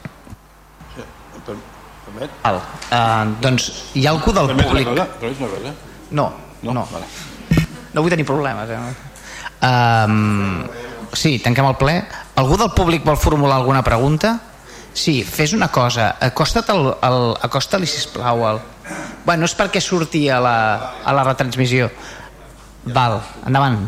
[2.21, 2.59] Val.
[2.91, 4.89] Uh, doncs hi ha algú del públic?
[4.91, 5.90] Permets una cosa?
[6.11, 6.31] No,
[6.61, 6.85] no, no.
[6.91, 7.05] Vale.
[7.93, 8.79] no vull tenir problemes eh?
[9.67, 10.63] um,
[11.13, 11.97] sí, tanquem el ple
[12.39, 14.37] algú del públic vol formular alguna pregunta?
[14.93, 18.61] sí, fes una cosa acosta't el, el, acosta-li sisplau el...
[19.25, 20.57] bueno, és perquè surti a la,
[21.03, 21.89] a la retransmissió
[22.91, 23.85] val, endavant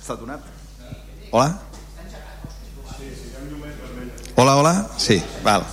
[0.00, 0.46] Està donat?
[1.30, 1.52] Hola?
[4.40, 4.72] Hola, hola?
[4.96, 5.66] Sí, val.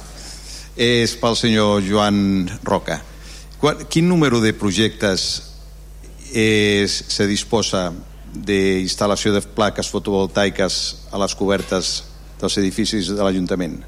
[0.75, 2.99] És pel senyor Joan Roca.
[3.87, 5.46] Quin número de projectes
[6.33, 7.91] és, se disposa
[8.33, 10.79] d'instal·lació de plaques fotovoltaiques
[11.11, 12.03] a les cobertes
[12.39, 13.79] dels edificis de l'Ajuntament?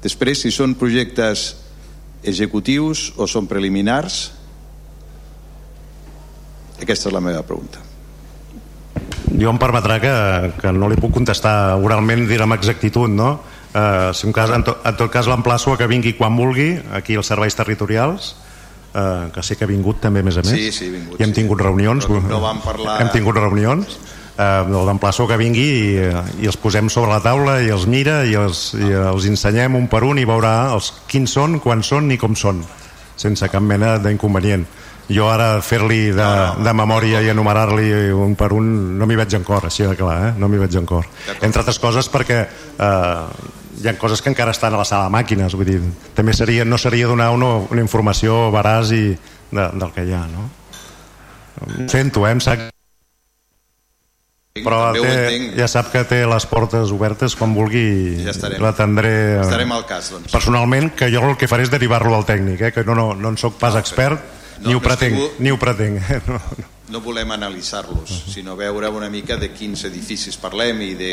[0.00, 1.54] Després, si són projectes
[2.24, 4.30] executius o són preliminars,
[6.80, 7.84] aquesta és la meva pregunta.
[9.30, 10.12] Jo em permetrà que,
[10.58, 13.38] que no li puc contestar oralment dir amb exactitud, no?
[13.70, 16.72] Eh, si un cas, en, to, en tot cas l'emplaço a que vingui quan vulgui
[16.96, 18.34] aquí als serveis territorials
[18.94, 21.24] eh, que sé que ha vingut també a més a més Sí, sí, vingut, i
[21.26, 21.40] hem sí.
[21.42, 23.98] tingut reunions Però no vam parlar- hem tingut reunions
[24.38, 26.10] eh, l'emplaço que vingui i,
[26.42, 29.88] i els posem sobre la taula i els mira i els, i els ensenyem un
[29.92, 32.62] per un i veurà els quins són, quan són i com són
[33.20, 34.64] sense cap mena d'inconvenient
[35.10, 36.26] jo ara fer-li de,
[36.62, 40.18] de memòria i enumerar-li un per un no m'hi veig en cor, així de clar,
[40.28, 40.32] eh?
[40.38, 41.04] no m'hi veig en cor
[41.42, 43.24] entre altres coses perquè eh,
[43.80, 45.80] hi ha coses que encara estan a la sala de màquines vull dir,
[46.14, 49.04] també seria, no seria donar una, una informació veraç i
[49.50, 50.48] de, del que hi ha no?
[51.60, 52.32] Ho sento, eh?
[52.36, 52.68] em sap
[54.64, 57.84] però té, ja sap que té les portes obertes quan vulgui
[58.24, 58.60] Ja estarem.
[58.62, 60.32] l'atendré Estarem al cas, doncs.
[60.32, 62.72] personalment que jo el que faré és derivar-lo al tècnic eh?
[62.74, 64.20] que no, no, no en sóc pas expert
[64.60, 66.20] No, ni ho pretenc, estimo- ni ho pretenc eh?
[66.26, 66.66] no, no.
[66.90, 71.12] No volem analitzar-los, sinó veure una mica de quins edificis parlem i de,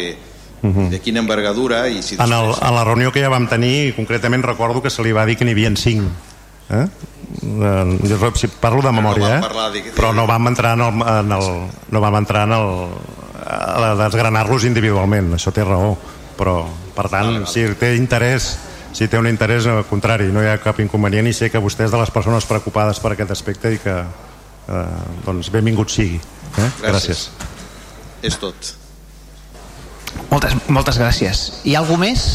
[0.62, 0.90] Mhm.
[0.90, 4.44] de quina envergadura i si en, el, en la reunió que ja vam tenir concretament
[4.44, 6.04] recordo que se li va dir que n'hi havia cinc
[6.70, 6.88] eh?
[7.44, 9.42] Eh, jo si parlo de memòria eh?
[9.42, 11.46] parlar de- de- però no vam entrar en el, en el,
[11.92, 12.88] no vam entrar en el,
[13.46, 15.96] a desgranar-los individualment això té raó
[16.38, 18.58] però per tant si té interès
[18.98, 21.86] si té un interès al contrari no hi ha cap inconvenient i sé que vostè
[21.86, 24.84] és de les persones preocupades per aquest aspecte i que eh,
[25.26, 26.18] doncs benvingut sigui
[26.58, 26.70] eh?
[26.82, 27.28] Gràcies.
[28.26, 28.74] És tot.
[30.32, 31.44] Moltes, moltes gràcies.
[31.64, 32.28] Hi ha algú més?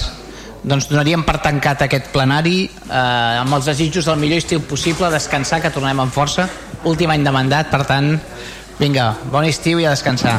[0.63, 5.61] Doncs donaríem per tancat aquest plenari eh, amb els desitjos del millor estiu possible, descansar,
[5.65, 6.47] que tornem amb força.
[6.89, 8.15] Últim any de mandat, per tant,
[8.79, 10.39] vinga, bon estiu i a descansar.